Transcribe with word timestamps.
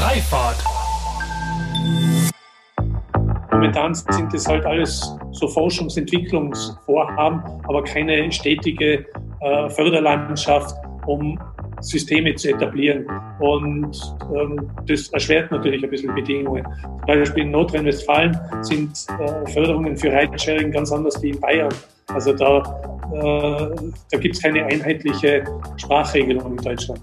Freifahrt. 0.00 0.56
Momentan 3.52 3.94
sind 3.94 4.32
es 4.32 4.48
halt 4.48 4.64
alles 4.64 5.14
so 5.32 5.46
Forschungsentwicklungsvorhaben, 5.46 7.42
aber 7.68 7.84
keine 7.84 8.32
stetige 8.32 9.04
äh, 9.40 9.68
Förderlandschaft, 9.68 10.74
um 11.06 11.38
Systeme 11.82 12.34
zu 12.34 12.48
etablieren. 12.48 13.06
Und 13.40 13.94
ähm, 14.34 14.70
das 14.86 15.08
erschwert 15.08 15.50
natürlich 15.50 15.84
ein 15.84 15.90
bisschen 15.90 16.14
Bedingungen. 16.14 16.64
Zum 16.82 17.06
Beispiel 17.06 17.42
in 17.42 17.50
Nordrhein-Westfalen 17.50 18.40
sind 18.62 19.06
äh, 19.18 19.50
Förderungen 19.50 19.98
für 19.98 20.10
Ridesharing 20.10 20.70
ganz 20.72 20.90
anders 20.92 21.22
wie 21.22 21.30
in 21.30 21.40
Bayern. 21.40 21.74
Also 22.06 22.32
da, 22.32 22.58
äh, 23.12 23.90
da 24.10 24.18
gibt 24.18 24.34
es 24.34 24.42
keine 24.42 24.64
einheitliche 24.64 25.44
Sprachregelung 25.76 26.52
in 26.52 26.64
Deutschland. 26.64 27.02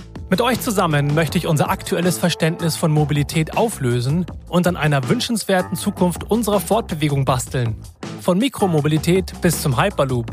Mit 0.31 0.39
euch 0.39 0.61
zusammen 0.61 1.13
möchte 1.13 1.37
ich 1.37 1.45
unser 1.45 1.69
aktuelles 1.69 2.17
Verständnis 2.17 2.77
von 2.77 2.89
Mobilität 2.89 3.57
auflösen 3.57 4.25
und 4.47 4.65
an 4.65 4.77
einer 4.77 5.09
wünschenswerten 5.09 5.75
Zukunft 5.75 6.31
unserer 6.31 6.61
Fortbewegung 6.61 7.25
basteln. 7.25 7.75
Von 8.21 8.37
Mikromobilität 8.37 9.33
bis 9.41 9.61
zum 9.61 9.77
Hyperloop. 9.77 10.31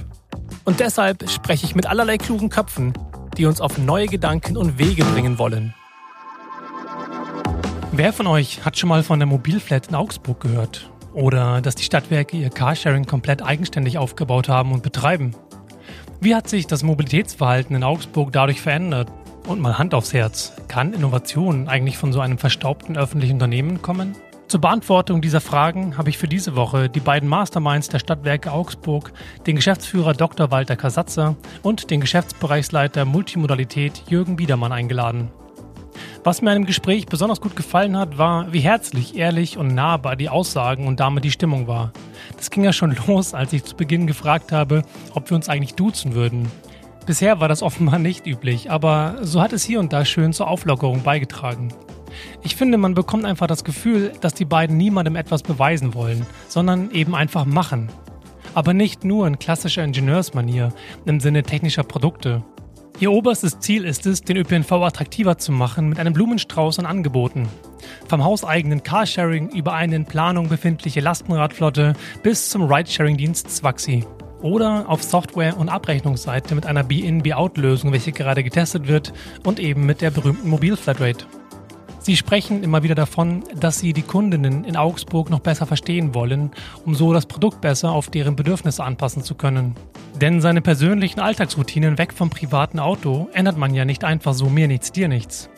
Und 0.65 0.79
deshalb 0.79 1.29
spreche 1.29 1.67
ich 1.67 1.75
mit 1.75 1.87
allerlei 1.87 2.17
klugen 2.17 2.49
Köpfen, 2.49 2.93
die 3.37 3.45
uns 3.45 3.61
auf 3.61 3.77
neue 3.77 4.07
Gedanken 4.07 4.57
und 4.57 4.79
Wege 4.79 5.05
bringen 5.05 5.37
wollen. 5.41 5.75
Wer 7.91 8.13
von 8.13 8.29
euch 8.29 8.65
hat 8.65 8.79
schon 8.79 8.91
mal 8.91 9.03
von 9.03 9.19
der 9.19 9.27
Mobilflat 9.27 9.89
in 9.89 9.97
Augsburg 9.97 10.39
gehört? 10.39 10.93
Oder 11.13 11.61
dass 11.61 11.75
die 11.75 11.83
Stadtwerke 11.83 12.37
ihr 12.37 12.51
Carsharing 12.51 13.07
komplett 13.07 13.43
eigenständig 13.43 13.99
aufgebaut 13.99 14.49
haben 14.49 14.71
und 14.71 14.85
betreiben? 14.85 15.35
Wie 16.21 16.37
hat 16.37 16.49
sich 16.49 16.69
das 16.69 16.85
Mobilitätsverhalten 16.85 17.75
in 17.75 17.83
Augsburg 17.83 18.33
dadurch 18.33 18.61
verändert? 18.61 19.11
Und 19.49 19.63
mal 19.63 19.79
Hand 19.79 19.95
aufs 19.95 20.13
Herz, 20.13 20.53
kann 20.69 20.93
Innovation 20.93 21.69
eigentlich 21.69 21.97
von 21.97 22.13
so 22.13 22.21
einem 22.21 22.37
verstaubten 22.37 22.99
öffentlichen 22.99 23.33
Unternehmen 23.33 23.81
kommen? 23.81 24.15
Zur 24.47 24.61
Beantwortung 24.61 25.23
dieser 25.23 25.41
Fragen 25.41 25.97
habe 25.97 26.11
ich 26.11 26.19
für 26.19 26.29
diese 26.29 26.55
Woche 26.55 26.91
die 26.91 27.01
beiden 27.01 27.31
Masterminds 27.31 27.89
der 27.89 27.99
Stadtwerke 27.99 28.53
Augsburg, 28.53 29.11
den 29.47 29.57
Geschäftsführer 29.57 30.13
Dr. 30.13 30.51
Walter 30.51 30.77
Kasatzer 30.77 31.35
und 31.63 31.91
den 31.91 32.03
Geschäftsbereichsleiter 32.03 33.07
Multimodalität 33.07 34.03
Jürgen 34.11 34.37
Biedermann 34.37 34.71
eingeladen. 34.71 35.31
Was 36.25 36.43
mir 36.43 36.51
an 36.51 36.59
dem 36.59 36.67
Gespräch 36.67 37.07
besonders 37.07 37.41
gut 37.41 37.57
gefallen 37.57 37.97
hat, 37.97 38.19
war, 38.19 38.53
wie 38.53 38.61
herzlich, 38.61 39.17
ehrlich 39.17 39.57
und 39.57 39.75
nahbar 39.75 40.17
die 40.17 40.29
Aussagen 40.29 40.87
und 40.87 41.01
damit 41.01 41.25
die 41.25 41.31
Stimmung 41.31 41.67
war. 41.67 41.95
Das 42.37 42.51
ging 42.51 42.65
ja 42.65 42.75
schon 42.75 42.95
los, 43.07 43.33
als 43.33 43.55
ich 43.55 43.65
zu 43.65 43.77
Beginn 43.77 44.07
gefragt 44.07 44.53
habe, 44.53 44.83
ob 45.15 45.31
wir 45.31 45.37
uns 45.37 45.49
eigentlich 45.49 45.75
duzen 45.75 46.15
würden. 46.15 46.51
Bisher 47.09 47.41
war 47.41 47.49
das 47.49 47.63
offenbar 47.63 47.99
nicht 47.99 48.27
üblich, 48.27 48.71
aber 48.71 49.17
so 49.23 49.41
hat 49.41 49.55
es 49.55 49.65
hier 49.65 49.81
und 49.81 49.95
da 49.95 50.05
schön 50.05 50.35
zur 50.35 50.47
Auflockerung 50.47 51.03
beigetragen. 51.03 51.73
Ich 52.43 52.55
finde, 52.55 52.77
man 52.77 52.93
bekommt 52.93 53.25
einfach 53.25 53.47
das 53.47 53.65
Gefühl, 53.65 54.13
dass 54.21 54.35
die 54.35 54.45
beiden 54.45 54.77
niemandem 54.77 55.17
etwas 55.17 55.43
beweisen 55.43 55.95
wollen, 55.95 56.27
sondern 56.49 56.91
eben 56.91 57.15
einfach 57.15 57.47
machen. 57.47 57.89
Aber 58.53 58.75
nicht 58.75 59.05
nur 59.05 59.27
in 59.27 59.39
klassischer 59.39 59.83
Ingenieursmanier 59.85 60.71
im 61.07 61.19
Sinne 61.19 61.45
technischer 61.45 61.83
Produkte. 61.83 62.43
Ihr 63.01 63.11
oberstes 63.11 63.59
Ziel 63.59 63.87
ist 63.87 64.05
es, 64.05 64.21
den 64.21 64.37
ÖPNV 64.37 64.71
attraktiver 64.73 65.39
zu 65.39 65.51
machen 65.51 65.89
mit 65.89 65.99
einem 65.99 66.13
Blumenstrauß 66.13 66.79
an 66.79 66.85
Angeboten. 66.85 67.49
Vom 68.07 68.23
hauseigenen 68.23 68.83
Carsharing 68.83 69.49
über 69.49 69.73
eine 69.73 69.97
in 69.97 70.05
Planung 70.05 70.51
befindliche 70.51 71.01
Lastenradflotte 71.01 71.95
bis 72.23 72.51
zum 72.51 72.71
Ridesharing-Dienst 72.71 73.51
Zwaxi. 73.51 74.05
Oder 74.43 74.89
auf 74.89 75.03
Software- 75.03 75.59
und 75.59 75.69
Abrechnungsseite 75.69 76.55
mit 76.55 76.67
einer 76.67 76.85
Be-in-Be-out-Lösung, 76.85 77.93
welche 77.93 78.13
gerade 78.13 78.45
getestet 78.45 78.87
wird 78.87 79.13
und 79.45 79.59
eben 79.59 79.85
mit 79.85 80.01
der 80.01 80.11
berühmten 80.11 80.49
Mobil-Flatrate. 80.49 81.27
Sie 82.01 82.17
sprechen 82.17 82.63
immer 82.63 82.83
wieder 82.83 82.95
davon, 82.95 83.45
dass 83.55 83.81
Sie 83.81 83.93
die 83.93 84.03
Kundinnen 84.03 84.65
in 84.65 84.77
Augsburg 84.77 85.29
noch 85.29 85.41
besser 85.41 85.67
verstehen 85.67 86.15
wollen, 86.15 86.53
um 86.87 86.95
so 86.95 87.13
das 87.13 87.27
Produkt 87.27 87.61
besser 87.61 87.91
auf 87.91 88.09
deren 88.09 88.35
Bedürfnisse 88.35 88.83
anpassen 88.83 89.23
zu 89.23 89.35
können. 89.35 89.75
Denn 90.21 90.41
seine 90.41 90.63
persönlichen 90.63 91.21
Alltagsroutinen 91.21 91.99
weg 91.99 92.15
vom 92.15 92.31
privaten 92.31 92.79
Auto 92.79 93.29
ändert 93.35 93.59
man 93.59 93.75
ja 93.75 93.85
nicht 93.85 94.05
einfach 94.05 94.33
so 94.33 94.49
mir 94.49 94.69
nichts, 94.69 94.91
dir 94.91 95.09
nichts. 95.09 95.51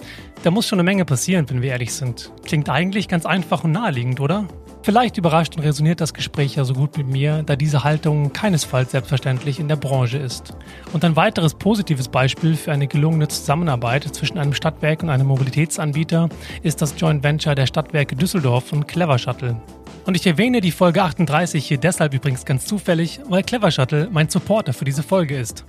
Da 0.43 0.51
muss 0.51 0.67
schon 0.67 0.81
eine 0.81 0.85
Menge 0.85 1.05
passieren, 1.05 1.49
wenn 1.51 1.63
wir 1.63 1.71
ehrlich 1.71 1.93
sind. 1.93 2.33
Klingt 2.45 2.69
eigentlich 2.69 3.09
ganz 3.09 3.27
einfach 3.27 3.63
und 3.63 3.73
naheliegend, 3.73 4.21
oder? 4.21 4.49
Vielleicht 4.83 5.19
überrascht 5.19 5.57
und 5.57 5.63
resoniert 5.63 6.01
das 6.01 6.15
Gespräch 6.15 6.57
ja 6.57 6.65
so 6.65 6.73
gut 6.73 6.97
mit 6.97 7.07
mir, 7.07 7.43
da 7.43 7.55
diese 7.55 7.85
Haltung 7.85 8.33
keinesfalls 8.33 8.93
selbstverständlich 8.93 9.61
in 9.61 9.69
der 9.69 9.77
Branche 9.77 10.17
ist. 10.17 10.55
Und 10.95 11.05
ein 11.05 11.17
weiteres 11.17 11.53
positives 11.53 12.09
Beispiel 12.09 12.57
für 12.57 12.73
eine 12.73 12.87
gelungene 12.87 13.29
Zusammenarbeit 13.29 14.05
zwischen 14.05 14.39
einem 14.39 14.55
Stadtwerk 14.55 15.03
und 15.03 15.11
einem 15.11 15.27
Mobilitätsanbieter 15.27 16.31
ist 16.63 16.81
das 16.81 16.95
Joint 16.97 17.23
Venture 17.23 17.55
der 17.55 17.67
Stadtwerke 17.67 18.17
Düsseldorf 18.17 18.73
und 18.73 18.89
Clever 18.89 19.19
Shuttle. 19.19 19.61
Und 20.07 20.17
ich 20.17 20.27
erwähne 20.27 20.63
die 20.63 20.73
Folge 20.73 21.03
38 21.03 21.67
hier 21.67 21.79
deshalb 21.79 22.15
übrigens 22.15 22.47
ganz 22.47 22.65
zufällig, 22.65 23.21
weil 23.29 23.43
Clever 23.43 23.71
Shuttle 23.71 24.09
mein 24.11 24.31
Supporter 24.31 24.73
für 24.73 24.87
diese 24.87 25.03
Folge 25.03 25.37
ist. 25.37 25.67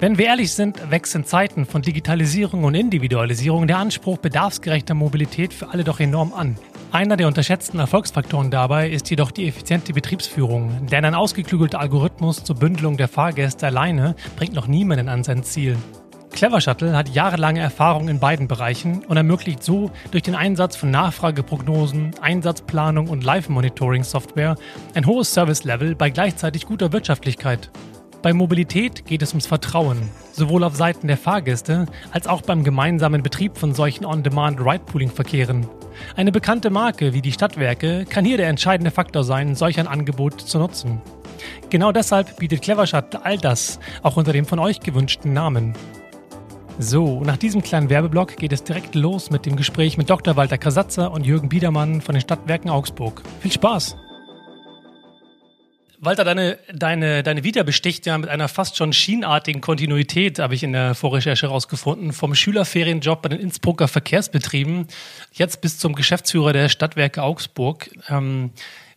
Wenn 0.00 0.18
wir 0.18 0.26
ehrlich 0.26 0.52
sind, 0.52 0.90
wechseln 0.90 1.24
Zeiten 1.24 1.66
von 1.66 1.82
Digitalisierung 1.82 2.64
und 2.64 2.74
Individualisierung 2.74 3.68
der 3.68 3.78
Anspruch 3.78 4.18
bedarfsgerechter 4.18 4.94
Mobilität 4.94 5.54
für 5.54 5.70
alle 5.70 5.84
doch 5.84 6.00
enorm 6.00 6.32
an. 6.32 6.56
Einer 6.90 7.18
der 7.18 7.26
unterschätzten 7.26 7.80
Erfolgsfaktoren 7.80 8.50
dabei 8.50 8.88
ist 8.88 9.10
jedoch 9.10 9.30
die 9.30 9.46
effiziente 9.46 9.92
Betriebsführung, 9.92 10.86
denn 10.86 11.04
ein 11.04 11.14
ausgeklügelter 11.14 11.80
Algorithmus 11.80 12.44
zur 12.44 12.56
Bündelung 12.56 12.96
der 12.96 13.08
Fahrgäste 13.08 13.66
alleine 13.66 14.16
bringt 14.36 14.54
noch 14.54 14.66
niemanden 14.66 15.10
an 15.10 15.22
sein 15.22 15.42
Ziel. 15.42 15.76
Clever 16.30 16.62
Shuttle 16.62 16.96
hat 16.96 17.10
jahrelange 17.10 17.60
Erfahrung 17.60 18.08
in 18.08 18.20
beiden 18.20 18.48
Bereichen 18.48 19.04
und 19.04 19.18
ermöglicht 19.18 19.62
so 19.62 19.90
durch 20.12 20.22
den 20.22 20.34
Einsatz 20.34 20.76
von 20.76 20.90
Nachfrageprognosen, 20.90 22.12
Einsatzplanung 22.22 23.08
und 23.08 23.22
Live-Monitoring-Software 23.22 24.56
ein 24.94 25.06
hohes 25.06 25.34
Service-Level 25.34 25.94
bei 25.94 26.08
gleichzeitig 26.08 26.64
guter 26.64 26.92
Wirtschaftlichkeit. 26.92 27.70
Bei 28.20 28.32
Mobilität 28.32 29.06
geht 29.06 29.22
es 29.22 29.30
ums 29.30 29.46
Vertrauen, 29.46 30.10
sowohl 30.32 30.64
auf 30.64 30.74
Seiten 30.74 31.06
der 31.06 31.16
Fahrgäste 31.16 31.86
als 32.10 32.26
auch 32.26 32.42
beim 32.42 32.64
gemeinsamen 32.64 33.22
Betrieb 33.22 33.56
von 33.56 33.74
solchen 33.74 34.04
On-Demand-Ride-Pooling-Verkehren. 34.04 35.68
Eine 36.16 36.32
bekannte 36.32 36.70
Marke 36.70 37.14
wie 37.14 37.22
die 37.22 37.30
Stadtwerke 37.30 38.06
kann 38.06 38.24
hier 38.24 38.36
der 38.36 38.48
entscheidende 38.48 38.90
Faktor 38.90 39.22
sein, 39.22 39.54
solch 39.54 39.78
ein 39.78 39.86
Angebot 39.86 40.40
zu 40.40 40.58
nutzen. 40.58 41.00
Genau 41.70 41.92
deshalb 41.92 42.38
bietet 42.38 42.62
Clevershot 42.62 43.14
all 43.22 43.38
das, 43.38 43.78
auch 44.02 44.16
unter 44.16 44.32
dem 44.32 44.46
von 44.46 44.58
euch 44.58 44.80
gewünschten 44.80 45.32
Namen. 45.32 45.74
So, 46.80 47.20
nach 47.22 47.36
diesem 47.36 47.62
kleinen 47.62 47.88
Werbeblock 47.88 48.36
geht 48.36 48.52
es 48.52 48.64
direkt 48.64 48.96
los 48.96 49.30
mit 49.30 49.46
dem 49.46 49.54
Gespräch 49.54 49.96
mit 49.96 50.10
Dr. 50.10 50.34
Walter 50.34 50.58
Kasatzer 50.58 51.12
und 51.12 51.24
Jürgen 51.24 51.48
Biedermann 51.48 52.00
von 52.00 52.16
den 52.16 52.22
Stadtwerken 52.22 52.70
Augsburg. 52.70 53.22
Viel 53.40 53.52
Spaß! 53.52 53.96
Walter, 56.00 56.22
deine, 56.22 56.58
deine, 56.72 57.24
deine 57.24 57.42
Vita 57.42 57.64
besticht 57.64 58.06
ja 58.06 58.16
mit 58.16 58.30
einer 58.30 58.46
fast 58.46 58.76
schon 58.76 58.92
schienartigen 58.92 59.60
Kontinuität, 59.60 60.38
habe 60.38 60.54
ich 60.54 60.62
in 60.62 60.72
der 60.72 60.94
Vorrecherche 60.94 61.48
herausgefunden, 61.48 62.12
vom 62.12 62.36
Schülerferienjob 62.36 63.20
bei 63.20 63.30
den 63.30 63.40
Innsbrucker 63.40 63.88
Verkehrsbetrieben 63.88 64.86
jetzt 65.32 65.60
bis 65.60 65.78
zum 65.78 65.96
Geschäftsführer 65.96 66.52
der 66.52 66.68
Stadtwerke 66.68 67.24
Augsburg. 67.24 67.90
Ähm, 68.08 68.50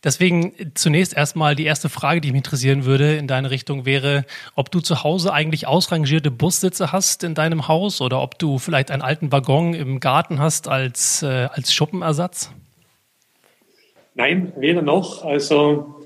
deswegen 0.03 0.53
zunächst 0.75 1.17
erstmal 1.17 1.55
die 1.55 1.65
erste 1.65 1.89
Frage, 1.89 2.21
die 2.21 2.29
mich 2.29 2.37
interessieren 2.37 2.85
würde 2.85 3.15
in 3.15 3.27
deine 3.27 3.49
Richtung 3.49 3.87
wäre, 3.87 4.23
ob 4.53 4.69
du 4.69 4.79
zu 4.79 5.03
Hause 5.03 5.33
eigentlich 5.33 5.65
ausrangierte 5.65 6.29
Bussitze 6.29 6.91
hast 6.91 7.23
in 7.23 7.33
deinem 7.33 7.67
Haus 7.67 7.99
oder 8.01 8.21
ob 8.21 8.37
du 8.37 8.59
vielleicht 8.59 8.91
einen 8.91 9.01
alten 9.01 9.31
Waggon 9.31 9.73
im 9.73 9.99
Garten 10.01 10.39
hast 10.39 10.67
als, 10.67 11.23
äh, 11.23 11.47
als 11.51 11.73
Schuppenersatz? 11.73 12.51
Nein, 14.13 14.53
weder 14.57 14.83
noch. 14.83 15.25
Also 15.25 16.00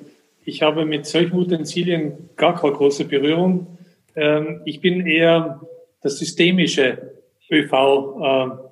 ich 0.45 0.61
habe 0.61 0.85
mit 0.85 1.05
solchen 1.05 1.35
Utensilien 1.37 2.29
gar 2.35 2.55
keine 2.59 2.73
große 2.73 3.05
Berührung. 3.05 3.79
Ähm, 4.15 4.61
ich 4.65 4.79
bin 4.79 5.05
eher 5.05 5.61
der 6.03 6.11
systemische 6.11 7.15
ÖV-Liebhaber. 7.51 8.63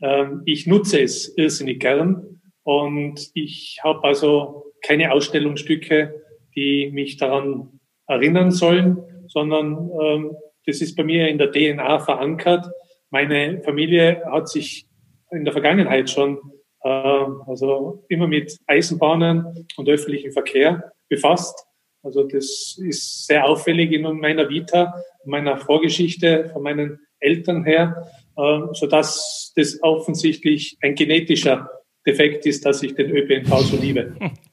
Ähm, 0.00 0.42
ich 0.44 0.66
nutze 0.66 1.00
es 1.00 1.32
irrsinnig 1.36 1.78
gern 1.80 2.40
und 2.64 3.30
ich 3.34 3.78
habe 3.82 4.02
also 4.04 4.72
keine 4.82 5.12
Ausstellungsstücke, 5.12 6.22
die 6.56 6.90
mich 6.92 7.16
daran 7.16 7.80
erinnern 8.06 8.50
sollen, 8.50 8.98
sondern 9.28 9.90
ähm, 10.00 10.32
das 10.66 10.80
ist 10.80 10.96
bei 10.96 11.04
mir 11.04 11.28
in 11.28 11.38
der 11.38 11.52
DNA 11.52 12.00
verankert. 12.00 12.66
Meine 13.10 13.62
Familie 13.62 14.22
hat 14.30 14.48
sich 14.48 14.86
in 15.30 15.44
der 15.44 15.52
Vergangenheit 15.52 16.10
schon 16.10 16.38
also 16.88 18.04
immer 18.08 18.26
mit 18.26 18.58
Eisenbahnen 18.66 19.66
und 19.76 19.88
öffentlichem 19.88 20.32
Verkehr 20.32 20.92
befasst. 21.08 21.66
Also 22.02 22.24
das 22.24 22.78
ist 22.78 23.26
sehr 23.26 23.44
auffällig 23.46 23.92
in 23.92 24.02
meiner 24.18 24.48
Vita, 24.48 24.92
meiner 25.24 25.56
Vorgeschichte 25.56 26.50
von 26.52 26.62
meinen 26.62 26.98
Eltern 27.20 27.64
her, 27.64 28.08
äh, 28.36 28.60
so 28.72 28.86
dass 28.86 29.52
das 29.54 29.78
offensichtlich 29.82 30.76
ein 30.82 30.94
genetischer 30.96 31.70
Defekt 32.04 32.46
ist, 32.46 32.66
dass 32.66 32.82
ich 32.82 32.94
den 32.94 33.10
ÖPNV 33.10 33.58
so 33.60 33.76
liebe. 33.76 34.16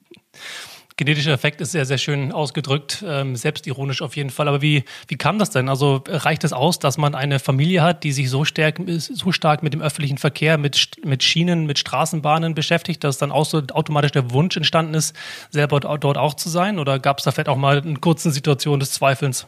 Genetischer 1.00 1.32
Effekt 1.32 1.62
ist 1.62 1.72
sehr, 1.72 1.86
sehr 1.86 1.98
schön 1.98 2.34
ausgedrückt, 2.34 3.06
ähm, 3.08 3.38
selbstironisch 3.38 4.02
auf 4.02 4.18
jeden 4.18 4.30
Fall. 4.30 4.50
Aber 4.50 4.62
wie, 4.62 4.84
wie 5.08 5.16
kam 5.16 5.40
das 5.40 5.50
denn? 5.50 5.70
Also 5.70 6.04
reicht 6.06 6.44
es 6.44 6.52
aus, 6.52 6.78
dass 6.78 6.98
man 6.98 7.16
eine 7.16 7.40
Familie 7.40 7.84
hat, 7.84 8.04
die 8.04 8.12
sich 8.12 8.30
so 8.30 8.44
stark, 8.44 8.82
so 8.98 9.32
stark 9.32 9.64
mit 9.64 9.74
dem 9.74 9.82
öffentlichen 9.82 10.18
Verkehr, 10.18 10.58
mit, 10.58 10.98
mit 11.06 11.24
Schienen, 11.24 11.66
mit 11.66 11.80
Straßenbahnen 11.80 12.54
beschäftigt, 12.54 13.06
dass 13.06 13.18
dann 13.18 13.32
auch 13.32 13.46
so 13.46 13.62
automatisch 13.72 14.12
der 14.12 14.32
Wunsch 14.32 14.58
entstanden 14.58 14.94
ist, 14.94 15.16
selber 15.52 15.80
dort 15.80 16.18
auch 16.18 16.34
zu 16.34 16.50
sein? 16.50 16.80
Oder 16.80 17.00
gab 17.00 17.20
es 17.20 17.24
da 17.24 17.32
vielleicht 17.32 17.48
auch 17.48 17.56
mal 17.56 17.82
eine 17.82 17.96
kurze 17.96 18.30
Situation 18.30 18.82
des 18.82 18.92
Zweifelns? 18.92 19.48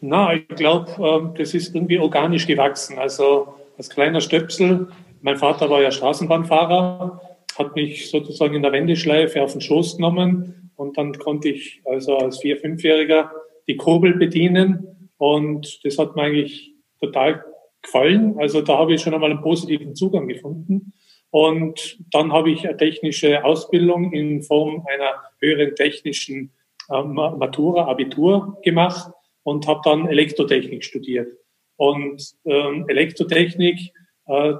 Na, 0.00 0.34
ich 0.34 0.48
glaube, 0.48 0.90
ähm, 0.98 1.34
das 1.38 1.54
ist 1.54 1.72
irgendwie 1.72 2.00
organisch 2.00 2.48
gewachsen. 2.48 2.98
Also 2.98 3.54
als 3.78 3.88
kleiner 3.88 4.20
Stöpsel, 4.20 4.88
mein 5.22 5.36
Vater 5.36 5.70
war 5.70 5.80
ja 5.80 5.92
Straßenbahnfahrer 5.92 7.20
hat 7.60 7.76
mich 7.76 8.10
sozusagen 8.10 8.54
in 8.54 8.62
der 8.62 8.72
Wendeschleife 8.72 9.42
auf 9.42 9.52
den 9.52 9.60
Schoß 9.60 9.96
genommen 9.96 10.72
und 10.76 10.96
dann 10.96 11.12
konnte 11.12 11.50
ich 11.50 11.82
also 11.84 12.16
als 12.16 12.40
Vier-, 12.40 12.56
Fünfjähriger 12.56 13.30
die 13.68 13.76
Kurbel 13.76 14.14
bedienen 14.14 15.10
und 15.18 15.80
das 15.84 15.98
hat 15.98 16.16
mir 16.16 16.22
eigentlich 16.22 16.74
total 17.00 17.44
gefallen. 17.82 18.36
Also 18.38 18.62
da 18.62 18.78
habe 18.78 18.94
ich 18.94 19.02
schon 19.02 19.14
einmal 19.14 19.30
einen 19.30 19.42
positiven 19.42 19.94
Zugang 19.94 20.28
gefunden. 20.28 20.92
Und 21.30 21.98
dann 22.10 22.32
habe 22.32 22.50
ich 22.50 22.66
eine 22.66 22.76
technische 22.76 23.44
Ausbildung 23.44 24.12
in 24.12 24.42
Form 24.42 24.84
einer 24.92 25.22
höheren 25.40 25.76
technischen 25.76 26.52
äh, 26.90 27.02
Matura, 27.02 27.86
Abitur 27.86 28.58
gemacht 28.62 29.12
und 29.44 29.66
habe 29.66 29.80
dann 29.84 30.08
Elektrotechnik 30.08 30.84
studiert. 30.84 31.28
Und 31.76 32.34
ähm, 32.44 32.86
Elektrotechnik 32.88 33.92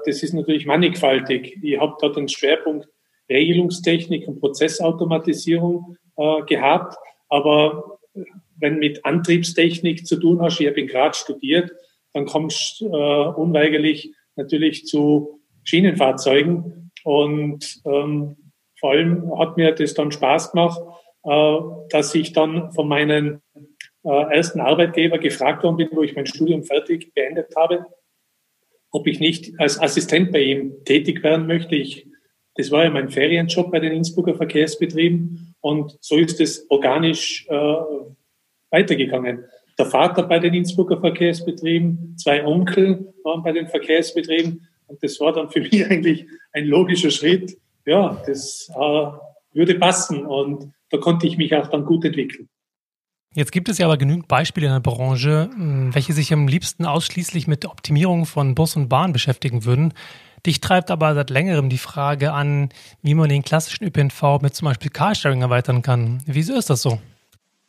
das 0.05 0.23
ist 0.23 0.35
natürlich 0.35 0.67
mannigfaltig. 0.67 1.59
Ich 1.63 1.79
habe 1.79 1.97
da 2.01 2.09
den 2.09 2.29
Schwerpunkt 2.29 2.89
Regelungstechnik 3.31 4.27
und 4.27 4.41
Prozessautomatisierung 4.41 5.97
äh, 6.17 6.43
gehabt. 6.43 6.97
Aber 7.29 7.99
wenn 8.57 8.79
mit 8.79 9.05
Antriebstechnik 9.05 10.07
zu 10.07 10.19
tun 10.19 10.43
hast, 10.43 10.61
ich 10.61 10.67
habe 10.67 10.81
in 10.81 10.89
Graz 10.89 11.19
studiert, 11.19 11.71
dann 12.13 12.27
kommst 12.27 12.81
du 12.81 12.89
äh, 12.89 13.29
unweigerlich 13.29 14.13
natürlich 14.37 14.87
zu 14.87 15.41
Schienenfahrzeugen. 15.63 16.91
Und 17.05 17.81
ähm, 17.87 18.37
vor 18.79 18.91
allem 18.91 19.39
hat 19.39 19.57
mir 19.57 19.73
das 19.73 19.95
dann 19.95 20.11
Spaß 20.11 20.53
gemacht, 20.53 20.81
äh, 21.25 21.59
dass 21.91 22.15
ich 22.15 22.33
dann 22.33 22.73
von 22.73 22.89
meinen 22.89 23.41
äh, 24.03 24.35
ersten 24.35 24.61
Arbeitgeber 24.61 25.19
gefragt 25.19 25.63
worden 25.63 25.77
bin, 25.77 25.89
wo 25.93 26.03
ich 26.03 26.17
mein 26.17 26.27
Studium 26.27 26.65
fertig 26.65 27.15
beendet 27.15 27.55
habe, 27.57 27.87
ob 28.91 29.07
ich 29.07 29.21
nicht 29.21 29.59
als 29.59 29.81
Assistent 29.81 30.33
bei 30.33 30.43
ihm 30.43 30.85
tätig 30.85 31.23
werden 31.23 31.47
möchte. 31.47 31.77
Ich, 31.77 32.07
das 32.57 32.71
war 32.71 32.85
ja 32.85 32.91
mein 32.91 33.09
Ferienjob 33.09 33.71
bei 33.71 33.81
den 33.81 33.93
Innsbrucker 33.93 34.35
Verkehrsbetrieben 34.35 35.55
und 35.61 35.97
so 36.01 36.17
ist 36.17 36.41
es 36.41 36.67
organisch 36.71 37.47
äh, 37.49 37.75
weitergegangen. 38.71 39.45
Der 39.79 39.87
Vater 39.87 40.25
bei 40.25 40.39
den 40.39 40.55
Innsbrucker 40.55 41.01
Verkehrsbetrieben, 41.01 42.17
zwei 42.19 42.45
Onkel 42.45 43.15
waren 43.25 43.43
bei 43.43 43.53
den 43.53 43.69
Verkehrsbetrieben 43.69 44.67
und 44.87 45.03
das 45.03 45.21
war 45.21 45.33
dann 45.33 45.51
für 45.51 45.61
mich 45.61 45.87
eigentlich 45.87 46.27
ein 46.53 46.67
logischer 46.67 47.11
Schritt. 47.11 47.57
Ja, 47.87 48.23
das 48.27 48.71
äh, 48.75 49.07
würde 49.53 49.75
passen 49.77 50.27
und 50.27 50.73
da 50.91 50.99
konnte 50.99 51.27
ich 51.27 51.39
mich 51.39 51.55
auch 51.55 51.69
dann 51.69 51.85
gut 51.85 52.05
entwickeln. 52.05 52.49
Jetzt 53.33 53.53
gibt 53.53 53.69
es 53.69 53.79
ja 53.79 53.87
aber 53.87 53.97
genügend 53.97 54.27
Beispiele 54.27 54.67
in 54.67 54.73
der 54.73 54.81
Branche, 54.81 55.51
hm, 55.55 55.95
welche 55.95 56.13
sich 56.13 56.33
am 56.33 56.49
liebsten 56.49 56.85
ausschließlich 56.85 57.47
mit 57.47 57.65
Optimierung 57.65 58.27
von 58.27 58.57
Bus 58.57 58.75
und 58.75 58.89
Bahn 58.89 59.13
beschäftigen 59.13 59.65
würden. 59.65 59.95
Dich 60.45 60.61
treibt 60.61 60.91
aber 60.91 61.15
seit 61.15 61.31
längerem 61.31 61.69
die 61.69 61.79
Frage 61.79 62.33
an, 62.33 62.71
wie 63.03 63.15
man 63.15 63.29
den 63.29 63.43
klassischen 63.43 63.85
ÖPNV 63.85 64.41
mit 64.43 64.57
zum 64.57 64.67
Beispiel 64.67 64.91
Carsharing 64.91 65.43
erweitern 65.43 65.83
kann. 65.83 66.19
Wieso 66.27 66.57
ist 66.57 66.71
das 66.71 66.83
so? 66.83 66.99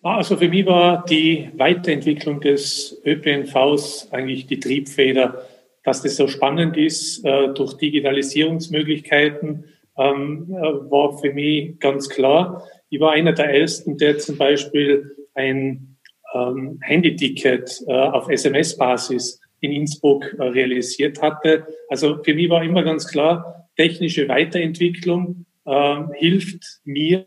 Ah, 0.02 0.18
also 0.18 0.36
für 0.36 0.50
mich 0.50 0.66
war 0.66 1.06
die 1.06 1.50
Weiterentwicklung 1.56 2.42
des 2.42 3.00
ÖPNVs 3.06 4.08
eigentlich 4.12 4.48
die 4.48 4.60
Triebfeder, 4.60 5.46
dass 5.84 6.02
das 6.02 6.16
so 6.16 6.28
spannend 6.28 6.76
ist 6.76 7.24
äh, 7.24 7.50
durch 7.54 7.76
Digitalisierungsmöglichkeiten, 7.76 9.66
ähm, 9.96 10.48
äh, 10.50 10.62
war 10.90 11.20
für 11.20 11.32
mich 11.32 11.80
ganz 11.80 12.10
klar. 12.10 12.64
Ich 12.90 13.00
war 13.00 13.12
einer 13.12 13.34
der 13.34 13.54
Ersten, 13.54 14.00
der 14.00 14.18
zum 14.18 14.38
Beispiel 14.38 15.21
ein 15.34 15.98
ähm, 16.34 16.80
Handyticket 16.82 17.84
äh, 17.88 17.94
auf 17.94 18.30
SMS-Basis 18.30 19.40
in 19.60 19.72
Innsbruck 19.72 20.34
äh, 20.40 20.44
realisiert 20.44 21.22
hatte. 21.22 21.68
Also 21.90 22.22
für 22.24 22.34
mich 22.34 22.50
war 22.50 22.64
immer 22.64 22.84
ganz 22.84 23.08
klar, 23.08 23.70
technische 23.78 24.28
Weiterentwicklung 24.28 25.46
äh, 25.66 26.04
hilft 26.16 26.82
mir, 26.84 27.26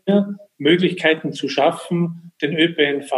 Möglichkeiten 0.57 1.33
zu 1.33 1.49
schaffen, 1.49 2.31
den 2.41 2.55
ÖPNV 2.57 3.11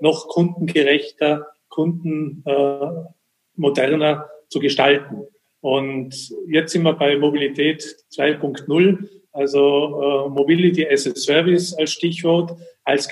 noch 0.00 0.28
kundengerechter, 0.28 1.46
kundenmoderner 1.68 3.24
äh, 3.56 4.48
zu 4.48 4.58
gestalten. 4.60 5.26
Und 5.60 6.14
jetzt 6.46 6.72
sind 6.72 6.82
wir 6.82 6.92
bei 6.92 7.16
Mobilität 7.16 7.82
2.0, 8.12 9.08
also 9.32 10.26
äh, 10.26 10.28
Mobility 10.28 10.86
as 10.86 11.06
a 11.06 11.14
Service 11.14 11.72
als 11.74 11.92
Stichwort, 11.92 12.56
als 12.84 13.08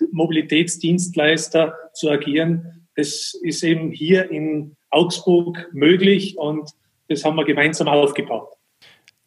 Gesamtmobilitätsdienstleister 0.00 1.74
zu 1.92 2.10
agieren. 2.10 2.86
Das 2.96 3.34
ist 3.42 3.62
eben 3.62 3.90
hier 3.90 4.30
in 4.30 4.76
Augsburg 4.90 5.68
möglich 5.72 6.36
und 6.38 6.70
das 7.08 7.24
haben 7.24 7.36
wir 7.36 7.44
gemeinsam 7.44 7.88
aufgebaut. 7.88 8.48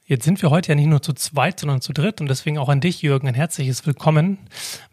Jetzt 0.06 0.26
sind 0.26 0.42
wir 0.42 0.50
heute 0.50 0.70
ja 0.70 0.76
nicht 0.76 0.88
nur 0.88 1.02
zu 1.02 1.14
zweit, 1.14 1.62
sondern 1.62 1.80
zu 1.80 1.94
dritt 1.94 2.20
und 2.20 2.30
deswegen 2.30 2.58
auch 2.58 2.68
an 2.68 2.82
dich, 2.82 3.02
Jürgen, 3.02 3.26
ein 3.28 3.36
herzliches 3.36 3.86
Willkommen. 3.88 4.38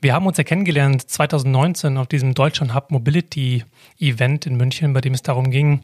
Wir 0.00 0.14
haben 0.14 0.24
uns 0.26 0.38
ja 0.38 0.44
kennengelernt 0.44 1.02
2019 1.02 1.96
auf 1.96 2.06
diesem 2.06 2.32
Deutschland 2.32 2.74
Hub 2.76 2.92
Mobility 2.92 3.64
Event 3.98 4.46
in 4.46 4.56
München, 4.56 4.92
bei 4.92 5.00
dem 5.00 5.12
es 5.12 5.22
darum 5.22 5.50
ging, 5.50 5.82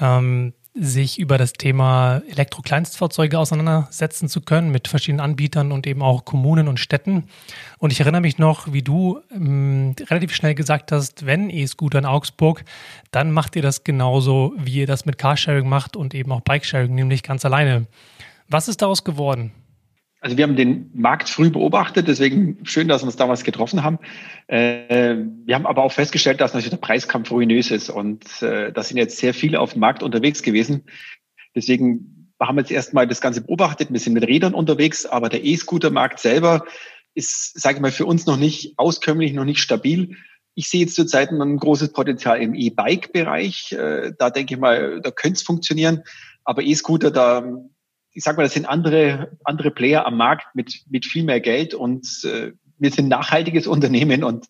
ähm, 0.00 0.54
sich 0.74 1.18
über 1.18 1.36
das 1.36 1.52
Thema 1.52 2.22
Elektrokleinstfahrzeuge 2.28 3.38
auseinandersetzen 3.38 4.28
zu 4.28 4.40
können 4.40 4.70
mit 4.70 4.88
verschiedenen 4.88 5.20
Anbietern 5.20 5.70
und 5.70 5.86
eben 5.86 6.02
auch 6.02 6.24
Kommunen 6.24 6.66
und 6.66 6.80
Städten. 6.80 7.24
Und 7.78 7.92
ich 7.92 8.00
erinnere 8.00 8.22
mich 8.22 8.38
noch, 8.38 8.72
wie 8.72 8.82
du 8.82 9.20
ähm, 9.30 9.94
relativ 10.08 10.34
schnell 10.34 10.54
gesagt 10.54 10.90
hast, 10.90 11.26
wenn 11.26 11.50
E-Scooter 11.50 11.98
in 11.98 12.06
Augsburg, 12.06 12.64
dann 13.10 13.32
macht 13.32 13.54
ihr 13.56 13.62
das 13.62 13.84
genauso, 13.84 14.54
wie 14.56 14.80
ihr 14.80 14.86
das 14.86 15.04
mit 15.04 15.18
Carsharing 15.18 15.68
macht 15.68 15.94
und 15.94 16.14
eben 16.14 16.32
auch 16.32 16.40
Bikesharing, 16.40 16.94
nämlich 16.94 17.22
ganz 17.22 17.44
alleine. 17.44 17.86
Was 18.48 18.68
ist 18.68 18.80
daraus 18.80 19.04
geworden? 19.04 19.52
Also 20.22 20.36
wir 20.36 20.44
haben 20.44 20.54
den 20.54 20.88
Markt 20.94 21.28
früh 21.28 21.50
beobachtet, 21.50 22.06
deswegen 22.06 22.64
schön, 22.64 22.86
dass 22.86 23.02
wir 23.02 23.06
uns 23.06 23.16
damals 23.16 23.42
getroffen 23.42 23.82
haben. 23.82 23.98
Äh, 24.46 25.16
wir 25.44 25.56
haben 25.56 25.66
aber 25.66 25.82
auch 25.82 25.90
festgestellt, 25.90 26.40
dass 26.40 26.54
natürlich 26.54 26.70
der 26.70 26.76
Preiskampf 26.76 27.32
ruinös 27.32 27.72
ist 27.72 27.90
und 27.90 28.40
äh, 28.40 28.72
da 28.72 28.84
sind 28.84 28.98
jetzt 28.98 29.18
sehr 29.18 29.34
viele 29.34 29.58
auf 29.58 29.72
dem 29.72 29.80
Markt 29.80 30.00
unterwegs 30.00 30.44
gewesen. 30.44 30.84
Deswegen 31.56 32.32
haben 32.40 32.56
wir 32.56 32.62
jetzt 32.62 32.70
erstmal 32.70 33.08
das 33.08 33.20
Ganze 33.20 33.40
beobachtet. 33.40 33.92
Wir 33.92 33.98
sind 33.98 34.12
mit 34.12 34.22
Rädern 34.22 34.54
unterwegs, 34.54 35.06
aber 35.06 35.28
der 35.28 35.44
E-Scooter-Markt 35.44 36.20
selber 36.20 36.66
ist, 37.14 37.60
sage 37.60 37.76
ich 37.76 37.82
mal, 37.82 37.90
für 37.90 38.06
uns 38.06 38.24
noch 38.24 38.36
nicht 38.36 38.74
auskömmlich, 38.78 39.32
noch 39.32 39.44
nicht 39.44 39.60
stabil. 39.60 40.16
Ich 40.54 40.68
sehe 40.68 40.82
jetzt 40.82 40.94
zurzeit 40.94 41.30
ein 41.30 41.56
großes 41.56 41.92
Potenzial 41.92 42.40
im 42.40 42.54
E-Bike-Bereich. 42.54 43.72
Äh, 43.72 44.12
da 44.16 44.30
denke 44.30 44.54
ich 44.54 44.60
mal, 44.60 45.00
da 45.00 45.10
könnte 45.10 45.38
es 45.38 45.42
funktionieren. 45.42 46.04
Aber 46.44 46.62
E-Scooter, 46.62 47.10
da 47.10 47.42
ich 48.12 48.24
sag 48.24 48.36
mal, 48.36 48.42
das 48.42 48.54
sind 48.54 48.66
andere, 48.66 49.36
andere 49.44 49.70
Player 49.70 50.06
am 50.06 50.16
Markt 50.16 50.54
mit, 50.54 50.82
mit 50.88 51.06
viel 51.06 51.24
mehr 51.24 51.40
Geld 51.40 51.74
und 51.74 52.06
äh, 52.24 52.52
wir 52.78 52.90
sind 52.90 53.06
ein 53.06 53.08
nachhaltiges 53.08 53.66
Unternehmen 53.68 54.24
und 54.24 54.46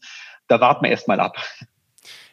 da 0.48 0.60
warten 0.60 0.84
wir 0.84 0.90
erstmal 0.90 1.20
ab. 1.20 1.36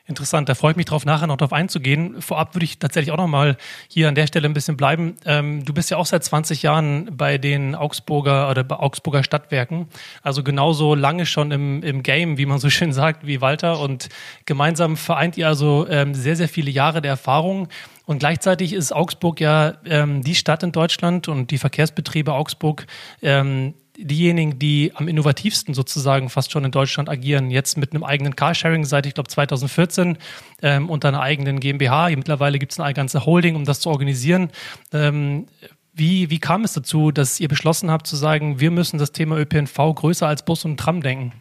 Interessant, 0.09 0.49
da 0.49 0.55
freue 0.55 0.71
ich 0.71 0.77
mich 0.77 0.87
drauf, 0.87 1.05
nachher 1.05 1.27
noch 1.27 1.37
darauf 1.37 1.53
einzugehen. 1.53 2.19
Vorab 2.19 2.55
würde 2.55 2.65
ich 2.65 2.79
tatsächlich 2.79 3.11
auch 3.11 3.17
noch 3.17 3.27
mal 3.27 3.57
hier 3.87 4.07
an 4.07 4.15
der 4.15 4.25
Stelle 4.25 4.49
ein 4.49 4.55
bisschen 4.55 4.75
bleiben. 4.75 5.15
Ähm, 5.23 5.63
du 5.63 5.71
bist 5.71 5.91
ja 5.91 5.97
auch 5.97 6.07
seit 6.07 6.23
20 6.23 6.63
Jahren 6.63 7.15
bei 7.15 7.37
den 7.37 7.75
Augsburger 7.75 8.49
oder 8.49 8.63
bei 8.63 8.75
Augsburger 8.75 9.23
Stadtwerken, 9.23 9.87
also 10.23 10.41
genauso 10.41 10.95
lange 10.95 11.27
schon 11.27 11.51
im, 11.51 11.83
im 11.83 12.01
Game, 12.01 12.39
wie 12.39 12.47
man 12.47 12.57
so 12.57 12.71
schön 12.71 12.91
sagt, 12.91 13.27
wie 13.27 13.39
Walter. 13.39 13.79
Und 13.79 14.09
gemeinsam 14.47 14.97
vereint 14.97 15.37
ihr 15.37 15.47
also 15.47 15.85
ähm, 15.87 16.15
sehr, 16.15 16.35
sehr 16.35 16.49
viele 16.49 16.71
Jahre 16.71 17.03
der 17.03 17.11
Erfahrung. 17.11 17.67
Und 18.07 18.17
gleichzeitig 18.17 18.73
ist 18.73 18.91
Augsburg 18.91 19.39
ja 19.39 19.75
ähm, 19.85 20.23
die 20.23 20.33
Stadt 20.33 20.63
in 20.63 20.71
Deutschland 20.71 21.27
und 21.27 21.51
die 21.51 21.59
Verkehrsbetriebe 21.59 22.33
Augsburg 22.33 22.87
ähm, 23.21 23.75
diejenigen, 24.05 24.59
die 24.59 24.91
am 24.95 25.07
innovativsten 25.07 25.73
sozusagen 25.73 26.29
fast 26.29 26.51
schon 26.51 26.65
in 26.65 26.71
Deutschland 26.71 27.09
agieren. 27.09 27.51
Jetzt 27.51 27.77
mit 27.77 27.93
einem 27.93 28.03
eigenen 28.03 28.35
Carsharing 28.35 28.85
seit, 28.85 29.05
ich 29.05 29.13
glaube, 29.13 29.29
2014 29.29 30.17
ähm, 30.61 30.89
unter 30.89 31.09
einer 31.09 31.21
eigenen 31.21 31.59
GmbH. 31.59 32.09
Mittlerweile 32.09 32.59
gibt 32.59 32.71
es 32.71 32.79
eine 32.79 32.93
ganze 32.93 33.25
Holding, 33.25 33.55
um 33.55 33.65
das 33.65 33.79
zu 33.79 33.89
organisieren. 33.89 34.49
Ähm, 34.93 35.47
Wie, 35.93 36.29
wie 36.29 36.39
kam 36.39 36.63
es 36.63 36.73
dazu, 36.73 37.11
dass 37.11 37.41
ihr 37.41 37.49
beschlossen 37.49 37.91
habt 37.91 38.07
zu 38.07 38.15
sagen, 38.15 38.61
wir 38.61 38.71
müssen 38.71 38.99
das 38.99 39.11
Thema 39.11 39.37
ÖPNV 39.37 39.75
größer 39.95 40.27
als 40.27 40.45
Bus 40.45 40.63
und 40.63 40.79
Tram 40.79 41.01
denken? 41.01 41.33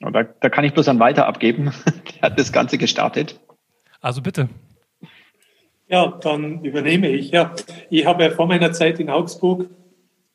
Da, 0.00 0.24
da 0.24 0.48
kann 0.50 0.64
ich 0.64 0.74
bloß 0.74 0.88
an 0.88 0.98
Walter 0.98 1.26
abgeben. 1.26 1.72
Der 2.20 2.22
hat 2.22 2.38
das 2.38 2.52
Ganze 2.52 2.76
gestartet. 2.76 3.40
Also 4.02 4.20
bitte. 4.20 4.50
Ja, 5.88 6.18
dann 6.20 6.64
übernehme 6.64 7.08
ich. 7.08 7.30
Ja, 7.30 7.54
ich 7.88 8.04
habe 8.04 8.24
ja 8.24 8.30
vor 8.30 8.46
meiner 8.46 8.72
Zeit 8.72 9.00
in 9.00 9.08
Augsburg 9.08 9.70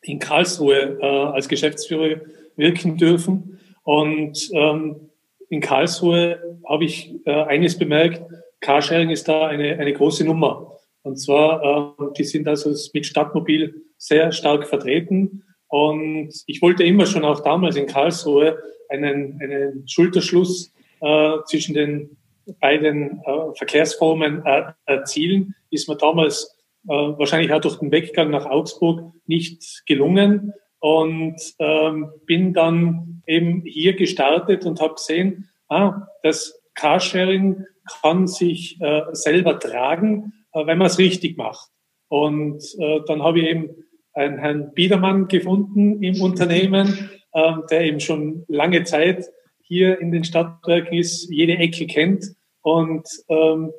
in 0.01 0.20
Karlsruhe 0.20 1.00
äh, 1.01 1.05
als 1.05 1.48
Geschäftsführer 1.48 2.22
wirken 2.55 2.98
dürfen. 2.98 3.60
Und 3.84 4.50
ähm, 4.53 5.10
in 5.50 5.62
Karlsruhe 5.62 6.60
habe 6.67 6.86
ich 6.86 7.13
äh, 7.25 7.31
eines 7.31 7.77
bemerkt, 7.77 8.22
Carsharing 8.62 9.10
ist 9.10 9.27
da 9.27 9.48
eine, 9.48 9.77
eine 9.77 9.93
große 9.93 10.24
Nummer. 10.24 10.77
Und 11.03 11.17
zwar, 11.17 11.96
äh, 12.00 12.03
die 12.17 12.24
sind 12.24 12.48
also 12.48 12.74
mit 12.93 13.05
Stadtmobil 13.05 13.81
sehr 13.98 14.31
stark 14.31 14.67
vertreten. 14.67 15.43
Und 15.67 16.31
ich 16.46 16.62
wollte 16.62 16.84
immer 16.84 17.05
schon 17.05 17.25
auch 17.25 17.41
damals 17.41 17.75
in 17.75 17.88
Karlsruhe 17.88 18.58
einen, 18.89 19.39
einen 19.41 19.88
Schulterschluss 19.88 20.74
äh, 21.00 21.38
zwischen 21.46 21.74
den 21.74 22.17
beiden 22.60 23.22
äh, 23.25 23.55
Verkehrsformen 23.55 24.46
äh, 24.46 24.63
erzielen. 24.86 25.55
Ist 25.70 25.88
mir 25.88 25.98
damals 25.98 26.55
wahrscheinlich 26.84 27.54
auch 27.54 27.62
durch 27.62 27.78
den 27.78 27.92
Weggang 27.92 28.32
nach 28.32 28.46
Augsburg 28.46 29.14
nicht 29.26 29.84
gelungen 29.86 30.54
und 30.80 31.40
ähm, 31.60 32.12
bin 32.26 32.54
dann 32.54 33.22
eben 33.28 33.62
hier 33.66 33.94
gestartet 33.94 34.66
und 34.66 34.82
habe 34.82 34.96
gesehen, 34.96 35.50
ah, 35.70 36.08
das 36.24 36.60
Carsharing 36.74 37.66
kann 38.02 38.28
sich 38.28 38.80
äh, 38.82 39.04
selber 39.12 39.60
tragen, 39.60 40.34
äh, 40.54 40.66
wenn 40.66 40.78
man 40.78 40.88
es 40.88 40.98
richtig 40.98 41.38
macht. 41.38 41.70
Und 42.08 42.64
äh, 42.80 43.00
dann 43.08 43.24
habe 43.24 43.40
ich 43.40 43.46
eben 43.46 43.70
einen 44.14 44.40
Herrn 44.40 44.74
Biedermann 44.74 45.28
gefunden 45.28 46.02
im 46.04 46.22
Unternehmen, 46.22 47.10
äh, 47.34 47.54
der 47.70 47.82
eben 47.82 48.00
schon 48.00 48.44
lange 48.48 48.84
Zeit 48.84 49.26
hier 49.62 50.00
in 50.02 50.12
den 50.12 50.24
Stadtwerken 50.24 50.98
ist, 50.98 51.30
jede 51.30 51.58
Ecke 51.58 51.88
kennt 51.88 52.26
und 52.62 53.08
ähm, 53.30 53.72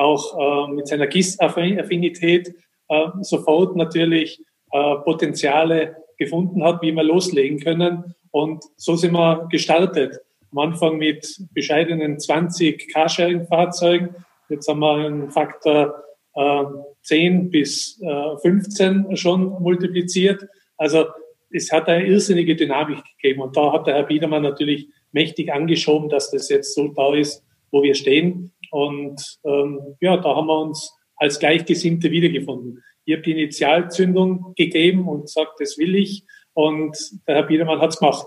auch 0.00 0.68
äh, 0.68 0.72
mit 0.72 0.88
seiner 0.88 1.06
GIS-Affinität 1.06 2.54
äh, 2.88 3.06
sofort 3.20 3.76
natürlich 3.76 4.40
äh, 4.72 4.96
Potenziale 5.04 5.96
gefunden 6.18 6.64
hat, 6.64 6.82
wie 6.82 6.92
wir 6.92 7.02
loslegen 7.02 7.60
können. 7.60 8.14
Und 8.30 8.64
so 8.76 8.96
sind 8.96 9.12
wir 9.12 9.46
gestartet. 9.50 10.18
Am 10.52 10.58
Anfang 10.58 10.96
mit 10.96 11.26
bescheidenen 11.52 12.18
20 12.18 12.92
Carsharing-Fahrzeugen. 12.92 14.14
Jetzt 14.48 14.68
haben 14.68 14.80
wir 14.80 14.94
einen 14.94 15.30
Faktor 15.30 16.02
äh, 16.34 16.64
10 17.02 17.50
bis 17.50 18.00
äh, 18.02 18.36
15 18.38 19.16
schon 19.16 19.62
multipliziert. 19.62 20.46
Also 20.76 21.06
es 21.50 21.70
hat 21.70 21.88
eine 21.88 22.06
irrsinnige 22.06 22.56
Dynamik 22.56 23.02
gegeben. 23.20 23.42
Und 23.42 23.56
da 23.56 23.72
hat 23.72 23.86
der 23.86 23.94
Herr 23.94 24.04
Biedermann 24.04 24.42
natürlich 24.42 24.88
mächtig 25.12 25.52
angeschoben, 25.52 26.08
dass 26.08 26.30
das 26.30 26.48
jetzt 26.48 26.74
so 26.74 26.88
da 26.88 27.14
ist, 27.14 27.44
wo 27.70 27.82
wir 27.82 27.94
stehen. 27.94 28.52
Und 28.70 29.38
ähm, 29.44 29.96
ja, 30.00 30.16
da 30.16 30.36
haben 30.36 30.46
wir 30.46 30.60
uns 30.60 30.96
als 31.16 31.38
Gleichgesinnte 31.38 32.10
wiedergefunden. 32.10 32.82
Ich 33.04 33.14
habe 33.14 33.22
die 33.22 33.32
Initialzündung 33.32 34.54
gegeben 34.56 35.08
und 35.08 35.22
gesagt, 35.22 35.52
das 35.58 35.78
will 35.78 35.94
ich. 35.94 36.24
Und 36.52 36.96
der 37.26 37.36
Herr 37.36 37.42
Biedermann 37.44 37.80
hat 37.80 37.90
es 37.90 37.98
gemacht. 37.98 38.26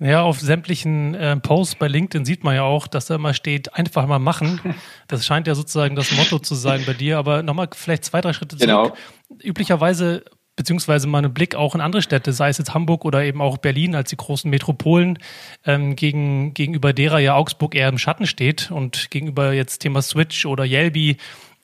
Ja, 0.00 0.22
auf 0.22 0.40
sämtlichen 0.40 1.14
äh, 1.14 1.36
Posts 1.36 1.76
bei 1.76 1.86
LinkedIn 1.86 2.24
sieht 2.24 2.42
man 2.42 2.56
ja 2.56 2.64
auch, 2.64 2.88
dass 2.88 3.06
da 3.06 3.14
immer 3.14 3.32
steht, 3.32 3.74
einfach 3.74 4.06
mal 4.06 4.18
machen. 4.18 4.60
Das 5.06 5.24
scheint 5.24 5.46
ja 5.46 5.54
sozusagen 5.54 5.96
das 5.96 6.10
Motto 6.12 6.38
zu 6.38 6.54
sein 6.54 6.82
bei 6.86 6.94
dir. 6.94 7.18
Aber 7.18 7.42
nochmal 7.42 7.68
vielleicht 7.72 8.04
zwei, 8.04 8.20
drei 8.20 8.32
Schritte 8.32 8.56
zurück. 8.56 8.94
Genau. 9.30 9.42
Üblicherweise 9.42 10.24
beziehungsweise 10.56 11.06
mal 11.06 11.18
einen 11.18 11.34
Blick 11.34 11.54
auch 11.54 11.74
in 11.74 11.80
andere 11.80 12.02
Städte, 12.02 12.32
sei 12.32 12.48
es 12.48 12.58
jetzt 12.58 12.74
Hamburg 12.74 13.04
oder 13.04 13.24
eben 13.24 13.40
auch 13.40 13.58
Berlin 13.58 13.94
als 13.94 14.10
die 14.10 14.16
großen 14.16 14.50
Metropolen, 14.50 15.18
ähm, 15.64 15.96
gegen, 15.96 16.54
gegenüber 16.54 16.92
derer 16.92 17.18
ja 17.18 17.34
Augsburg 17.34 17.74
eher 17.74 17.88
im 17.88 17.98
Schatten 17.98 18.26
steht 18.26 18.70
und 18.70 19.10
gegenüber 19.10 19.52
jetzt 19.52 19.78
Thema 19.78 20.02
Switch 20.02 20.46
oder 20.46 20.64
Yelby 20.64 21.16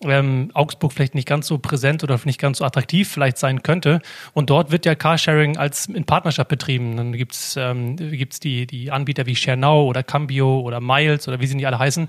ähm, 0.02 0.50
Augsburg 0.54 0.92
vielleicht 0.92 1.14
nicht 1.14 1.28
ganz 1.28 1.46
so 1.46 1.58
präsent 1.58 2.02
oder 2.02 2.18
nicht 2.24 2.40
ganz 2.40 2.58
so 2.58 2.64
attraktiv 2.64 3.08
vielleicht 3.08 3.38
sein 3.38 3.62
könnte. 3.62 4.00
Und 4.32 4.50
dort 4.50 4.70
wird 4.70 4.86
ja 4.86 4.94
Carsharing 4.94 5.56
als 5.56 5.86
in 5.86 6.04
Partnerschaft 6.04 6.48
betrieben. 6.48 6.96
Dann 6.96 7.12
gibt's 7.12 7.54
ähm, 7.58 7.96
gibt's 7.96 8.40
die, 8.40 8.66
die 8.66 8.90
Anbieter 8.90 9.26
wie 9.26 9.36
Schernau 9.36 9.84
oder 9.84 10.02
Cambio 10.02 10.60
oder 10.60 10.80
Miles 10.80 11.28
oder 11.28 11.40
wie 11.40 11.46
sie 11.46 11.56
die 11.56 11.66
alle 11.66 11.78
heißen 11.78 12.08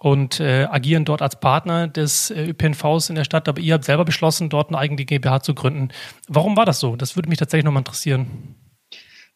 und 0.00 0.40
äh, 0.40 0.66
agieren 0.70 1.04
dort 1.04 1.22
als 1.22 1.40
Partner 1.40 1.88
des 1.88 2.30
äh, 2.30 2.50
ÖPNVs 2.50 3.08
in 3.08 3.14
der 3.14 3.24
Stadt. 3.24 3.48
Aber 3.48 3.60
ihr 3.60 3.74
habt 3.74 3.84
selber 3.84 4.04
beschlossen, 4.04 4.48
dort 4.48 4.68
eine 4.68 4.78
eigene 4.78 5.04
GmbH 5.04 5.40
zu 5.40 5.54
gründen. 5.54 5.88
Warum 6.28 6.56
war 6.56 6.64
das 6.64 6.80
so? 6.80 6.96
Das 6.96 7.16
würde 7.16 7.28
mich 7.28 7.38
tatsächlich 7.38 7.64
nochmal 7.64 7.80
interessieren. 7.80 8.56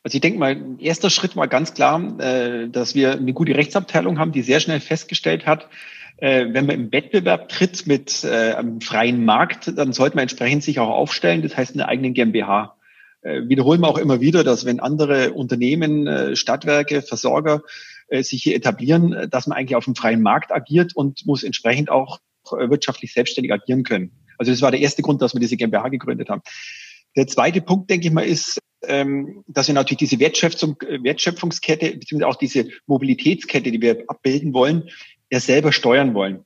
Also 0.03 0.17
ich 0.17 0.21
denke 0.23 0.39
mal, 0.39 0.57
erster 0.79 1.11
Schritt 1.11 1.37
war 1.37 1.47
ganz 1.47 1.75
klar, 1.75 2.19
äh, 2.21 2.69
dass 2.69 2.95
wir 2.95 3.13
eine 3.13 3.33
gute 3.33 3.55
Rechtsabteilung 3.55 4.19
haben, 4.19 4.33
die 4.33 4.43
sehr 4.43 4.61
schnell 4.61 4.81
festgestellt 4.81 5.47
hat, 5.47 5.69
äh, 6.17 6.47
wenn 6.53 6.67
man 6.67 6.77
im 6.77 6.93
Wettbewerb 6.93 7.49
tritt 7.49 7.87
mit 7.87 8.25
äh, 8.25 8.55
einem 8.55 8.81
freien 8.81 9.25
Markt, 9.25 9.77
dann 9.77 9.93
sollte 9.93 10.17
man 10.17 10.23
entsprechend 10.23 10.63
sich 10.63 10.79
auch 10.79 10.89
aufstellen, 10.89 11.43
das 11.43 11.57
heißt 11.57 11.75
eine 11.75 11.89
eigene 11.89 12.13
GmbH. 12.13 12.77
Äh, 13.23 13.49
wiederholen 13.49 13.81
wir 13.81 13.89
auch 13.89 13.99
immer 13.99 14.21
wieder, 14.21 14.45
dass 14.45 14.65
wenn 14.65 14.81
andere 14.81 15.33
Unternehmen, 15.33 16.07
äh, 16.07 16.37
Stadtwerke, 16.37 17.03
Versorger 17.03 17.63
äh, 18.11 18.23
sich 18.23 18.43
hier 18.43 18.57
etablieren, 18.57 19.13
äh, 19.13 19.29
dass 19.29 19.47
man 19.47 19.57
eigentlich 19.57 19.77
auf 19.77 19.85
dem 19.85 19.95
freien 19.95 20.21
Markt 20.21 20.53
agiert 20.53 20.95
und 20.95 21.25
muss 21.27 21.43
entsprechend 21.43 21.91
auch 21.91 22.19
äh, 22.53 22.69
wirtschaftlich 22.69 23.13
selbstständig 23.13 23.53
agieren 23.53 23.85
können. 23.85 24.13
Also 24.37 24.51
das 24.53 24.63
war 24.63 24.71
der 24.71 24.81
erste 24.81 25.03
Grund, 25.03 25.23
dass 25.23 25.35
wir 25.35 25.41
diese 25.41 25.57
GmbH 25.57 25.89
gegründet 25.89 26.29
haben. 26.29 26.43
Der 27.17 27.27
zweite 27.27 27.61
Punkt, 27.61 27.91
denke 27.91 28.09
ich 28.09 28.13
mal, 28.13 28.25
ist, 28.25 28.59
ähm, 28.85 29.45
dass 29.47 29.69
wir 29.69 29.75
natürlich 29.75 29.99
diese 29.99 30.19
Wertschöpfung, 30.19 30.77
Wertschöpfungskette 30.81 31.97
beziehungsweise 31.97 32.29
auch 32.29 32.37
diese 32.37 32.69
Mobilitätskette, 32.87 33.71
die 33.71 33.81
wir 33.81 34.05
abbilden 34.09 34.55
wollen, 34.55 34.89
ja 35.31 35.41
selber 35.41 35.73
steuern 35.73 36.15
wollen. 36.15 36.45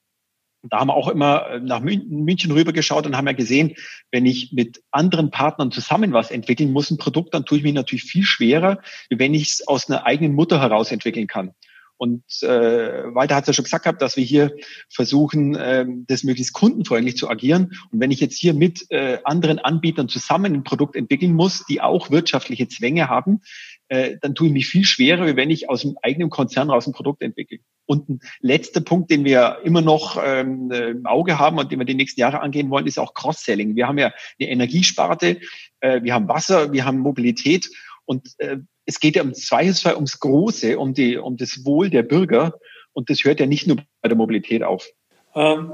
Und 0.64 0.73
da 0.73 0.80
haben 0.80 0.88
wir 0.88 0.94
auch 0.94 1.09
immer 1.09 1.61
nach 1.61 1.80
München 1.80 2.50
rübergeschaut 2.50 3.04
und 3.04 3.18
haben 3.18 3.26
ja 3.26 3.35
gesehen, 3.35 3.75
wenn 4.11 4.25
ich 4.25 4.52
mit 4.54 4.83
anderen 4.92 5.30
Partnern 5.30 5.71
zusammen 5.71 6.14
was 6.14 6.30
entwickeln 6.30 6.73
muss, 6.73 6.90
ein 6.90 6.97
Produkt, 6.97 7.35
dann 7.35 7.44
tue 7.44 7.59
ich 7.59 7.64
mich 7.64 7.75
natürlich 7.75 8.04
viel 8.04 8.23
schwerer, 8.23 8.80
wenn 9.11 9.35
ich 9.35 9.42
es 9.42 9.68
aus 9.68 9.90
einer 9.90 10.06
eigenen 10.06 10.33
Mutter 10.33 10.62
heraus 10.62 10.90
entwickeln 10.90 11.26
kann. 11.26 11.52
Und 11.99 12.25
äh, 12.42 13.14
Walter 13.14 13.37
hat 13.37 13.44
es 13.44 13.49
ja 13.49 13.52
schon 13.52 13.64
gesagt 13.64 13.85
gehabt, 13.85 14.00
dass 14.00 14.16
wir 14.16 14.25
hier 14.25 14.56
versuchen, 14.88 15.54
äh, 15.54 15.85
das 16.06 16.25
möglichst 16.25 16.54
kundenfreundlich 16.54 17.18
zu 17.18 17.28
agieren. 17.28 17.73
Und 17.92 18.00
wenn 18.00 18.11
ich 18.11 18.21
jetzt 18.21 18.38
hier 18.38 18.54
mit 18.54 18.87
äh, 18.90 19.18
anderen 19.25 19.59
Anbietern 19.59 20.09
zusammen 20.09 20.54
ein 20.54 20.64
Produkt 20.64 20.97
entwickeln 20.97 21.35
muss, 21.35 21.64
die 21.66 21.83
auch 21.83 22.11
wirtschaftliche 22.11 22.68
Zwänge 22.68 23.09
haben, 23.09 23.42
äh, 23.88 24.17
dann 24.21 24.35
tue 24.35 24.49
ich 24.49 24.53
mich 24.53 24.67
viel 24.67 24.85
schwerer, 24.85 25.26
wie 25.26 25.37
wenn 25.37 25.50
ich 25.50 25.69
aus 25.69 25.83
dem 25.83 25.97
eigenen 26.03 26.31
Konzern 26.31 26.71
raus 26.71 26.87
ein 26.87 26.93
Produkt 26.93 27.23
entwickle. 27.23 27.59
Und 27.87 28.09
ein 28.09 28.21
letzter 28.41 28.81
Punkt, 28.81 29.11
den 29.11 29.25
wir 29.25 29.59
immer 29.64 29.83
noch 29.83 30.19
ähm, 30.25 30.71
im 30.71 31.07
Auge 31.07 31.38
haben 31.38 31.59
und 31.59 31.71
den 31.71 31.79
wir 31.79 31.87
die 31.87 31.95
nächsten 31.95 32.21
Jahre 32.21 32.41
angehen 32.41 32.71
wollen, 32.71 32.87
ist 32.87 32.99
auch 32.99 33.12
Cross-Selling. 33.12 33.76
Wir 33.76 33.87
haben 33.87 33.99
ja 33.99 34.12
eine 34.41 34.49
Energiesparte, 34.49 35.38
äh, 35.81 36.03
wir 36.03 36.14
haben 36.14 36.29
Wasser, 36.29 36.73
wir 36.73 36.85
haben 36.87 36.99
Mobilität 36.99 37.69
und 38.07 38.29
äh, 38.38 38.57
es 38.87 39.00
geht 39.00 39.17
ja 39.17 39.23
im 39.23 39.35
Zweifelsfall 39.35 39.95
ums 39.95 40.19
Große, 40.21 40.79
um, 40.79 40.95
die, 40.95 41.17
um 41.17 41.37
das 41.37 41.64
Wohl 41.64 41.91
der 41.91 42.03
Bürger. 42.03 42.55
Und 42.93 43.11
das 43.11 43.25
hört 43.25 43.41
ja 43.41 43.47
nicht 43.47 43.67
nur 43.67 43.79
bei 44.03 44.09
der 44.09 44.17
Mobilität 44.17 44.62
auf. 44.62 44.88
Ähm, 45.35 45.71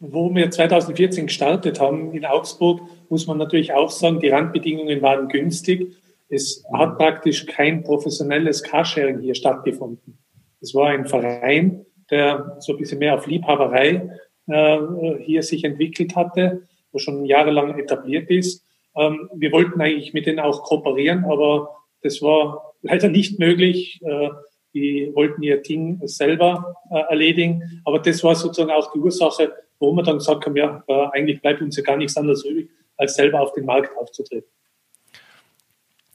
wo 0.00 0.34
wir 0.34 0.50
2014 0.50 1.26
gestartet 1.26 1.80
haben 1.80 2.12
in 2.14 2.24
Augsburg, 2.24 2.82
muss 3.08 3.26
man 3.26 3.38
natürlich 3.38 3.72
auch 3.72 3.90
sagen, 3.90 4.20
die 4.20 4.28
Randbedingungen 4.28 5.02
waren 5.02 5.28
günstig. 5.28 5.96
Es 6.28 6.64
hat 6.72 6.98
praktisch 6.98 7.46
kein 7.46 7.82
professionelles 7.82 8.62
Carsharing 8.62 9.20
hier 9.20 9.34
stattgefunden. 9.34 10.18
Es 10.60 10.74
war 10.74 10.88
ein 10.88 11.06
Verein, 11.06 11.86
der 12.10 12.56
so 12.60 12.72
ein 12.72 12.78
bisschen 12.78 12.98
mehr 12.98 13.14
auf 13.14 13.26
Liebhaberei 13.26 14.10
äh, 14.46 14.78
hier 15.20 15.42
sich 15.42 15.64
entwickelt 15.64 16.16
hatte, 16.16 16.62
wo 16.92 16.98
schon 16.98 17.24
jahrelang 17.24 17.78
etabliert 17.78 18.30
ist. 18.30 18.64
Ähm, 18.96 19.30
wir 19.34 19.52
wollten 19.52 19.80
eigentlich 19.80 20.12
mit 20.12 20.26
denen 20.26 20.40
auch 20.40 20.62
kooperieren, 20.62 21.24
aber 21.24 21.76
das 22.02 22.20
war 22.22 22.74
leider 22.82 23.08
nicht 23.08 23.38
möglich. 23.38 24.00
Äh, 24.02 24.28
die 24.74 25.10
wollten 25.14 25.42
ihr 25.42 25.62
Ding 25.62 26.00
selber 26.04 26.76
äh, 26.90 27.00
erledigen. 27.08 27.82
Aber 27.84 27.98
das 27.98 28.22
war 28.22 28.34
sozusagen 28.34 28.70
auch 28.70 28.92
die 28.92 28.98
Ursache, 28.98 29.52
warum 29.78 29.96
wir 29.96 30.02
dann 30.02 30.18
gesagt 30.18 30.44
haben, 30.44 30.56
ja, 30.56 30.84
äh, 30.86 31.06
eigentlich 31.12 31.40
bleibt 31.40 31.62
uns 31.62 31.76
ja 31.76 31.82
gar 31.82 31.96
nichts 31.96 32.16
anderes 32.16 32.44
übrig, 32.44 32.68
als 32.96 33.14
selber 33.14 33.40
auf 33.40 33.52
den 33.52 33.64
Markt 33.64 33.96
aufzutreten. 33.96 34.48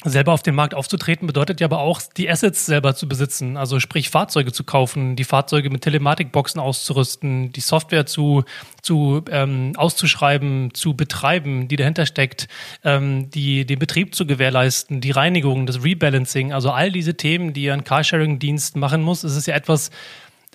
Selber 0.03 0.33
auf 0.33 0.43
den 0.43 0.55
Markt 0.55 0.73
aufzutreten 0.73 1.27
bedeutet 1.27 1.61
ja 1.61 1.67
aber 1.67 1.79
auch, 1.79 2.01
die 2.01 2.29
Assets 2.29 2.65
selber 2.65 2.93
zu 2.95 3.07
besitzen, 3.07 3.55
also 3.55 3.79
sprich 3.79 4.09
Fahrzeuge 4.09 4.51
zu 4.51 4.63
kaufen, 4.63 5.15
die 5.15 5.23
Fahrzeuge 5.23 5.69
mit 5.69 5.81
Telematikboxen 5.81 6.59
auszurüsten, 6.59 7.51
die 7.53 7.61
Software 7.61 8.05
zu, 8.05 8.43
zu 8.81 9.23
ähm, 9.29 9.73
auszuschreiben, 9.77 10.73
zu 10.73 10.93
betreiben, 10.95 11.67
die 11.67 11.77
dahinter 11.77 12.05
steckt, 12.05 12.47
ähm, 12.83 13.29
die, 13.29 13.65
den 13.65 13.79
Betrieb 13.79 14.13
zu 14.13 14.25
gewährleisten, 14.25 14.99
die 14.99 15.11
Reinigung, 15.11 15.65
das 15.65 15.83
Rebalancing, 15.83 16.51
also 16.51 16.71
all 16.71 16.91
diese 16.91 17.15
Themen, 17.15 17.53
die 17.53 17.71
ein 17.71 17.83
Carsharing-Dienst 17.83 18.75
machen 18.75 19.01
muss, 19.01 19.23
ist 19.23 19.35
es 19.35 19.45
ja 19.45 19.55
etwas, 19.55 19.89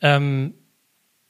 ähm, 0.03 0.55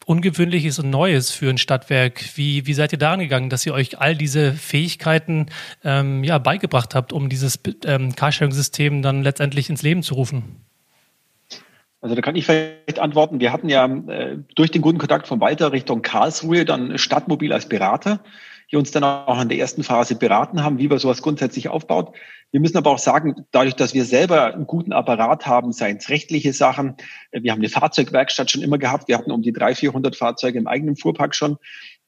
Ungewöhnliches 0.09 0.79
und 0.79 0.89
Neues 0.89 1.31
für 1.31 1.51
ein 1.51 1.59
Stadtwerk. 1.59 2.25
Wie, 2.37 2.67
wie 2.67 2.73
seid 2.73 2.93
ihr 2.93 2.99
da 2.99 3.13
angegangen, 3.13 3.51
dass 3.51 3.67
ihr 3.67 3.75
euch 3.75 3.99
all 4.01 4.17
diese 4.17 4.55
Fähigkeiten 4.55 5.47
ähm, 5.85 6.25
ja, 6.25 6.39
beigebracht 6.39 6.95
habt, 6.95 7.13
um 7.13 7.29
dieses 7.29 7.61
ähm, 7.85 8.17
Carsharing-System 8.17 9.03
dann 9.03 9.23
letztendlich 9.23 9.69
ins 9.69 9.83
Leben 9.83 10.03
zu 10.03 10.15
rufen? 10.15 10.65
Also 12.01 12.15
da 12.15 12.23
kann 12.23 12.37
ich 12.37 12.47
vielleicht 12.47 12.99
antworten. 12.99 13.39
Wir 13.39 13.53
hatten 13.53 13.69
ja 13.69 13.85
äh, 13.85 14.39
durch 14.55 14.71
den 14.71 14.81
guten 14.81 14.97
Kontakt 14.97 15.27
von 15.27 15.41
Walter 15.43 15.73
Richtung 15.73 16.01
Karlsruhe 16.01 16.65
dann 16.65 16.97
Stadtmobil 16.97 17.53
als 17.53 17.69
Berater, 17.69 18.21
die 18.73 18.77
uns 18.77 18.91
dann 18.91 19.05
auch 19.05 19.43
in 19.43 19.51
der 19.51 19.59
ersten 19.59 19.83
Phase 19.83 20.15
beraten 20.15 20.63
haben, 20.63 20.79
wie 20.79 20.89
man 20.89 20.99
sowas 20.99 21.21
grundsätzlich 21.21 21.69
aufbaut. 21.69 22.15
Wir 22.51 22.61
müssen 22.61 22.79
aber 22.79 22.91
auch 22.91 22.99
sagen, 22.99 23.47
dadurch, 23.51 23.75
dass 23.75 23.95
wir 23.95 24.05
selber 24.05 24.55
einen 24.55 24.67
guten 24.67 24.93
Apparat 24.93 25.47
haben, 25.47 25.73
seien 25.73 25.99
es 25.99 26.09
rechtliche 26.09 26.53
Sachen, 26.53 26.97
äh, 27.31 27.43
wir 27.43 27.53
haben 27.53 27.61
eine 27.61 27.69
Fahrzeugwerkstatt 27.69 28.51
schon 28.51 28.63
immer 28.63 28.79
gehabt, 28.79 29.09
wir 29.09 29.19
hatten 29.19 29.31
um 29.31 29.43
die 29.43 29.53
300, 29.53 29.79
400 29.79 30.17
Fahrzeuge 30.17 30.59
im 30.59 30.67
eigenen 30.67 30.97
Fuhrpark 30.97 31.35
schon, 31.35 31.59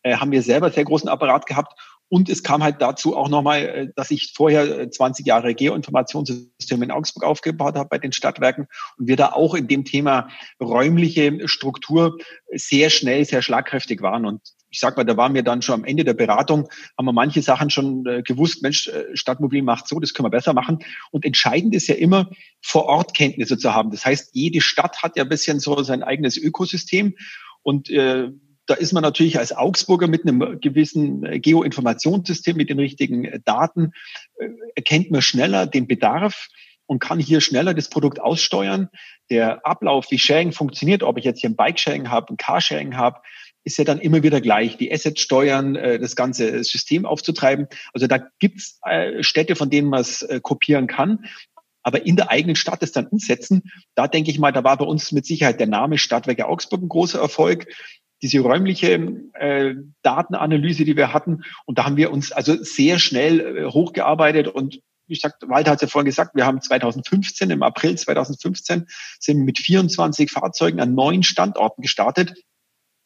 äh, 0.02 0.16
haben 0.16 0.32
wir 0.32 0.42
selber 0.42 0.70
sehr 0.70 0.84
großen 0.84 1.08
Apparat 1.08 1.46
gehabt 1.46 1.74
und 2.12 2.28
es 2.28 2.42
kam 2.42 2.64
halt 2.64 2.82
dazu 2.82 3.16
auch 3.16 3.28
nochmal, 3.28 3.62
äh, 3.62 3.88
dass 3.94 4.10
ich 4.10 4.32
vorher 4.34 4.90
20 4.90 5.24
äh, 5.24 5.28
Jahre 5.28 5.54
Geoinformationssysteme 5.54 6.84
in 6.84 6.90
Augsburg 6.90 7.24
aufgebaut 7.24 7.76
habe 7.76 7.88
bei 7.88 7.98
den 7.98 8.12
Stadtwerken 8.12 8.66
und 8.98 9.06
wir 9.06 9.16
da 9.16 9.32
auch 9.32 9.54
in 9.54 9.68
dem 9.68 9.84
Thema 9.84 10.28
räumliche 10.60 11.48
Struktur 11.48 12.18
sehr 12.52 12.90
schnell, 12.90 13.24
sehr 13.24 13.42
schlagkräftig 13.42 14.02
waren. 14.02 14.26
Und 14.26 14.40
ich 14.70 14.80
sag 14.80 14.96
mal, 14.96 15.04
da 15.04 15.16
waren 15.16 15.34
wir 15.34 15.42
dann 15.42 15.62
schon 15.62 15.80
am 15.80 15.84
Ende 15.84 16.04
der 16.04 16.14
Beratung, 16.14 16.68
haben 16.96 17.06
wir 17.06 17.12
manche 17.12 17.42
Sachen 17.42 17.70
schon 17.70 18.06
äh, 18.06 18.22
gewusst, 18.22 18.62
Mensch, 18.62 18.90
Stadtmobil 19.14 19.62
macht 19.62 19.88
so, 19.88 19.98
das 20.00 20.14
können 20.14 20.26
wir 20.26 20.30
besser 20.30 20.52
machen. 20.52 20.78
Und 21.10 21.24
entscheidend 21.24 21.74
ist 21.74 21.88
ja 21.88 21.94
immer, 21.96 22.30
vor 22.62 22.84
Ort 22.86 23.14
Kenntnisse 23.14 23.58
zu 23.58 23.74
haben. 23.74 23.90
Das 23.90 24.04
heißt, 24.04 24.30
jede 24.32 24.60
Stadt 24.60 25.02
hat 25.02 25.16
ja 25.16 25.24
ein 25.24 25.28
bisschen 25.28 25.60
so 25.60 25.82
sein 25.82 26.02
eigenes 26.02 26.36
Ökosystem. 26.36 27.14
Und 27.62 27.90
äh, 27.90 28.30
da 28.70 28.76
ist 28.76 28.92
man 28.92 29.02
natürlich 29.02 29.36
als 29.36 29.52
Augsburger 29.52 30.06
mit 30.06 30.22
einem 30.22 30.60
gewissen 30.60 31.24
äh, 31.24 31.40
Geoinformationssystem, 31.40 32.56
mit 32.56 32.70
den 32.70 32.78
richtigen 32.78 33.24
äh, 33.24 33.40
Daten, 33.44 33.90
äh, 34.38 34.48
erkennt 34.76 35.10
man 35.10 35.22
schneller 35.22 35.66
den 35.66 35.88
Bedarf 35.88 36.48
und 36.86 37.00
kann 37.00 37.18
hier 37.18 37.40
schneller 37.40 37.74
das 37.74 37.90
Produkt 37.90 38.20
aussteuern. 38.20 38.88
Der 39.28 39.66
Ablauf, 39.66 40.12
wie 40.12 40.18
Sharing 40.18 40.52
funktioniert, 40.52 41.02
ob 41.02 41.18
ich 41.18 41.24
jetzt 41.24 41.40
hier 41.40 41.50
ein 41.50 41.56
Bike-Sharing 41.56 42.10
habe, 42.10 42.32
ein 42.32 42.36
Carsharing 42.36 42.96
habe, 42.96 43.20
ist 43.64 43.78
ja 43.78 43.84
dann 43.84 44.00
immer 44.00 44.22
wieder 44.22 44.40
gleich. 44.40 44.76
Die 44.76 44.92
Assets 44.92 45.20
steuern, 45.20 45.74
das 45.74 46.16
ganze 46.16 46.64
System 46.64 47.04
aufzutreiben. 47.04 47.66
Also 47.92 48.06
da 48.06 48.18
gibt's 48.38 48.80
Städte, 49.20 49.54
von 49.54 49.68
denen 49.68 49.88
man 49.88 50.00
es 50.00 50.26
kopieren 50.42 50.86
kann. 50.86 51.26
Aber 51.82 52.06
in 52.06 52.16
der 52.16 52.30
eigenen 52.30 52.56
Stadt 52.56 52.82
es 52.82 52.92
dann 52.92 53.06
umsetzen, 53.06 53.62
da 53.94 54.08
denke 54.08 54.30
ich 54.30 54.38
mal, 54.38 54.52
da 54.52 54.64
war 54.64 54.76
bei 54.76 54.84
uns 54.84 55.12
mit 55.12 55.26
Sicherheit 55.26 55.60
der 55.60 55.66
Name 55.66 55.98
Stadtwerke 55.98 56.46
Augsburg 56.46 56.82
ein 56.82 56.88
großer 56.88 57.20
Erfolg 57.20 57.66
diese 58.22 58.40
räumliche 58.40 58.94
äh, 59.34 59.74
Datenanalyse, 60.02 60.84
die 60.84 60.96
wir 60.96 61.12
hatten. 61.12 61.42
Und 61.64 61.78
da 61.78 61.84
haben 61.84 61.96
wir 61.96 62.12
uns 62.12 62.32
also 62.32 62.62
sehr 62.62 62.98
schnell 62.98 63.40
äh, 63.40 63.64
hochgearbeitet 63.66 64.48
und 64.48 64.80
wie 65.06 65.14
gesagt, 65.14 65.42
Walter 65.48 65.72
hat 65.72 65.78
es 65.78 65.82
ja 65.82 65.88
vorhin 65.88 66.06
gesagt, 66.06 66.36
wir 66.36 66.46
haben 66.46 66.60
2015, 66.60 67.50
im 67.50 67.64
April 67.64 67.98
2015, 67.98 68.86
sind 69.18 69.44
mit 69.44 69.58
24 69.58 70.30
Fahrzeugen 70.30 70.78
an 70.78 70.94
neun 70.94 71.24
Standorten 71.24 71.82
gestartet. 71.82 72.34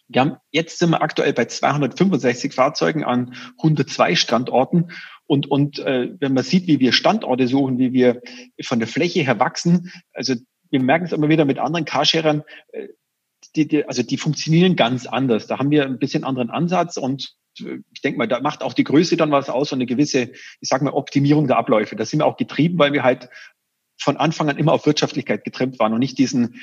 Wir 0.08 0.20
haben, 0.20 0.36
jetzt 0.50 0.78
sind 0.78 0.90
wir 0.90 1.02
aktuell 1.02 1.32
bei 1.32 1.46
265 1.46 2.52
Fahrzeugen 2.52 3.04
an 3.04 3.34
102 3.58 4.14
Standorten. 4.16 4.90
Und, 5.26 5.50
und 5.50 5.78
äh, 5.78 6.10
wenn 6.20 6.34
man 6.34 6.44
sieht, 6.44 6.66
wie 6.66 6.80
wir 6.80 6.92
Standorte 6.92 7.48
suchen, 7.48 7.78
wie 7.78 7.92
wir 7.92 8.20
von 8.62 8.78
der 8.78 8.88
Fläche 8.88 9.20
her 9.20 9.40
wachsen, 9.40 9.90
also 10.12 10.34
wir 10.70 10.80
merken 10.80 11.06
es 11.06 11.12
immer 11.12 11.28
wieder 11.28 11.44
mit 11.44 11.58
anderen 11.58 11.86
Carsharern, 11.86 12.42
äh, 12.72 12.88
die, 13.56 13.68
die, 13.68 13.86
also 13.86 14.02
die 14.02 14.18
funktionieren 14.18 14.76
ganz 14.76 15.06
anders. 15.06 15.46
Da 15.46 15.58
haben 15.58 15.70
wir 15.70 15.84
ein 15.84 15.98
bisschen 15.98 16.24
anderen 16.24 16.50
Ansatz 16.50 16.96
und 16.96 17.34
ich 17.56 18.00
denke 18.02 18.18
mal, 18.18 18.26
da 18.26 18.40
macht 18.40 18.62
auch 18.62 18.72
die 18.72 18.84
Größe 18.84 19.16
dann 19.16 19.30
was 19.30 19.48
aus 19.48 19.72
und 19.72 19.76
eine 19.76 19.86
gewisse, 19.86 20.32
ich 20.60 20.68
sage 20.68 20.84
mal, 20.84 20.92
Optimierung 20.92 21.46
der 21.46 21.56
Abläufe. 21.56 21.94
Da 21.94 22.04
sind 22.04 22.18
wir 22.18 22.26
auch 22.26 22.36
getrieben, 22.36 22.78
weil 22.78 22.92
wir 22.92 23.04
halt 23.04 23.28
von 23.96 24.16
Anfang 24.16 24.48
an 24.48 24.58
immer 24.58 24.72
auf 24.72 24.86
Wirtschaftlichkeit 24.86 25.44
getrimmt 25.44 25.78
waren 25.78 25.92
und 25.92 26.00
nicht 26.00 26.18
diesen 26.18 26.56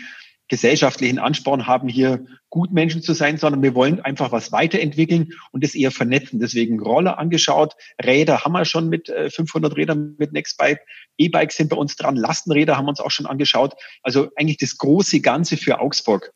gesellschaftlichen 0.47 1.17
Ansporn 1.17 1.65
haben, 1.65 1.87
hier 1.87 2.25
gut 2.49 2.71
Menschen 2.73 3.01
zu 3.01 3.13
sein, 3.13 3.37
sondern 3.37 3.63
wir 3.63 3.73
wollen 3.73 4.01
einfach 4.01 4.31
was 4.31 4.51
weiterentwickeln 4.51 5.31
und 5.51 5.63
das 5.63 5.75
eher 5.75 5.91
vernetzen. 5.91 6.39
Deswegen 6.39 6.79
Roller 6.79 7.17
angeschaut, 7.17 7.73
Räder 8.03 8.43
haben 8.43 8.51
wir 8.51 8.65
schon 8.65 8.89
mit 8.89 9.07
500 9.07 9.71
äh, 9.71 9.75
Rädern 9.75 10.15
mit 10.17 10.33
Nextbike, 10.33 10.81
E-Bikes 11.17 11.55
sind 11.55 11.69
bei 11.69 11.77
uns 11.77 11.95
dran, 11.95 12.15
Lastenräder 12.15 12.77
haben 12.77 12.85
wir 12.85 12.89
uns 12.89 12.99
auch 12.99 13.11
schon 13.11 13.25
angeschaut. 13.25 13.75
Also 14.03 14.29
eigentlich 14.35 14.57
das 14.57 14.77
große 14.77 15.21
Ganze 15.21 15.55
für 15.57 15.79
Augsburg. 15.79 16.33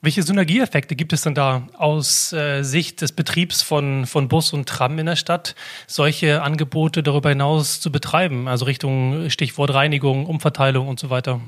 Welche 0.00 0.22
Synergieeffekte 0.22 0.94
gibt 0.94 1.12
es 1.12 1.22
denn 1.22 1.34
da 1.34 1.66
aus 1.76 2.32
äh, 2.32 2.62
Sicht 2.62 3.00
des 3.00 3.10
Betriebs 3.10 3.62
von, 3.62 4.06
von 4.06 4.28
Bus 4.28 4.52
und 4.52 4.68
Tram 4.68 4.96
in 5.00 5.06
der 5.06 5.16
Stadt, 5.16 5.56
solche 5.88 6.42
Angebote 6.42 7.02
darüber 7.02 7.30
hinaus 7.30 7.80
zu 7.80 7.90
betreiben? 7.90 8.46
Also 8.46 8.64
Richtung 8.66 9.28
Stichwort 9.28 9.74
Reinigung, 9.74 10.26
Umverteilung 10.26 10.86
und 10.86 11.00
so 11.00 11.10
weiter. 11.10 11.40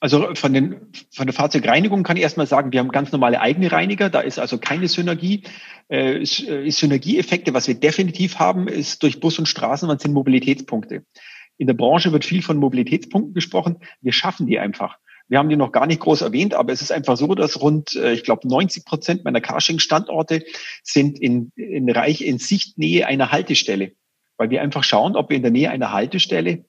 Also 0.00 0.34
von, 0.34 0.52
den, 0.52 0.92
von 1.12 1.26
der 1.26 1.34
Fahrzeugreinigung 1.34 2.04
kann 2.04 2.16
ich 2.16 2.22
erstmal 2.22 2.46
sagen, 2.46 2.72
wir 2.72 2.78
haben 2.78 2.90
ganz 2.90 3.10
normale 3.10 3.40
eigene 3.40 3.72
Reiniger, 3.72 4.10
da 4.10 4.20
ist 4.20 4.38
also 4.38 4.58
keine 4.58 4.86
Synergie. 4.86 5.42
Äh, 5.88 6.22
äh 6.22 6.70
Synergieeffekte, 6.70 7.52
was 7.52 7.66
wir 7.66 7.74
definitiv 7.74 8.38
haben, 8.38 8.68
ist 8.68 9.02
durch 9.02 9.18
Bus 9.18 9.38
und 9.38 9.46
Straßenbahn 9.46 9.98
sind 9.98 10.12
Mobilitätspunkte. 10.12 11.04
In 11.56 11.66
der 11.66 11.74
Branche 11.74 12.12
wird 12.12 12.24
viel 12.24 12.42
von 12.42 12.58
Mobilitätspunkten 12.58 13.34
gesprochen. 13.34 13.78
Wir 14.00 14.12
schaffen 14.12 14.46
die 14.46 14.60
einfach. 14.60 14.98
Wir 15.26 15.38
haben 15.38 15.48
die 15.48 15.56
noch 15.56 15.72
gar 15.72 15.86
nicht 15.86 16.00
groß 16.00 16.22
erwähnt, 16.22 16.54
aber 16.54 16.72
es 16.72 16.80
ist 16.80 16.92
einfach 16.92 17.16
so, 17.16 17.34
dass 17.34 17.60
rund, 17.60 17.96
äh, 17.96 18.12
ich 18.12 18.22
glaube, 18.22 18.48
90 18.48 18.84
Prozent 18.84 19.24
meiner 19.24 19.40
Carsharing-Standorte 19.40 20.44
sind 20.82 21.18
in, 21.18 21.50
in 21.56 21.90
Reich 21.90 22.22
in 22.22 22.38
Sichtnähe 22.38 23.06
einer 23.06 23.32
Haltestelle, 23.32 23.92
weil 24.36 24.50
wir 24.50 24.62
einfach 24.62 24.84
schauen, 24.84 25.16
ob 25.16 25.30
wir 25.30 25.36
in 25.36 25.42
der 25.42 25.50
Nähe 25.50 25.70
einer 25.70 25.92
Haltestelle 25.92 26.64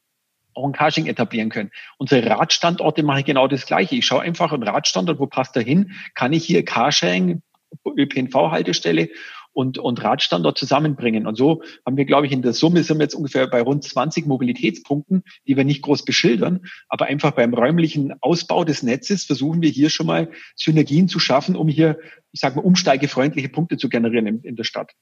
auch 0.59 0.65
ein 0.65 0.73
Carsharing 0.73 1.07
etablieren 1.09 1.49
können. 1.49 1.71
Unsere 1.97 2.29
Radstandorte 2.29 3.03
mache 3.03 3.19
ich 3.19 3.25
genau 3.25 3.47
das 3.47 3.65
Gleiche. 3.65 3.95
Ich 3.95 4.05
schaue 4.05 4.21
einfach 4.21 4.51
einen 4.51 4.63
Radstandort, 4.63 5.19
wo 5.19 5.27
passt 5.27 5.55
er 5.55 5.63
hin? 5.63 5.91
Kann 6.15 6.33
ich 6.33 6.45
hier 6.45 6.63
Carsharing, 6.63 7.41
ÖPNV-Haltestelle 7.85 9.09
und, 9.53 9.77
und 9.77 10.03
Radstandort 10.03 10.57
zusammenbringen. 10.57 11.27
Und 11.27 11.35
so 11.35 11.63
haben 11.85 11.97
wir, 11.97 12.05
glaube 12.05 12.27
ich, 12.27 12.31
in 12.31 12.41
der 12.41 12.53
Summe 12.53 12.83
sind 12.83 12.97
wir 12.97 13.03
jetzt 13.03 13.15
ungefähr 13.15 13.47
bei 13.47 13.61
rund 13.61 13.83
20 13.83 14.25
Mobilitätspunkten, 14.25 15.23
die 15.47 15.57
wir 15.57 15.65
nicht 15.65 15.81
groß 15.81 16.05
beschildern, 16.05 16.61
aber 16.87 17.05
einfach 17.05 17.31
beim 17.31 17.53
räumlichen 17.53 18.13
Ausbau 18.21 18.63
des 18.63 18.83
Netzes 18.83 19.25
versuchen 19.25 19.61
wir 19.61 19.69
hier 19.69 19.89
schon 19.89 20.07
mal 20.07 20.29
Synergien 20.55 21.07
zu 21.07 21.19
schaffen, 21.19 21.55
um 21.55 21.67
hier, 21.67 21.99
ich 22.31 22.39
sage 22.39 22.55
mal, 22.55 22.65
umsteigefreundliche 22.65 23.49
Punkte 23.49 23.77
zu 23.77 23.89
generieren 23.89 24.27
in, 24.27 24.41
in 24.43 24.55
der 24.55 24.63
Stadt. 24.63 24.93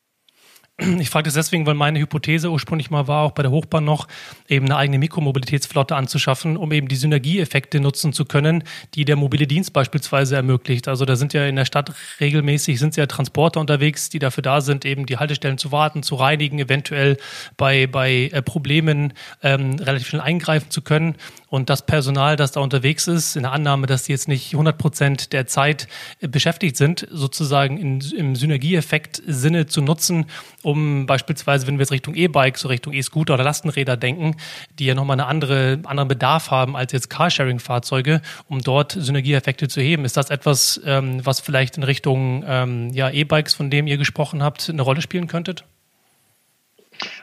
Ich 0.79 1.09
frage 1.09 1.23
das 1.25 1.33
deswegen, 1.33 1.65
weil 1.65 1.73
meine 1.73 1.97
Hypothese 1.97 2.51
ursprünglich 2.51 2.91
mal 2.91 3.07
war, 3.07 3.23
auch 3.23 3.31
bei 3.31 3.41
der 3.41 3.49
Hochbahn 3.49 3.83
noch, 3.83 4.07
eben 4.47 4.65
eine 4.65 4.77
eigene 4.77 4.99
Mikromobilitätsflotte 4.99 5.95
anzuschaffen, 5.95 6.55
um 6.55 6.71
eben 6.71 6.87
die 6.87 6.95
Synergieeffekte 6.95 7.79
nutzen 7.79 8.13
zu 8.13 8.25
können, 8.25 8.63
die 8.93 9.03
der 9.03 9.15
mobile 9.15 9.47
Dienst 9.47 9.73
beispielsweise 9.73 10.35
ermöglicht. 10.35 10.87
Also 10.87 11.05
da 11.05 11.15
sind 11.15 11.33
ja 11.33 11.47
in 11.47 11.55
der 11.55 11.65
Stadt 11.65 11.93
regelmäßig 12.19 12.77
sind 12.77 12.95
ja 12.95 13.07
Transporter 13.07 13.59
unterwegs, 13.59 14.09
die 14.09 14.19
dafür 14.19 14.43
da 14.43 14.61
sind, 14.61 14.85
eben 14.85 15.07
die 15.07 15.17
Haltestellen 15.17 15.57
zu 15.57 15.71
warten, 15.71 16.03
zu 16.03 16.13
reinigen, 16.13 16.59
eventuell 16.59 17.17
bei, 17.57 17.87
bei 17.87 18.29
äh, 18.31 18.43
Problemen 18.43 19.13
ähm, 19.41 19.77
relativ 19.79 20.09
schnell 20.09 20.21
eingreifen 20.21 20.69
zu 20.69 20.83
können. 20.83 21.15
Und 21.49 21.69
das 21.69 21.85
Personal, 21.85 22.35
das 22.35 22.51
da 22.51 22.59
unterwegs 22.59 23.07
ist, 23.07 23.35
in 23.35 23.43
der 23.43 23.53
Annahme, 23.53 23.87
dass 23.87 24.05
sie 24.05 24.11
jetzt 24.11 24.27
nicht 24.27 24.53
100 24.53 24.77
Prozent 24.77 25.33
der 25.33 25.47
Zeit 25.47 25.87
äh, 26.19 26.27
beschäftigt 26.27 26.75
sind, 26.75 27.07
sozusagen 27.09 27.77
in, 27.77 28.01
im 28.15 28.35
Synergieeffekt-Sinne 28.35 29.67
zu 29.67 29.81
nutzen, 29.81 30.25
um 30.63 31.05
beispielsweise, 31.05 31.65
wenn 31.67 31.75
wir 31.75 31.83
jetzt 31.83 31.91
Richtung 31.91 32.15
E-Bike, 32.15 32.57
so 32.57 32.67
Richtung 32.67 32.93
E-Scooter 32.93 33.35
oder 33.35 33.43
Lastenräder 33.43 33.95
denken, 33.95 34.35
die 34.77 34.85
ja 34.85 34.95
nochmal 34.95 35.15
eine 35.15 35.27
andere, 35.27 35.79
anderen 35.85 36.09
Bedarf 36.09 36.51
haben 36.51 36.75
als 36.75 36.91
jetzt 36.91 37.09
Carsharing-Fahrzeuge, 37.09 38.21
um 38.49 38.61
dort 38.61 38.91
Synergieeffekte 38.91 39.69
zu 39.69 39.79
heben. 39.81 40.03
Ist 40.03 40.17
das 40.17 40.29
etwas, 40.29 40.81
ähm, 40.85 41.25
was 41.25 41.39
vielleicht 41.39 41.77
in 41.77 41.83
Richtung 41.83 42.43
ähm, 42.45 42.89
ja, 42.93 43.09
E-Bikes, 43.09 43.53
von 43.53 43.69
dem 43.69 43.87
ihr 43.87 43.97
gesprochen 43.97 44.43
habt, 44.43 44.69
eine 44.69 44.81
Rolle 44.81 45.01
spielen 45.01 45.27
könntet? 45.27 45.63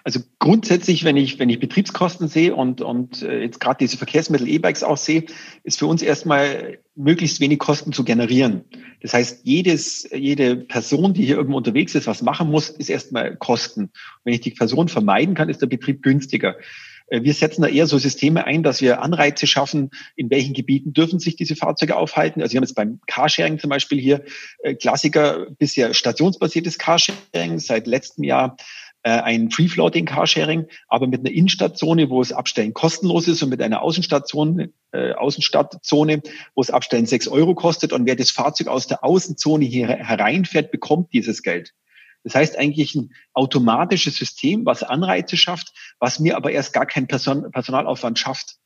Also 0.05 0.21
grundsätzlich, 0.39 1.05
wenn 1.05 1.17
ich, 1.17 1.39
wenn 1.39 1.49
ich 1.49 1.59
Betriebskosten 1.59 2.29
sehe 2.29 2.55
und, 2.55 2.81
und 2.81 3.23
äh, 3.23 3.43
jetzt 3.43 3.61
gerade 3.61 3.79
diese 3.81 3.97
Verkehrsmittel 3.97 4.49
E-Bikes 4.49 4.83
auch 4.83 4.97
sehe, 4.97 5.25
ist 5.63 5.79
für 5.79 5.87
uns 5.87 6.03
erstmal 6.03 6.79
möglichst 6.95 7.41
wenig 7.41 7.59
Kosten 7.59 7.93
zu 7.93 8.05
generieren. 8.05 8.65
Das 9.01 9.15
heißt, 9.15 9.41
jedes, 9.45 10.09
jede 10.13 10.57
Person, 10.57 11.15
die 11.15 11.25
hier 11.25 11.37
irgendwo 11.37 11.57
unterwegs 11.57 11.95
ist, 11.95 12.07
was 12.07 12.23
machen 12.23 12.51
muss, 12.51 12.71
ist 12.71 12.89
erstmal 12.89 13.37
Kosten. 13.37 13.91
Wenn 14.25 14.35
ich 14.35 14.41
die 14.41 14.51
Person 14.51 14.89
vermeiden 14.89 15.35
kann, 15.35 15.49
ist 15.49 15.61
der 15.61 15.67
Betrieb 15.67 16.03
günstiger. 16.03 16.57
Äh, 17.09 17.23
wir 17.23 17.35
setzen 17.35 17.63
da 17.63 17.69
eher 17.69 17.87
so 17.87 17.99
Systeme 17.99 18.47
ein, 18.47 18.63
dass 18.63 18.81
wir 18.81 19.03
Anreize 19.03 19.47
schaffen, 19.47 19.91
in 20.17 20.31
welchen 20.31 20.55
Gebieten 20.55 20.93
dürfen 20.93 21.19
sich 21.19 21.37
diese 21.37 21.57
Fahrzeuge 21.57 21.97
aufhalten. 21.97 22.43
Also 22.43 22.53
wir 22.53 22.59
haben 22.59 22.65
jetzt 22.65 22.75
beim 22.75 23.01
Carsharing 23.07 23.59
zum 23.59 23.71
Beispiel 23.71 24.01
hier 24.01 24.25
äh, 24.63 24.75
Klassiker, 24.75 25.47
bisher 25.59 25.95
stationsbasiertes 25.95 26.79
Carsharing, 26.79 27.59
seit 27.59 27.87
letztem 27.87 28.25
Jahr 28.25 28.57
ein 29.11 29.51
Free-Floating 29.51 30.07
Carsharing, 30.07 30.67
aber 30.89 31.07
mit 31.07 31.21
einer 31.21 31.31
Innenstadtzone, 31.31 32.09
wo 32.11 32.23
es 32.23 32.33
Abstellen 32.33 32.73
kostenlos 32.73 33.29
ist 33.29 33.43
und 33.43 33.51
mit 33.51 33.61
einer 33.61 33.83
Außenstation, 33.83 34.73
äh, 34.93 35.13
Außenstadtzone, 35.13 36.23
wo 36.55 36.63
es 36.63 36.71
Abstellen 36.71 37.07
sechs 37.07 37.29
Euro 37.29 37.55
kostet 37.55 37.93
und 37.93 38.07
wer 38.07 38.17
das 38.17 38.31
Fahrzeug 38.31 38.69
aus 38.69 38.87
der 38.87 39.05
Außenzone 39.05 39.65
hier 39.65 39.89
hereinfährt, 39.89 40.71
bekommt 40.71 41.13
dieses 41.13 41.43
Geld. 41.43 41.75
Das 42.25 42.35
heißt 42.35 42.59
eigentlich 42.59 42.95
ein 42.95 43.13
automatisches 43.35 44.17
System, 44.17 44.65
was 44.65 44.83
Anreize 44.83 45.37
schafft, 45.37 45.73
was 45.99 46.19
mir 46.19 46.37
aber 46.37 46.51
erst 46.51 46.73
gar 46.73 46.87
keinen 46.87 47.07
Person 47.07 47.51
Personalaufwand 47.53 48.19
schafft. 48.19 48.57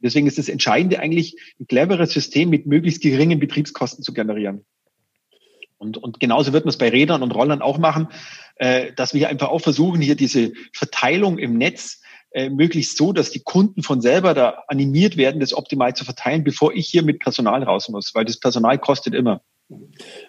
Deswegen 0.00 0.26
ist 0.26 0.36
das 0.36 0.50
Entscheidende 0.50 1.00
eigentlich, 1.00 1.36
ein 1.58 1.66
cleveres 1.66 2.10
System 2.10 2.50
mit 2.50 2.66
möglichst 2.66 3.02
geringen 3.02 3.40
Betriebskosten 3.40 4.04
zu 4.04 4.12
generieren. 4.12 4.66
Und, 5.78 5.98
und 5.98 6.20
genauso 6.20 6.52
wird 6.52 6.64
man 6.64 6.70
es 6.70 6.78
bei 6.78 6.88
Rädern 6.88 7.22
und 7.22 7.34
Rollern 7.34 7.62
auch 7.62 7.78
machen, 7.78 8.08
äh, 8.56 8.92
dass 8.94 9.14
wir 9.14 9.28
einfach 9.28 9.48
auch 9.48 9.60
versuchen, 9.60 10.00
hier 10.00 10.16
diese 10.16 10.52
Verteilung 10.72 11.38
im 11.38 11.58
Netz 11.58 12.00
äh, 12.32 12.50
möglichst 12.50 12.96
so, 12.96 13.12
dass 13.12 13.30
die 13.30 13.40
Kunden 13.40 13.82
von 13.82 14.00
selber 14.00 14.34
da 14.34 14.64
animiert 14.68 15.16
werden, 15.16 15.40
das 15.40 15.54
optimal 15.54 15.94
zu 15.94 16.04
verteilen, 16.04 16.44
bevor 16.44 16.74
ich 16.74 16.88
hier 16.88 17.02
mit 17.02 17.20
Personal 17.20 17.62
raus 17.62 17.88
muss, 17.88 18.14
weil 18.14 18.24
das 18.24 18.38
Personal 18.38 18.78
kostet 18.78 19.14
immer. 19.14 19.42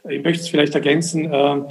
Ich 0.10 0.24
möchte 0.24 0.42
es 0.42 0.50
vielleicht 0.50 0.76
ergänzen. 0.76 1.32
Äh, 1.32 1.62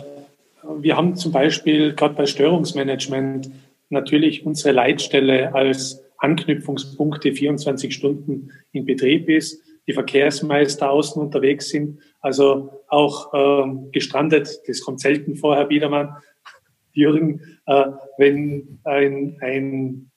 wir 0.79 0.97
haben 0.97 1.17
zum 1.17 1.33
Beispiel 1.33 1.95
gerade 1.95 2.15
bei 2.15 2.27
Störungsmanagement 2.27 3.51
natürlich 3.89 4.45
unsere 4.45 4.73
Leitstelle 4.73 5.55
als 5.55 6.03
Anknüpfungspunkte 6.19 7.33
24 7.33 7.95
Stunden 7.95 8.51
in 8.73 8.85
Betrieb 8.85 9.29
ist, 9.29 9.63
die 9.87 9.93
Verkehrsmeister 9.93 10.91
außen 10.91 11.21
unterwegs 11.21 11.69
sind, 11.69 12.01
also 12.27 12.83
auch 12.89 13.33
ähm, 13.35 13.93
gestrandet, 13.93 14.61
das 14.67 14.81
kommt 14.81 14.99
selten 14.99 15.37
vorher, 15.37 15.67
Biedermann, 15.67 16.17
Jürgen, 16.93 17.41
äh, 17.67 17.87
wenn 18.19 18.81
ein, 18.83 19.39
ein 19.41 20.11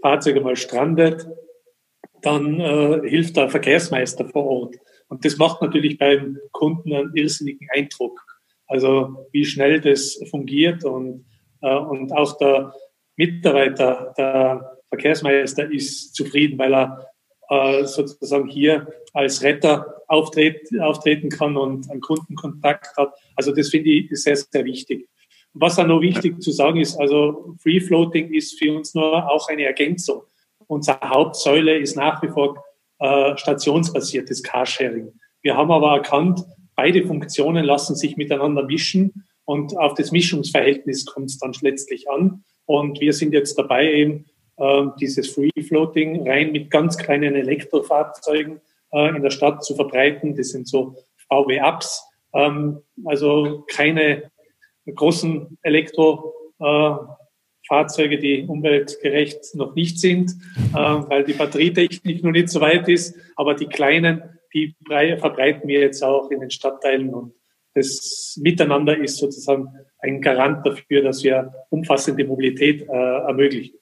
Fahrzeug 0.00 0.38
einmal 0.38 0.56
strandet, 0.56 1.28
dann 2.22 2.60
äh, 2.60 3.06
hilft 3.06 3.36
der 3.36 3.50
Verkehrsmeister 3.50 4.26
vor 4.30 4.46
Ort. 4.46 4.76
Und 5.08 5.26
das 5.26 5.36
macht 5.36 5.60
natürlich 5.60 5.98
beim 5.98 6.38
Kunden 6.52 6.94
einen 6.94 7.14
irrsinnigen 7.14 7.68
Eindruck. 7.74 8.18
Also 8.66 9.26
wie 9.30 9.44
schnell 9.44 9.82
das 9.82 10.18
fungiert 10.30 10.82
und, 10.84 11.26
äh, 11.60 11.76
und 11.76 12.10
auch 12.12 12.38
der 12.38 12.72
Mitarbeiter, 13.16 14.14
der 14.16 14.78
Verkehrsmeister 14.88 15.70
ist 15.70 16.14
zufrieden, 16.14 16.58
weil 16.58 16.72
er 16.72 17.09
äh, 17.50 17.84
sozusagen 17.84 18.48
hier 18.48 18.86
als 19.12 19.42
Retter 19.42 20.02
auftreten, 20.06 20.80
auftreten 20.80 21.28
kann 21.28 21.56
und 21.56 21.90
einen 21.90 22.00
Kundenkontakt 22.00 22.96
hat. 22.96 23.12
Also 23.36 23.52
das 23.52 23.68
finde 23.68 23.90
ich 23.90 24.08
sehr, 24.12 24.36
sehr 24.36 24.64
wichtig. 24.64 25.08
Was 25.52 25.78
auch 25.78 25.86
noch 25.86 26.00
wichtig 26.00 26.40
zu 26.40 26.52
sagen 26.52 26.80
ist, 26.80 26.96
also 26.96 27.56
Free 27.60 27.80
Floating 27.80 28.32
ist 28.32 28.58
für 28.58 28.72
uns 28.76 28.94
nur 28.94 29.28
auch 29.28 29.48
eine 29.48 29.64
Ergänzung. 29.64 30.22
Unsere 30.68 31.00
Hauptsäule 31.00 31.76
ist 31.76 31.96
nach 31.96 32.22
wie 32.22 32.28
vor 32.28 32.62
äh, 33.00 33.36
stationsbasiertes 33.36 34.42
Carsharing. 34.44 35.12
Wir 35.42 35.56
haben 35.56 35.72
aber 35.72 35.96
erkannt, 35.96 36.44
beide 36.76 37.04
Funktionen 37.04 37.64
lassen 37.64 37.96
sich 37.96 38.16
miteinander 38.16 38.62
mischen 38.62 39.24
und 39.44 39.76
auf 39.76 39.94
das 39.94 40.12
Mischungsverhältnis 40.12 41.06
kommt 41.06 41.30
es 41.30 41.38
dann 41.38 41.52
letztlich 41.62 42.08
an. 42.08 42.44
Und 42.66 43.00
wir 43.00 43.12
sind 43.12 43.32
jetzt 43.32 43.58
dabei, 43.58 43.92
eben 43.92 44.26
äh, 44.60 44.86
dieses 45.00 45.30
Free 45.30 45.50
Floating 45.62 46.28
rein 46.28 46.52
mit 46.52 46.70
ganz 46.70 46.98
kleinen 46.98 47.34
Elektrofahrzeugen 47.34 48.60
äh, 48.92 49.16
in 49.16 49.22
der 49.22 49.30
Stadt 49.30 49.64
zu 49.64 49.74
verbreiten. 49.74 50.36
Das 50.36 50.50
sind 50.50 50.68
so 50.68 50.96
VW-Ups, 51.28 52.06
ähm, 52.34 52.82
also 53.04 53.64
keine 53.72 54.30
großen 54.94 55.58
Elektrofahrzeuge, 55.62 58.18
die 58.18 58.44
umweltgerecht 58.46 59.54
noch 59.54 59.74
nicht 59.74 59.98
sind, 59.98 60.32
äh, 60.72 60.76
weil 60.76 61.24
die 61.24 61.32
Batterietechnik 61.32 62.22
noch 62.22 62.32
nicht 62.32 62.50
so 62.50 62.60
weit 62.60 62.86
ist. 62.88 63.16
Aber 63.36 63.54
die 63.54 63.66
kleinen, 63.66 64.22
die 64.52 64.74
verbreiten 64.86 65.66
wir 65.68 65.80
jetzt 65.80 66.02
auch 66.02 66.30
in 66.30 66.40
den 66.40 66.50
Stadtteilen 66.50 67.14
und 67.14 67.32
das 67.74 68.36
Miteinander 68.42 68.98
ist 68.98 69.18
sozusagen 69.18 69.68
ein 70.00 70.20
Garant 70.20 70.66
dafür, 70.66 71.02
dass 71.02 71.22
wir 71.22 71.54
umfassende 71.68 72.24
Mobilität 72.24 72.82
äh, 72.82 72.92
ermöglichen. 72.92 73.78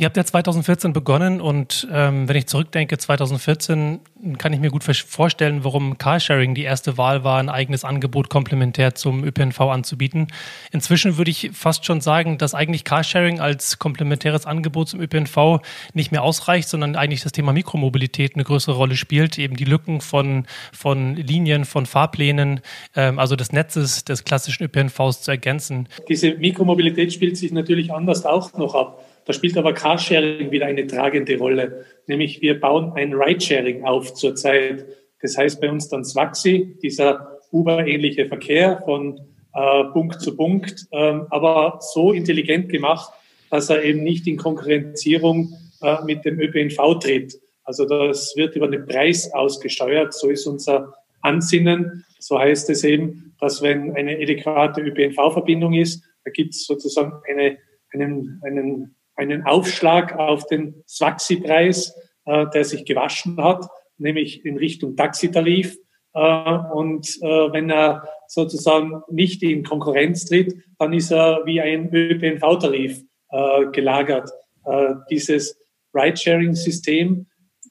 Ihr 0.00 0.06
habt 0.06 0.16
ja 0.16 0.24
2014 0.24 0.94
begonnen 0.94 1.42
und 1.42 1.86
ähm, 1.92 2.26
wenn 2.26 2.34
ich 2.34 2.46
zurückdenke, 2.46 2.96
2014 2.96 4.00
kann 4.38 4.54
ich 4.54 4.58
mir 4.58 4.70
gut 4.70 4.82
vorstellen, 4.82 5.62
warum 5.62 5.98
Carsharing 5.98 6.54
die 6.54 6.62
erste 6.62 6.96
Wahl 6.96 7.22
war, 7.22 7.38
ein 7.38 7.50
eigenes 7.50 7.84
Angebot 7.84 8.30
komplementär 8.30 8.94
zum 8.94 9.22
ÖPNV 9.24 9.60
anzubieten. 9.60 10.28
Inzwischen 10.72 11.18
würde 11.18 11.30
ich 11.30 11.50
fast 11.52 11.84
schon 11.84 12.00
sagen, 12.00 12.38
dass 12.38 12.54
eigentlich 12.54 12.84
Carsharing 12.84 13.40
als 13.40 13.78
komplementäres 13.78 14.46
Angebot 14.46 14.88
zum 14.88 15.02
ÖPNV 15.02 15.60
nicht 15.92 16.12
mehr 16.12 16.22
ausreicht, 16.22 16.70
sondern 16.70 16.96
eigentlich 16.96 17.22
das 17.22 17.32
Thema 17.32 17.52
Mikromobilität 17.52 18.36
eine 18.36 18.44
größere 18.44 18.76
Rolle 18.76 18.96
spielt, 18.96 19.38
eben 19.38 19.54
die 19.54 19.66
Lücken 19.66 20.00
von, 20.00 20.46
von 20.72 21.14
Linien, 21.14 21.66
von 21.66 21.84
Fahrplänen, 21.84 22.62
ähm, 22.96 23.18
also 23.18 23.36
des 23.36 23.52
Netzes 23.52 24.06
des 24.06 24.24
klassischen 24.24 24.64
ÖPNVs 24.64 25.20
zu 25.20 25.30
ergänzen. 25.30 25.90
Diese 26.08 26.36
Mikromobilität 26.36 27.12
spielt 27.12 27.36
sich 27.36 27.52
natürlich 27.52 27.92
anders 27.92 28.24
auch 28.24 28.54
noch 28.54 28.74
ab. 28.74 29.04
Da 29.24 29.32
spielt 29.32 29.56
aber 29.56 29.72
Carsharing 29.72 30.50
wieder 30.50 30.66
eine 30.66 30.86
tragende 30.86 31.38
Rolle. 31.38 31.84
Nämlich 32.06 32.40
wir 32.40 32.58
bauen 32.58 32.92
ein 32.94 33.14
Ridesharing 33.14 33.84
auf 33.84 34.14
zurzeit. 34.14 34.86
Das 35.20 35.36
heißt 35.36 35.60
bei 35.60 35.70
uns 35.70 35.88
dann 35.88 36.04
Swaxi, 36.04 36.76
dieser 36.82 37.38
Uber-ähnliche 37.52 38.26
Verkehr 38.26 38.82
von 38.84 39.20
äh, 39.54 39.84
Punkt 39.92 40.20
zu 40.20 40.36
Punkt, 40.36 40.86
ähm, 40.92 41.26
aber 41.30 41.78
so 41.80 42.12
intelligent 42.12 42.68
gemacht, 42.68 43.12
dass 43.50 43.68
er 43.68 43.82
eben 43.82 44.02
nicht 44.02 44.26
in 44.26 44.36
Konkurrenzierung 44.36 45.52
äh, 45.82 45.96
mit 46.04 46.24
dem 46.24 46.40
ÖPNV 46.40 46.98
tritt. 47.00 47.40
Also 47.64 47.84
das 47.84 48.34
wird 48.36 48.56
über 48.56 48.68
den 48.68 48.86
Preis 48.86 49.32
ausgesteuert. 49.32 50.14
So 50.14 50.28
ist 50.28 50.46
unser 50.46 50.94
Ansinnen. 51.20 52.04
So 52.18 52.38
heißt 52.38 52.70
es 52.70 52.84
eben, 52.84 53.34
dass 53.40 53.62
wenn 53.62 53.94
eine 53.96 54.16
adäquate 54.16 54.80
ÖPNV-Verbindung 54.80 55.74
ist, 55.74 56.04
da 56.24 56.30
gibt 56.30 56.54
es 56.54 56.66
sozusagen 56.66 57.12
eine, 57.28 57.58
einen, 57.92 58.40
einen 58.44 58.94
einen 59.20 59.44
Aufschlag 59.44 60.18
auf 60.18 60.46
den 60.46 60.82
Swaxi-Preis, 60.88 61.94
äh, 62.24 62.46
der 62.54 62.64
sich 62.64 62.84
gewaschen 62.86 63.36
hat, 63.42 63.66
nämlich 63.98 64.44
in 64.44 64.56
Richtung 64.56 64.96
Taxitarif. 64.96 65.76
Äh, 66.14 66.58
und 66.72 67.06
äh, 67.20 67.52
wenn 67.52 67.70
er 67.70 68.08
sozusagen 68.26 69.02
nicht 69.10 69.42
in 69.42 69.62
Konkurrenz 69.62 70.24
tritt, 70.24 70.54
dann 70.78 70.92
ist 70.94 71.12
er 71.12 71.42
wie 71.44 71.60
ein 71.60 71.92
ÖPNV-Tarif 71.92 73.02
äh, 73.30 73.66
gelagert. 73.72 74.30
Äh, 74.64 74.94
dieses 75.10 75.58
Ridesharing-System 75.94 77.26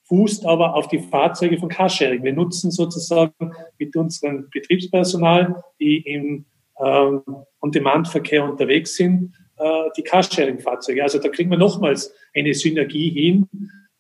fußt 0.08 0.46
aber 0.46 0.76
auf 0.76 0.88
die 0.88 1.00
Fahrzeuge 1.00 1.58
von 1.58 1.70
Carsharing. 1.70 2.24
Wir 2.24 2.34
nutzen 2.34 2.72
sozusagen 2.72 3.54
mit 3.78 3.96
unserem 3.96 4.50
Betriebspersonal, 4.52 5.64
die 5.80 5.98
im 5.98 6.46
ähm, 6.84 7.22
On-Demand-Verkehr 7.62 8.44
unterwegs 8.44 8.96
sind, 8.96 9.34
äh, 9.60 9.89
die 9.98 10.04
Carsharing-Fahrzeuge. 10.04 11.04
Also 11.04 11.19
da 11.19 11.30
kriegen 11.30 11.52
wir 11.52 11.58
nochmals 11.58 12.13
eine 12.36 12.54
Synergie 12.54 13.10
hin, 13.10 13.48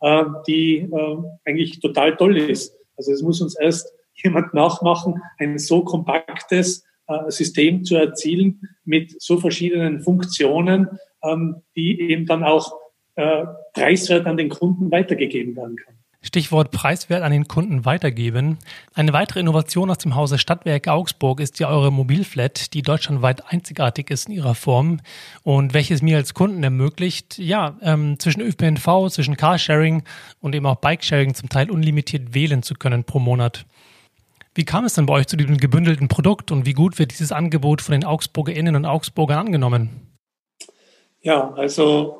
äh, 0.01 0.23
die 0.47 0.77
äh, 0.77 1.17
eigentlich 1.45 1.79
total 1.79 2.15
toll 2.15 2.37
ist. 2.37 2.75
Also 2.97 3.11
es 3.11 3.21
muss 3.21 3.41
uns 3.41 3.57
erst 3.59 3.93
jemand 4.23 4.53
nachmachen, 4.53 5.21
ein 5.37 5.59
so 5.59 5.83
kompaktes 5.83 6.85
äh, 7.07 7.29
System 7.29 7.83
zu 7.83 7.95
erzielen 7.95 8.61
mit 8.85 9.21
so 9.21 9.37
verschiedenen 9.37 10.01
Funktionen, 10.01 10.87
ähm, 11.23 11.61
die 11.75 11.99
eben 12.01 12.25
dann 12.25 12.43
auch 12.43 12.73
äh, 13.15 13.45
preiswert 13.73 14.25
an 14.25 14.37
den 14.37 14.49
Kunden 14.49 14.91
weitergegeben 14.91 15.55
werden 15.55 15.75
kann. 15.75 15.98
Stichwort 16.21 16.71
preiswert 16.71 17.23
an 17.23 17.31
den 17.31 17.47
Kunden 17.47 17.85
weitergeben. 17.85 18.57
Eine 18.93 19.13
weitere 19.13 19.39
Innovation 19.39 19.89
aus 19.89 19.99
dem 19.99 20.15
Hause 20.15 20.37
Stadtwerke 20.37 20.91
Augsburg 20.91 21.39
ist 21.39 21.59
ja 21.59 21.69
eure 21.69 21.93
Mobilflat, 21.93 22.73
die 22.73 22.81
deutschlandweit 22.81 23.51
einzigartig 23.51 24.09
ist 24.09 24.27
in 24.27 24.35
ihrer 24.35 24.53
Form 24.53 24.99
und 25.43 25.73
welches 25.73 26.01
mir 26.01 26.17
als 26.17 26.33
Kunden 26.33 26.61
ermöglicht, 26.61 27.37
ja, 27.37 27.77
ähm, 27.81 28.19
zwischen 28.19 28.41
ÖPNV, 28.41 29.09
zwischen 29.09 29.37
Carsharing 29.37 30.03
und 30.41 30.53
eben 30.55 30.65
auch 30.65 30.75
Bikesharing 30.75 31.35
zum 31.35 31.47
Teil 31.47 31.71
unlimitiert 31.71 32.33
wählen 32.33 32.63
zu 32.63 32.73
können 32.73 33.05
pro 33.05 33.19
Monat. 33.19 33.65
Wie 34.55 34.65
kam 34.65 34.83
es 34.83 34.95
denn 34.95 35.05
bei 35.05 35.13
euch 35.13 35.27
zu 35.27 35.37
diesem 35.37 35.57
gebündelten 35.57 36.09
Produkt 36.09 36.51
und 36.51 36.65
wie 36.65 36.73
gut 36.73 36.99
wird 36.99 37.11
dieses 37.11 37.31
Angebot 37.31 37.81
von 37.81 37.93
den 37.93 38.03
AugsburgerInnen 38.03 38.75
und 38.75 38.85
Augsburgern 38.85 39.37
angenommen? 39.37 39.89
Ja, 41.21 41.53
also 41.53 42.17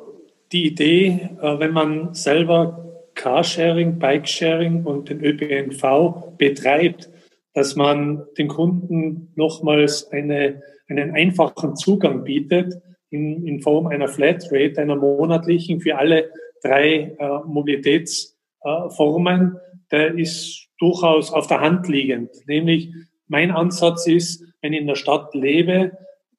die 0.53 0.67
Idee, 0.67 1.29
äh, 1.41 1.59
wenn 1.59 1.73
man 1.73 2.13
selber 2.13 2.88
Carsharing, 3.19 3.99
Bikesharing 3.99 4.85
und 4.85 5.09
den 5.09 5.21
ÖPNV 5.21 6.37
betreibt, 6.37 7.09
dass 7.53 7.75
man 7.75 8.23
den 8.37 8.47
Kunden 8.47 9.33
nochmals 9.35 10.09
eine, 10.09 10.61
einen 10.87 11.11
einfachen 11.11 11.75
Zugang 11.75 12.23
bietet 12.23 12.75
in, 13.09 13.45
in 13.45 13.61
Form 13.61 13.87
einer 13.87 14.07
Flatrate, 14.07 14.81
einer 14.81 14.95
monatlichen 14.95 15.81
für 15.81 15.97
alle 15.97 16.31
drei 16.63 17.17
äh, 17.19 17.39
Mobilitätsformen, 17.45 19.57
äh, 19.57 19.59
der 19.91 20.17
ist 20.17 20.69
durchaus 20.79 21.33
auf 21.33 21.47
der 21.47 21.59
Hand 21.59 21.89
liegend. 21.89 22.29
Nämlich 22.47 22.93
mein 23.27 23.51
Ansatz 23.51 24.07
ist, 24.07 24.45
wenn 24.61 24.71
ich 24.71 24.79
in 24.79 24.87
der 24.87 24.95
Stadt 24.95 25.35
lebe, 25.35 25.91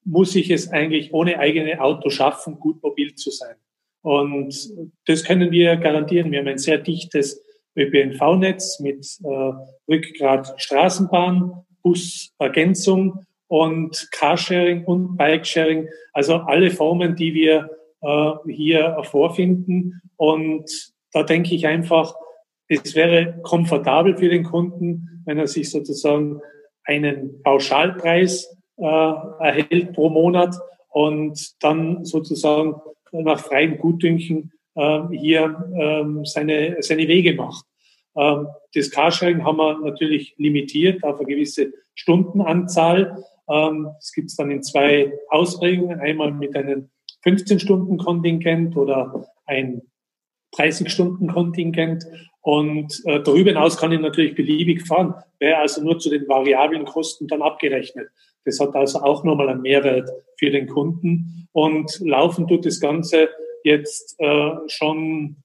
muss 0.04 0.34
ich 0.34 0.50
es 0.50 0.70
eigentlich 0.70 1.12
ohne 1.12 1.40
eigene 1.40 1.82
Auto 1.82 2.08
schaffen, 2.08 2.58
gut 2.58 2.82
mobil 2.82 3.14
zu 3.16 3.30
sein. 3.30 3.56
Und 4.02 4.54
das 5.06 5.24
können 5.24 5.50
wir 5.50 5.76
garantieren. 5.76 6.30
Wir 6.30 6.40
haben 6.40 6.48
ein 6.48 6.58
sehr 6.58 6.78
dichtes 6.78 7.42
ÖPNV-Netz 7.76 8.80
mit 8.80 9.06
äh, 9.24 9.52
Rückgrat 9.88 10.54
Straßenbahn, 10.60 11.52
Busergänzung 11.82 13.24
und 13.48 14.08
Carsharing 14.12 14.84
und 14.84 15.16
Bikesharing. 15.16 15.88
Also 16.12 16.36
alle 16.36 16.70
Formen, 16.70 17.16
die 17.16 17.34
wir 17.34 17.70
äh, 18.02 18.32
hier 18.46 18.96
vorfinden. 19.02 20.00
Und 20.16 20.92
da 21.12 21.22
denke 21.22 21.54
ich 21.54 21.66
einfach, 21.66 22.14
es 22.68 22.94
wäre 22.94 23.40
komfortabel 23.42 24.16
für 24.16 24.28
den 24.28 24.44
Kunden, 24.44 25.22
wenn 25.26 25.38
er 25.38 25.48
sich 25.48 25.70
sozusagen 25.70 26.40
einen 26.84 27.42
Pauschalpreis 27.42 28.56
äh, 28.76 28.84
erhält 28.84 29.92
pro 29.92 30.08
Monat 30.08 30.54
und 30.88 31.62
dann 31.62 32.04
sozusagen 32.04 32.74
nach 33.12 33.40
freiem 33.40 33.78
Gutdünken 33.78 34.52
äh, 34.74 35.00
hier 35.12 35.70
ähm, 35.78 36.24
seine, 36.24 36.76
seine 36.80 37.08
Wege 37.08 37.34
macht. 37.34 37.64
Ähm, 38.16 38.48
das 38.74 38.90
Carsharing 38.90 39.44
haben 39.44 39.58
wir 39.58 39.78
natürlich 39.80 40.34
limitiert 40.38 41.02
auf 41.04 41.18
eine 41.18 41.28
gewisse 41.28 41.72
Stundenanzahl. 41.94 43.24
Ähm, 43.48 43.88
das 43.96 44.12
gibt 44.12 44.30
es 44.30 44.36
dann 44.36 44.50
in 44.50 44.62
zwei 44.62 45.12
Ausprägungen. 45.28 46.00
Einmal 46.00 46.32
mit 46.32 46.54
einem 46.56 46.90
15-Stunden-Kontingent 47.24 48.76
oder 48.76 49.26
ein 49.46 49.82
30-Stunden-Kontingent. 50.56 52.04
Und 52.42 53.02
äh, 53.04 53.22
darüber 53.22 53.50
hinaus 53.50 53.76
kann 53.76 53.92
ich 53.92 54.00
natürlich 54.00 54.34
beliebig 54.34 54.86
fahren, 54.86 55.14
wäre 55.38 55.58
also 55.58 55.82
nur 55.82 55.98
zu 55.98 56.08
den 56.08 56.26
variablen 56.26 56.86
Kosten 56.86 57.28
dann 57.28 57.42
abgerechnet. 57.42 58.08
Das 58.44 58.60
hat 58.60 58.74
also 58.74 59.00
auch 59.00 59.24
nochmal 59.24 59.48
einen 59.48 59.62
Mehrwert 59.62 60.10
für 60.38 60.50
den 60.50 60.66
Kunden. 60.66 61.48
Und 61.52 62.00
laufen 62.00 62.46
tut 62.46 62.64
das 62.64 62.80
Ganze 62.80 63.28
jetzt 63.64 64.16
äh, 64.18 64.50
schon 64.66 65.36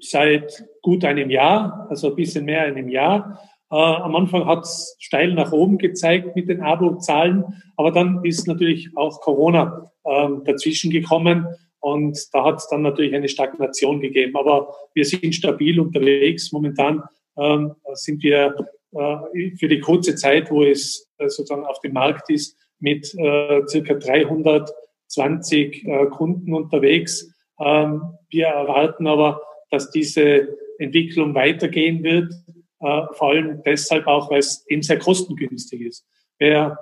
seit 0.00 0.64
gut 0.82 1.04
einem 1.04 1.30
Jahr, 1.30 1.86
also 1.90 2.10
ein 2.10 2.16
bisschen 2.16 2.44
mehr 2.44 2.62
einem 2.62 2.88
Jahr. 2.88 3.40
Äh, 3.70 3.76
am 3.76 4.16
Anfang 4.16 4.46
hat 4.46 4.64
es 4.64 4.96
steil 4.98 5.34
nach 5.34 5.52
oben 5.52 5.78
gezeigt 5.78 6.34
mit 6.34 6.48
den 6.48 6.62
Abo-Zahlen, 6.62 7.44
aber 7.76 7.90
dann 7.90 8.24
ist 8.24 8.46
natürlich 8.46 8.90
auch 8.96 9.20
Corona 9.20 9.90
äh, 10.04 10.28
dazwischen 10.44 10.90
gekommen 10.90 11.46
und 11.82 12.16
da 12.32 12.44
hat 12.44 12.58
es 12.58 12.68
dann 12.68 12.82
natürlich 12.82 13.14
eine 13.14 13.28
Stagnation 13.28 14.00
gegeben. 14.00 14.36
Aber 14.36 14.72
wir 14.94 15.04
sind 15.04 15.34
stabil 15.34 15.80
unterwegs. 15.80 16.52
Momentan 16.52 17.02
ähm, 17.36 17.74
sind 17.94 18.22
wir 18.22 18.54
für 18.92 19.68
die 19.68 19.80
kurze 19.80 20.14
Zeit, 20.16 20.50
wo 20.50 20.62
es 20.64 21.10
äh, 21.18 21.28
sozusagen 21.28 21.64
auf 21.64 21.80
dem 21.80 21.94
Markt 21.94 22.30
ist, 22.30 22.56
mit 22.78 23.14
äh, 23.14 23.62
circa 23.66 23.94
320 23.94 25.86
äh, 25.86 26.06
Kunden 26.06 26.52
unterwegs. 26.52 27.32
Ähm, 27.58 28.02
wir 28.28 28.46
erwarten 28.46 29.06
aber, 29.06 29.40
dass 29.70 29.90
diese 29.90 30.56
Entwicklung 30.78 31.34
weitergehen 31.34 32.02
wird, 32.02 32.32
äh, 32.80 33.02
vor 33.12 33.30
allem 33.30 33.62
deshalb 33.64 34.06
auch, 34.06 34.30
weil 34.30 34.40
es 34.40 34.66
eben 34.68 34.82
sehr 34.82 34.98
kostengünstig 34.98 35.80
ist. 35.80 36.06
Wer 36.38 36.78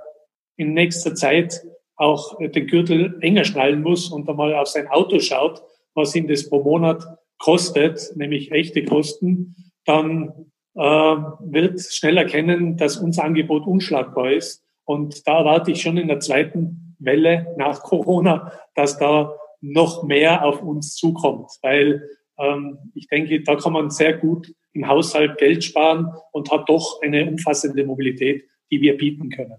in 0.56 0.72
nächster 0.72 1.14
Zeit 1.14 1.62
auch 1.96 2.38
den 2.38 2.66
Gürtel 2.66 3.18
enger 3.20 3.44
schnallen 3.44 3.82
muss 3.82 4.10
und 4.10 4.28
einmal 4.28 4.54
auf 4.54 4.68
sein 4.68 4.88
Auto 4.88 5.20
schaut, 5.20 5.62
was 5.94 6.14
ihm 6.16 6.26
das 6.26 6.48
pro 6.48 6.62
Monat 6.62 7.04
kostet, 7.38 8.12
nämlich 8.16 8.52
echte 8.52 8.84
Kosten, 8.84 9.54
dann 9.84 10.28
äh, 10.28 10.49
wird 10.74 11.80
schnell 11.80 12.16
erkennen, 12.16 12.76
dass 12.76 12.96
unser 12.96 13.24
Angebot 13.24 13.66
unschlagbar 13.66 14.32
ist. 14.32 14.64
Und 14.84 15.26
da 15.26 15.38
erwarte 15.38 15.72
ich 15.72 15.82
schon 15.82 15.96
in 15.96 16.08
der 16.08 16.20
zweiten 16.20 16.96
Welle 16.98 17.54
nach 17.56 17.82
Corona, 17.82 18.52
dass 18.74 18.98
da 18.98 19.34
noch 19.60 20.04
mehr 20.04 20.44
auf 20.44 20.62
uns 20.62 20.94
zukommt, 20.94 21.50
weil 21.62 22.08
ähm, 22.38 22.78
ich 22.94 23.08
denke, 23.08 23.42
da 23.42 23.56
kann 23.56 23.72
man 23.72 23.90
sehr 23.90 24.16
gut 24.16 24.54
im 24.72 24.86
Haushalt 24.86 25.38
Geld 25.38 25.64
sparen 25.64 26.12
und 26.32 26.50
hat 26.50 26.68
doch 26.68 27.00
eine 27.02 27.26
umfassende 27.28 27.84
Mobilität, 27.84 28.44
die 28.70 28.80
wir 28.80 28.96
bieten 28.96 29.28
können. 29.28 29.56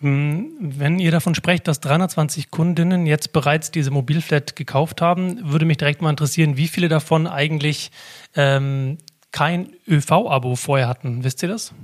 Hm, 0.00 0.56
wenn 0.60 0.98
ihr 0.98 1.10
davon 1.10 1.34
sprecht, 1.34 1.68
dass 1.68 1.80
320 1.80 2.50
Kundinnen 2.50 3.06
jetzt 3.06 3.32
bereits 3.32 3.70
diese 3.70 3.90
Mobilflat 3.90 4.54
gekauft 4.56 5.00
haben, 5.00 5.50
würde 5.50 5.64
mich 5.64 5.78
direkt 5.78 6.02
mal 6.02 6.10
interessieren, 6.10 6.56
wie 6.56 6.68
viele 6.68 6.88
davon 6.88 7.26
eigentlich 7.26 7.90
ähm, 8.34 8.98
kein 9.36 9.74
ÖV-Abo 9.86 10.56
vorher 10.56 10.88
hatten. 10.88 11.22
Wisst 11.22 11.42
ihr 11.42 11.50
das? 11.50 11.74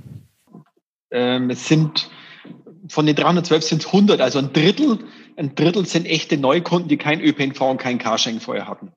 Ähm, 1.11 1.51
es 1.51 1.67
sind 1.67 2.09
von 2.89 3.05
den 3.05 3.15
312 3.15 3.63
sind 3.63 3.81
es 3.81 3.87
100, 3.87 4.21
also 4.21 4.39
ein 4.39 4.51
Drittel. 4.53 4.97
Ein 5.37 5.53
Drittel 5.53 5.85
sind 5.85 6.07
echte 6.07 6.37
Neukunden, 6.37 6.89
die 6.89 6.97
kein 6.97 7.21
ÖPNV 7.21 7.61
und 7.61 7.77
kein 7.77 7.99
Carsharing 7.99 8.39
vorher 8.39 8.67
hatten. 8.67 8.91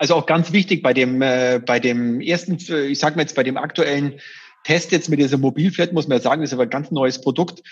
Also 0.00 0.16
auch 0.16 0.26
ganz 0.26 0.52
wichtig 0.52 0.82
bei 0.82 0.92
dem, 0.92 1.22
äh, 1.22 1.60
bei 1.64 1.78
dem 1.78 2.20
ersten, 2.20 2.56
ich 2.56 2.98
sage 2.98 3.14
mal 3.14 3.22
jetzt 3.22 3.36
bei 3.36 3.44
dem 3.44 3.56
aktuellen 3.56 4.20
Test 4.64 4.90
jetzt 4.90 5.08
mit 5.08 5.20
dieser 5.20 5.38
Mobilflat, 5.38 5.92
muss 5.92 6.08
man 6.08 6.18
ja 6.18 6.22
sagen, 6.22 6.42
das 6.42 6.50
ist 6.50 6.54
aber 6.54 6.64
ein 6.64 6.70
ganz 6.70 6.90
neues 6.90 7.20
Produkt 7.20 7.62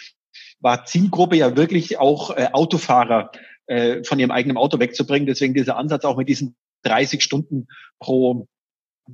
war 0.61 0.85
Zielgruppe 0.85 1.37
ja 1.37 1.57
wirklich 1.57 1.99
auch 1.99 2.37
äh, 2.37 2.49
Autofahrer 2.53 3.33
äh, 3.67 4.05
von 4.05 4.19
ihrem 4.19 4.31
eigenen 4.31 4.57
Auto 4.57 4.79
wegzubringen. 4.79 5.27
Deswegen 5.27 5.55
dieser 5.55 5.77
Ansatz 5.77 6.05
auch 6.05 6.17
mit 6.17 6.29
diesen 6.29 6.55
30 6.85 7.23
Stunden 7.23 7.67
pro 7.99 8.47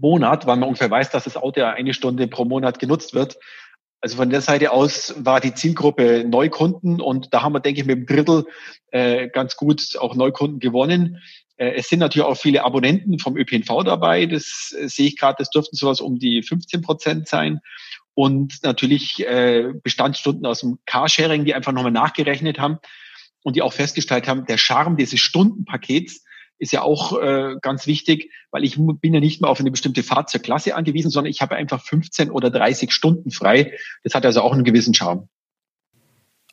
Monat, 0.01 0.47
weil 0.47 0.57
man 0.57 0.69
ungefähr 0.69 0.91
weiß, 0.91 1.11
dass 1.11 1.25
das 1.25 1.37
Auto 1.37 1.61
ja 1.61 1.71
eine 1.71 1.95
Stunde 1.95 2.29
pro 2.29 2.45
Monat 2.45 2.79
genutzt 2.79 3.15
wird. 3.15 3.37
Also 4.01 4.17
von 4.17 4.31
der 4.31 4.41
Seite 4.41 4.73
aus 4.73 5.15
war 5.19 5.41
die 5.41 5.55
Zielgruppe 5.55 6.25
Neukunden 6.29 7.01
und 7.01 7.33
da 7.33 7.43
haben 7.43 7.55
wir, 7.55 7.61
denke 7.61 7.81
ich, 7.81 7.87
mit 7.87 7.97
dem 7.97 8.07
Drittel 8.07 8.45
äh, 8.91 9.29
ganz 9.29 9.57
gut 9.57 9.97
auch 9.99 10.15
Neukunden 10.15 10.61
gewonnen. 10.61 11.23
Äh, 11.57 11.73
es 11.77 11.89
sind 11.89 12.01
natürlich 12.01 12.27
auch 12.27 12.37
viele 12.37 12.65
Abonnenten 12.65 13.19
vom 13.19 13.37
ÖPNV 13.37 13.85
dabei. 13.85 14.27
Das 14.27 14.75
äh, 14.79 14.89
sehe 14.89 15.09
ich 15.09 15.17
gerade, 15.17 15.37
das 15.39 15.51
dürften 15.51 15.77
sowas 15.77 16.01
um 16.01 16.19
die 16.19 16.43
15 16.43 16.83
Prozent 16.83 17.29
sein 17.29 17.61
und 18.15 18.63
natürlich 18.63 19.27
äh, 19.27 19.73
Bestandsstunden 19.83 20.47
aus 20.47 20.61
dem 20.61 20.79
Carsharing, 20.87 21.45
die 21.45 21.55
einfach 21.55 21.73
nochmal 21.73 21.93
nachgerechnet 21.93 22.59
haben 22.59 22.79
und 23.43 23.57
die 23.57 23.63
auch 23.63 23.73
festgestellt 23.73 24.27
haben, 24.27 24.47
der 24.47 24.59
Charme 24.59 24.97
dieses 24.97 25.21
Stundenpakets 25.21 26.25
ist 26.59 26.73
ja 26.73 26.83
auch 26.83 27.21
äh, 27.21 27.55
ganz 27.61 27.87
wichtig, 27.87 28.33
weil 28.51 28.64
ich 28.64 28.77
bin 28.79 29.14
ja 29.14 29.21
nicht 29.21 29.40
mehr 29.40 29.51
auf 29.51 29.61
eine 29.61 29.71
bestimmte 29.71 30.03
Fahrzeugklasse 30.03 30.75
angewiesen, 30.75 31.11
sondern 31.11 31.31
ich 31.31 31.40
habe 31.40 31.57
einfach 31.57 31.83
15 31.83 32.31
oder 32.31 32.51
30 32.51 32.92
Stunden 32.92 33.31
frei. 33.31 33.73
Das 34.03 34.14
hat 34.14 34.25
also 34.25 34.40
auch 34.42 34.53
einen 34.53 34.64
gewissen 34.64 34.95
Charme. 34.95 35.29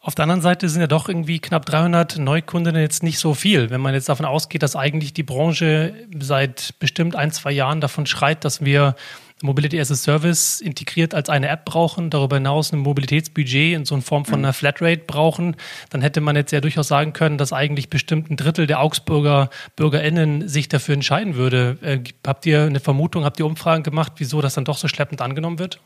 Auf 0.06 0.16
der 0.16 0.24
anderen 0.24 0.42
Seite 0.42 0.68
sind 0.68 0.82
ja 0.82 0.88
doch 0.88 1.08
irgendwie 1.08 1.40
knapp 1.40 1.66
300 1.66 2.18
Neukundinnen 2.18 2.82
jetzt 2.82 3.04
nicht 3.04 3.20
so 3.20 3.34
viel. 3.34 3.70
Wenn 3.70 3.80
man 3.80 3.94
jetzt 3.94 4.10
davon 4.10 4.26
ausgeht, 4.26 4.62
dass 4.62 4.76
eigentlich 4.76 5.14
die 5.14 5.24
Branche 5.24 5.94
seit 6.20 6.78
bestimmt 6.80 7.16
ein, 7.16 7.32
zwei 7.32 7.54
Jahren 7.54 7.80
davon 7.80 8.06
schreit, 8.06 8.44
dass 8.44 8.66
wir 8.66 8.96
Mobility 9.42 9.80
as 9.80 9.92
a 9.92 9.96
Service 9.96 10.62
integriert 10.62 11.14
als 11.14 11.30
eine 11.30 11.50
App 11.50 11.66
brauchen, 11.66 12.10
darüber 12.10 12.38
hinaus 12.38 12.72
ein 12.72 12.80
Mobilitätsbudget 12.80 13.76
in 13.76 13.86
so 13.86 13.96
einer 13.96 14.02
Form 14.02 14.26
von 14.26 14.40
mhm. 14.40 14.46
einer 14.46 14.54
Flatrate 14.54 15.04
brauchen, 15.06 15.56
dann 15.90 16.02
hätte 16.02 16.22
man 16.22 16.36
jetzt 16.36 16.52
ja 16.52 16.62
durchaus 16.62 16.88
sagen 16.88 17.14
können, 17.14 17.38
dass 17.38 17.54
eigentlich 17.54 17.90
bestimmt 17.90 18.30
ein 18.30 18.38
Drittel 18.38 18.68
der 18.68 18.82
Augsburger 18.82 19.50
BürgerInnen 19.76 20.48
sich 20.48 20.70
dafür 20.70 20.94
entscheiden 20.94 21.36
würde. 21.36 21.78
Äh, 21.82 22.00
habt 22.26 22.46
ihr 22.46 22.64
eine 22.64 22.80
Vermutung, 22.80 23.26
habt 23.26 23.40
ihr 23.40 23.46
Umfragen 23.46 23.84
gemacht, 23.84 24.14
wieso 24.18 24.42
das 24.42 24.54
dann 24.54 24.66
doch 24.66 24.78
so 24.78 24.88
schleppend 24.88 25.22
angenommen 25.22 25.60
wird? 25.60 25.80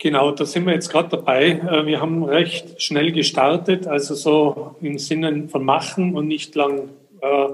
Genau, 0.00 0.30
da 0.30 0.46
sind 0.46 0.64
wir 0.64 0.74
jetzt 0.74 0.90
gerade 0.90 1.08
dabei. 1.08 1.50
Äh, 1.50 1.86
wir 1.86 2.00
haben 2.00 2.22
recht 2.22 2.80
schnell 2.80 3.10
gestartet, 3.12 3.86
also 3.86 4.14
so 4.14 4.76
im 4.80 4.98
Sinne 4.98 5.48
von 5.48 5.64
machen 5.64 6.14
und 6.14 6.28
nicht 6.28 6.54
lang 6.54 6.88
äh, 7.20 7.48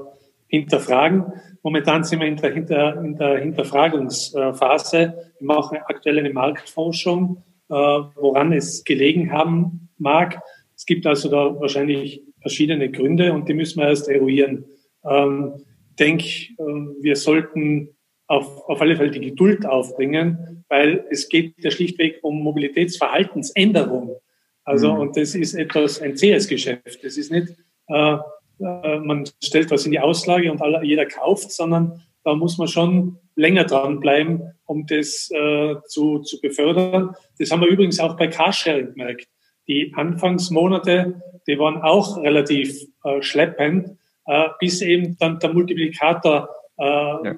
hinterfragen. 0.60 1.24
Momentan 1.62 2.04
sind 2.04 2.20
wir 2.20 2.26
in 2.26 2.36
der, 2.36 2.52
Hinter, 2.52 3.00
in 3.00 3.16
der 3.16 3.38
Hinterfragungsphase. 3.38 5.14
Wir 5.38 5.46
machen 5.46 5.78
aktuell 5.86 6.18
eine 6.18 6.32
Marktforschung, 6.32 7.42
äh, 7.68 7.74
woran 7.74 8.52
es 8.52 8.84
gelegen 8.84 9.32
haben 9.32 9.88
mag. 9.98 10.40
Es 10.76 10.86
gibt 10.86 11.06
also 11.06 11.30
da 11.30 11.58
wahrscheinlich 11.60 12.22
verschiedene 12.40 12.90
Gründe 12.90 13.32
und 13.32 13.48
die 13.48 13.54
müssen 13.54 13.80
wir 13.80 13.88
erst 13.88 14.08
eruieren. 14.08 14.64
Ähm, 15.04 15.54
ich 15.90 15.96
denke, 15.96 16.24
ähm, 16.58 16.96
wir 17.00 17.16
sollten 17.16 17.90
auf, 18.26 18.68
auf 18.68 18.80
alle 18.80 18.96
Fälle 18.96 19.10
die 19.10 19.20
Geduld 19.20 19.64
aufbringen, 19.66 20.64
weil 20.68 21.04
es 21.10 21.28
geht 21.28 21.54
ja 21.58 21.70
schlichtweg 21.70 22.18
um 22.22 22.42
Mobilitätsverhaltensänderung. 22.42 24.16
Also, 24.64 24.92
mhm. 24.92 25.00
und 25.00 25.16
das 25.16 25.34
ist 25.34 25.54
etwas, 25.54 26.00
ein 26.00 26.16
zähes 26.16 26.48
Geschäft. 26.48 27.02
Das 27.02 27.16
ist 27.16 27.30
nicht, 27.30 27.54
äh, 27.88 28.16
äh, 28.60 28.98
man 28.98 29.24
stellt 29.42 29.70
was 29.70 29.84
in 29.84 29.92
die 29.92 30.00
Auslage 30.00 30.50
und 30.50 30.62
alle, 30.62 30.84
jeder 30.84 31.06
kauft, 31.06 31.52
sondern 31.52 32.02
da 32.24 32.34
muss 32.34 32.58
man 32.58 32.68
schon 32.68 33.18
länger 33.36 33.64
dranbleiben, 33.64 34.54
um 34.66 34.86
das 34.86 35.30
äh, 35.30 35.76
zu, 35.86 36.20
zu 36.20 36.40
befördern. 36.40 37.14
Das 37.38 37.50
haben 37.50 37.60
wir 37.60 37.68
übrigens 37.68 38.00
auch 38.00 38.16
bei 38.16 38.28
Carsharing 38.28 38.94
gemerkt. 38.94 39.28
Die 39.66 39.92
Anfangsmonate, 39.94 41.20
die 41.46 41.58
waren 41.58 41.82
auch 41.82 42.16
relativ 42.18 42.86
äh, 43.04 43.22
schleppend, 43.22 43.98
äh, 44.26 44.48
bis 44.58 44.80
eben 44.82 45.16
dann 45.18 45.38
der 45.38 45.52
Multiplikator 45.52 46.48
äh, 46.78 46.84
ja. 46.84 47.34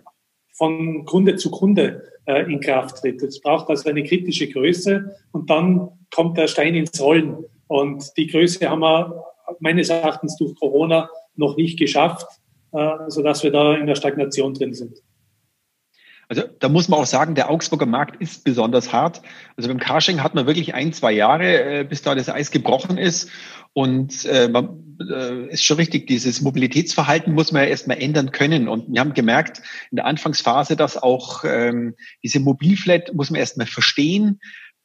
von 0.52 1.04
Kunde 1.04 1.36
zu 1.36 1.50
Kunde 1.50 2.02
äh, 2.26 2.42
in 2.52 2.60
Kraft 2.60 2.98
tritt. 2.98 3.22
Es 3.22 3.40
braucht 3.40 3.68
also 3.68 3.88
eine 3.88 4.04
kritische 4.04 4.48
Größe 4.48 5.16
und 5.32 5.50
dann 5.50 5.88
kommt 6.14 6.36
der 6.36 6.46
Stein 6.46 6.74
ins 6.74 7.00
Rollen. 7.00 7.44
Und 7.68 8.16
die 8.16 8.28
Größe 8.28 8.68
haben 8.68 8.80
wir 8.80 9.24
meines 9.60 9.88
Erachtens 9.88 10.36
durch 10.36 10.54
Corona 10.54 11.08
noch 11.34 11.56
nicht 11.56 11.78
geschafft, 11.78 12.26
äh, 12.72 12.88
sodass 13.08 13.42
wir 13.42 13.52
da 13.52 13.74
in 13.74 13.86
der 13.86 13.94
Stagnation 13.94 14.54
drin 14.54 14.74
sind. 14.74 14.98
Also 16.28 16.42
da 16.58 16.68
muss 16.68 16.88
man 16.88 17.00
auch 17.00 17.06
sagen, 17.06 17.36
der 17.36 17.50
Augsburger 17.50 17.86
Markt 17.86 18.20
ist 18.20 18.42
besonders 18.42 18.92
hart. 18.92 19.22
Also 19.56 19.68
beim 19.68 19.78
Carsharing 19.78 20.22
hat 20.22 20.34
man 20.34 20.46
wirklich 20.46 20.74
ein, 20.74 20.92
zwei 20.92 21.12
Jahre, 21.12 21.80
äh, 21.80 21.84
bis 21.84 22.02
da 22.02 22.14
das 22.14 22.28
Eis 22.28 22.50
gebrochen 22.50 22.98
ist. 22.98 23.30
Und 23.72 24.24
äh, 24.24 24.48
man, 24.48 24.98
äh, 25.00 25.48
ist 25.50 25.64
schon 25.64 25.76
richtig, 25.76 26.06
dieses 26.06 26.40
Mobilitätsverhalten 26.40 27.32
muss 27.32 27.52
man 27.52 27.62
ja 27.62 27.68
erstmal 27.68 28.00
ändern 28.00 28.32
können. 28.32 28.68
Und 28.68 28.92
wir 28.92 29.00
haben 29.00 29.14
gemerkt 29.14 29.62
in 29.90 29.96
der 29.96 30.06
Anfangsphase, 30.06 30.74
dass 30.76 31.00
auch 31.00 31.44
ähm, 31.44 31.94
diese 32.24 32.40
Mobilflat 32.40 33.14
muss 33.14 33.30
man 33.30 33.38
erstmal 33.38 33.66
verstehen. 33.66 34.40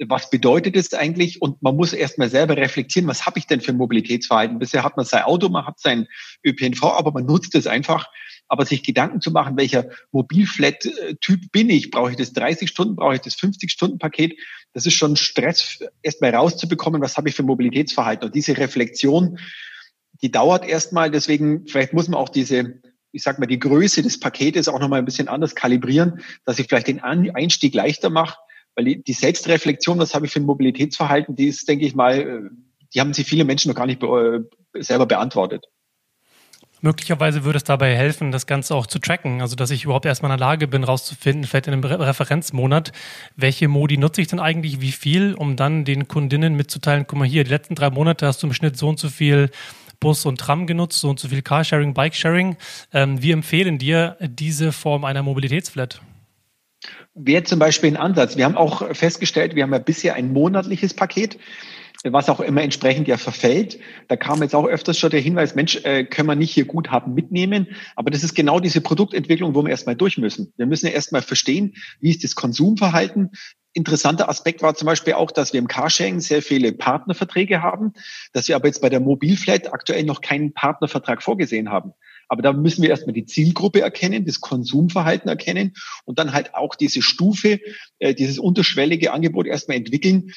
Was 0.07 0.29
bedeutet 0.29 0.75
es 0.75 0.93
eigentlich? 0.93 1.41
Und 1.41 1.61
man 1.61 1.75
muss 1.75 1.93
erstmal 1.93 2.29
selber 2.29 2.57
reflektieren, 2.57 3.07
was 3.07 3.25
habe 3.25 3.39
ich 3.39 3.47
denn 3.47 3.61
für 3.61 3.73
Mobilitätsverhalten? 3.73 4.59
Bisher 4.59 4.83
hat 4.83 4.97
man 4.97 5.05
sein 5.05 5.23
Auto, 5.23 5.49
man 5.49 5.65
hat 5.65 5.79
sein 5.79 6.07
ÖPNV, 6.45 6.83
aber 6.83 7.11
man 7.11 7.25
nutzt 7.25 7.53
es 7.55 7.67
einfach 7.67 8.07
aber 8.51 8.65
sich 8.65 8.83
Gedanken 8.83 9.21
zu 9.21 9.31
machen, 9.31 9.55
welcher 9.55 9.85
Mobilflat-Typ 10.11 11.53
bin 11.53 11.69
ich? 11.69 11.89
Brauche 11.89 12.11
ich 12.11 12.17
das 12.17 12.33
30 12.33 12.67
Stunden? 12.67 12.97
Brauche 12.97 13.15
ich 13.15 13.21
das 13.21 13.35
50-Stunden-Paket? 13.35 14.37
Das 14.73 14.85
ist 14.85 14.95
schon 14.95 15.15
Stress, 15.15 15.79
erstmal 16.01 16.35
rauszubekommen, 16.35 17.01
was 17.01 17.15
habe 17.15 17.29
ich 17.29 17.35
für 17.35 17.43
Mobilitätsverhalten. 17.43 18.25
Und 18.25 18.35
diese 18.35 18.57
Reflexion, 18.57 19.39
die 20.21 20.31
dauert 20.31 20.67
erstmal. 20.67 21.11
Deswegen, 21.11 21.65
vielleicht 21.65 21.93
muss 21.93 22.09
man 22.09 22.19
auch 22.19 22.27
diese, 22.27 22.81
ich 23.13 23.23
sag 23.23 23.39
mal, 23.39 23.45
die 23.45 23.57
Größe 23.57 24.01
des 24.01 24.19
Paketes 24.19 24.67
auch 24.67 24.81
nochmal 24.81 24.99
ein 24.99 25.05
bisschen 25.05 25.29
anders 25.29 25.55
kalibrieren, 25.55 26.19
dass 26.43 26.59
ich 26.59 26.67
vielleicht 26.67 26.87
den 26.87 26.99
Einstieg 26.99 27.73
leichter 27.73 28.09
mache. 28.09 28.37
Weil 28.75 28.95
die 28.95 29.13
Selbstreflexion, 29.13 29.99
was 29.99 30.13
habe 30.13 30.25
ich 30.25 30.31
für 30.31 30.39
ein 30.39 30.45
Mobilitätsverhalten, 30.45 31.35
die 31.35 31.47
ist, 31.47 31.67
denke 31.67 31.85
ich 31.85 31.95
mal, 31.95 32.19
äh, 32.19 32.49
die 32.93 32.99
haben 32.99 33.13
sich 33.13 33.27
viele 33.27 33.43
Menschen 33.43 33.69
noch 33.69 33.75
gar 33.75 33.85
nicht 33.85 33.99
be 33.99 34.47
äh, 34.73 34.81
selber 34.81 35.05
beantwortet. 35.05 35.65
Möglicherweise 36.83 37.43
würde 37.43 37.57
es 37.57 37.63
dabei 37.63 37.95
helfen, 37.95 38.31
das 38.31 38.47
Ganze 38.47 38.73
auch 38.73 38.87
zu 38.87 38.97
tracken. 38.97 39.41
Also, 39.41 39.55
dass 39.55 39.69
ich 39.69 39.83
überhaupt 39.83 40.07
erstmal 40.07 40.31
in 40.31 40.37
der 40.37 40.47
Lage 40.47 40.67
bin, 40.67 40.83
rauszufinden, 40.83 41.45
vielleicht 41.45 41.67
in 41.67 41.73
einem 41.73 41.83
Referenzmonat, 41.83 42.91
welche 43.35 43.67
Modi 43.67 43.97
nutze 43.97 44.21
ich 44.21 44.27
denn 44.27 44.39
eigentlich, 44.39 44.81
wie 44.81 44.91
viel, 44.91 45.35
um 45.35 45.55
dann 45.55 45.85
den 45.85 46.07
Kundinnen 46.07 46.55
mitzuteilen, 46.55 47.05
guck 47.05 47.19
mal 47.19 47.27
hier, 47.27 47.43
die 47.43 47.51
letzten 47.51 47.75
drei 47.75 47.91
Monate 47.91 48.25
hast 48.25 48.41
du 48.41 48.47
im 48.47 48.53
Schnitt 48.53 48.77
so 48.77 48.89
und 48.89 48.97
so 48.97 49.09
viel 49.09 49.51
Bus 49.99 50.25
und 50.25 50.39
Tram 50.39 50.65
genutzt, 50.65 50.99
so 50.99 51.09
und 51.11 51.19
so 51.19 51.27
viel 51.27 51.43
Carsharing, 51.43 51.93
Bikesharing. 51.93 52.57
Ähm, 52.91 53.21
wir 53.21 53.35
empfehlen 53.35 53.77
dir 53.77 54.17
diese 54.19 54.71
Form 54.71 55.05
einer 55.05 55.21
Mobilitätsflat. 55.21 56.01
Wäre 57.13 57.43
zum 57.43 57.59
Beispiel 57.59 57.91
ein 57.91 57.97
Ansatz. 57.97 58.37
Wir 58.37 58.45
haben 58.45 58.55
auch 58.55 58.95
festgestellt, 58.95 59.55
wir 59.55 59.63
haben 59.63 59.73
ja 59.73 59.79
bisher 59.79 60.15
ein 60.15 60.31
monatliches 60.31 60.93
Paket 60.93 61.37
was 62.03 62.29
auch 62.29 62.39
immer 62.39 62.61
entsprechend 62.61 63.07
ja 63.07 63.17
verfällt. 63.17 63.79
Da 64.07 64.15
kam 64.15 64.41
jetzt 64.41 64.55
auch 64.55 64.65
öfters 64.65 64.97
schon 64.97 65.11
der 65.11 65.19
Hinweis, 65.19 65.55
Mensch, 65.55 65.77
äh, 65.83 66.03
können 66.03 66.27
wir 66.27 66.35
nicht 66.35 66.51
hier 66.51 66.65
Guthaben 66.65 67.13
mitnehmen. 67.13 67.67
Aber 67.95 68.09
das 68.09 68.23
ist 68.23 68.33
genau 68.33 68.59
diese 68.59 68.81
Produktentwicklung, 68.81 69.53
wo 69.55 69.63
wir 69.63 69.69
erstmal 69.69 69.95
durch 69.95 70.17
müssen. 70.17 70.53
Wir 70.57 70.65
müssen 70.65 70.87
ja 70.87 70.93
erstmal 70.93 71.21
verstehen, 71.21 71.75
wie 71.99 72.09
ist 72.09 72.23
das 72.23 72.35
Konsumverhalten. 72.35 73.31
Interessanter 73.73 74.27
Aspekt 74.27 74.61
war 74.61 74.75
zum 74.75 74.87
Beispiel 74.87 75.13
auch, 75.13 75.31
dass 75.31 75.53
wir 75.53 75.59
im 75.59 75.67
Carsharing 75.67 76.19
sehr 76.19 76.41
viele 76.41 76.73
Partnerverträge 76.73 77.61
haben, 77.61 77.93
dass 78.33 78.47
wir 78.47 78.55
aber 78.55 78.67
jetzt 78.67 78.81
bei 78.81 78.89
der 78.89 78.99
Mobilflat 78.99 79.71
aktuell 79.71 80.03
noch 80.03 80.21
keinen 80.21 80.53
Partnervertrag 80.53 81.23
vorgesehen 81.23 81.69
haben. 81.69 81.93
Aber 82.31 82.41
da 82.41 82.53
müssen 82.53 82.81
wir 82.81 82.89
erstmal 82.89 83.13
die 83.13 83.25
Zielgruppe 83.25 83.81
erkennen, 83.81 84.23
das 84.23 84.39
Konsumverhalten 84.39 85.27
erkennen 85.27 85.73
und 86.05 86.17
dann 86.17 86.31
halt 86.31 86.55
auch 86.55 86.75
diese 86.75 87.01
Stufe, 87.01 87.59
äh, 87.99 88.15
dieses 88.15 88.39
unterschwellige 88.39 89.11
Angebot 89.11 89.47
erstmal 89.47 89.75
entwickeln, 89.75 90.31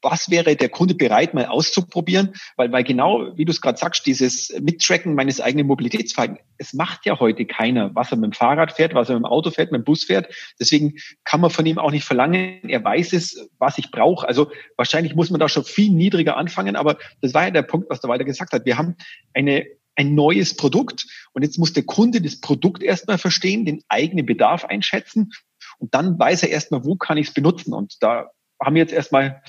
was 0.00 0.30
wäre 0.30 0.56
der 0.56 0.70
Kunde 0.70 0.94
bereit, 0.94 1.34
mal 1.34 1.44
auszuprobieren? 1.44 2.30
Weil, 2.56 2.72
weil 2.72 2.84
genau, 2.84 3.36
wie 3.36 3.44
du 3.44 3.52
es 3.52 3.60
gerade 3.60 3.76
sagst, 3.76 4.06
dieses 4.06 4.48
Mittracken 4.62 5.14
meines 5.14 5.42
eigenen 5.42 5.66
Mobilitätsverhaltens, 5.66 6.40
es 6.56 6.72
macht 6.72 7.04
ja 7.04 7.20
heute 7.20 7.44
keiner, 7.44 7.94
was 7.94 8.10
er 8.10 8.16
mit 8.16 8.32
dem 8.32 8.32
Fahrrad 8.32 8.72
fährt, 8.72 8.94
was 8.94 9.10
er 9.10 9.16
mit 9.16 9.24
dem 9.24 9.30
Auto 9.30 9.50
fährt, 9.50 9.72
mit 9.72 9.82
dem 9.82 9.84
Bus 9.84 10.04
fährt. 10.04 10.34
Deswegen 10.58 10.94
kann 11.24 11.42
man 11.42 11.50
von 11.50 11.66
ihm 11.66 11.78
auch 11.78 11.90
nicht 11.90 12.04
verlangen, 12.04 12.66
er 12.66 12.82
weiß 12.82 13.12
es, 13.12 13.50
was 13.58 13.76
ich 13.76 13.90
brauche. 13.90 14.26
Also 14.26 14.50
wahrscheinlich 14.78 15.14
muss 15.14 15.28
man 15.28 15.38
da 15.38 15.50
schon 15.50 15.64
viel 15.64 15.92
niedriger 15.92 16.38
anfangen, 16.38 16.76
aber 16.76 16.96
das 17.20 17.34
war 17.34 17.44
ja 17.44 17.50
der 17.50 17.60
Punkt, 17.60 17.90
was 17.90 18.00
der 18.00 18.08
Walter 18.08 18.24
gesagt 18.24 18.54
hat. 18.54 18.64
Wir 18.64 18.78
haben 18.78 18.96
eine 19.34 19.66
ein 20.00 20.14
neues 20.14 20.56
Produkt 20.56 21.06
und 21.32 21.42
jetzt 21.42 21.58
muss 21.58 21.74
der 21.74 21.84
Kunde 21.84 22.22
das 22.22 22.40
Produkt 22.40 22.82
erstmal 22.82 23.18
verstehen, 23.18 23.66
den 23.66 23.82
eigenen 23.88 24.24
Bedarf 24.24 24.64
einschätzen 24.64 25.30
und 25.78 25.94
dann 25.94 26.18
weiß 26.18 26.42
er 26.42 26.50
erstmal, 26.50 26.84
wo 26.84 26.96
kann 26.96 27.18
ich 27.18 27.28
es 27.28 27.34
benutzen. 27.34 27.74
Und 27.74 27.96
da 28.00 28.30
haben 28.62 28.74
wir 28.74 28.82
jetzt 28.82 28.92
erstmal 28.92 29.42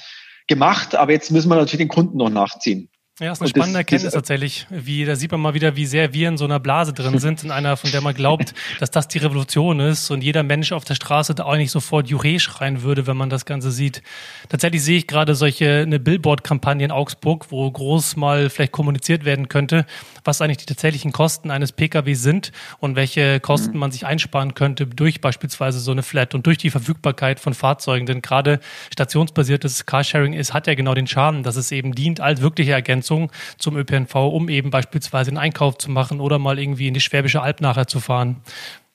gemacht, 0.47 0.95
aber 0.95 1.13
jetzt 1.13 1.31
müssen 1.31 1.49
wir 1.49 1.55
natürlich 1.55 1.85
den 1.85 1.87
Kunden 1.87 2.17
noch 2.17 2.29
nachziehen. 2.29 2.89
Ja, 3.21 3.33
ist 3.33 3.39
eine 3.39 3.45
und 3.45 3.49
spannende 3.49 3.73
das, 3.73 3.79
Erkenntnis 3.81 4.13
das, 4.13 4.13
tatsächlich. 4.13 4.65
Wie, 4.71 5.05
da 5.05 5.15
sieht 5.15 5.31
man 5.31 5.39
mal 5.41 5.53
wieder, 5.53 5.75
wie 5.75 5.85
sehr 5.85 6.11
wir 6.11 6.27
in 6.27 6.37
so 6.37 6.45
einer 6.45 6.59
Blase 6.59 6.91
drin 6.91 7.19
sind, 7.19 7.43
in 7.43 7.51
einer, 7.51 7.77
von 7.77 7.91
der 7.91 8.01
man 8.01 8.15
glaubt, 8.15 8.55
dass 8.79 8.89
das 8.89 9.07
die 9.07 9.19
Revolution 9.19 9.79
ist 9.79 10.09
und 10.09 10.23
jeder 10.23 10.41
Mensch 10.41 10.71
auf 10.71 10.85
der 10.85 10.95
Straße 10.95 11.35
da 11.35 11.43
auch 11.43 11.55
nicht 11.55 11.69
sofort 11.69 12.07
Jure 12.07 12.39
schreien 12.39 12.81
würde, 12.81 13.05
wenn 13.05 13.15
man 13.15 13.29
das 13.29 13.45
Ganze 13.45 13.69
sieht. 13.69 14.01
Tatsächlich 14.49 14.83
sehe 14.83 14.97
ich 14.97 15.05
gerade 15.05 15.35
solche, 15.35 15.81
eine 15.81 15.99
Billboard-Kampagne 15.99 16.83
in 16.83 16.89
Augsburg, 16.89 17.51
wo 17.51 17.69
groß 17.69 18.15
mal 18.15 18.49
vielleicht 18.49 18.71
kommuniziert 18.71 19.23
werden 19.23 19.49
könnte, 19.49 19.85
was 20.23 20.41
eigentlich 20.41 20.57
die 20.57 20.65
tatsächlichen 20.65 21.11
Kosten 21.11 21.51
eines 21.51 21.73
Pkw 21.73 22.15
sind 22.15 22.51
und 22.79 22.95
welche 22.95 23.39
Kosten 23.39 23.73
mhm. 23.73 23.79
man 23.81 23.91
sich 23.91 24.03
einsparen 24.03 24.55
könnte 24.55 24.87
durch 24.87 25.21
beispielsweise 25.21 25.79
so 25.79 25.91
eine 25.91 26.01
Flat 26.01 26.33
und 26.33 26.47
durch 26.47 26.57
die 26.57 26.71
Verfügbarkeit 26.71 27.39
von 27.39 27.53
Fahrzeugen. 27.53 28.07
Denn 28.07 28.23
gerade 28.23 28.59
stationsbasiertes 28.91 29.85
Carsharing 29.85 30.33
ist, 30.33 30.55
hat 30.55 30.65
ja 30.65 30.73
genau 30.73 30.95
den 30.95 31.05
Charme, 31.05 31.43
dass 31.43 31.55
es 31.55 31.71
eben 31.71 31.93
dient 31.93 32.19
als 32.19 32.41
wirkliche 32.41 32.71
Ergänzung 32.71 33.10
zum 33.57 33.77
ÖPNV, 33.77 34.15
um 34.15 34.49
eben 34.49 34.69
beispielsweise 34.69 35.29
einen 35.29 35.37
Einkauf 35.37 35.77
zu 35.77 35.91
machen 35.91 36.19
oder 36.19 36.39
mal 36.39 36.59
irgendwie 36.59 36.87
in 36.87 36.93
die 36.93 36.99
Schwäbische 36.99 37.41
Alb 37.41 37.61
nachher 37.61 37.87
zu 37.87 37.99
fahren. 37.99 38.41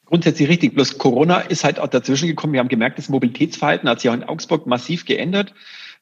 Grundsätzlich 0.07 0.49
richtig. 0.49 0.75
Bloß 0.75 0.99
Corona 0.99 1.41
ist 1.41 1.65
halt 1.65 1.81
auch 1.81 1.89
dazwischen 1.89 2.29
gekommen. 2.29 2.53
Wir 2.53 2.61
haben 2.61 2.69
gemerkt, 2.69 2.99
das 2.99 3.09
Mobilitätsverhalten 3.09 3.89
hat 3.89 4.01
sich 4.01 4.09
auch 4.09 4.15
in 4.15 4.23
Augsburg 4.23 4.67
massiv 4.67 5.05
geändert. 5.05 5.53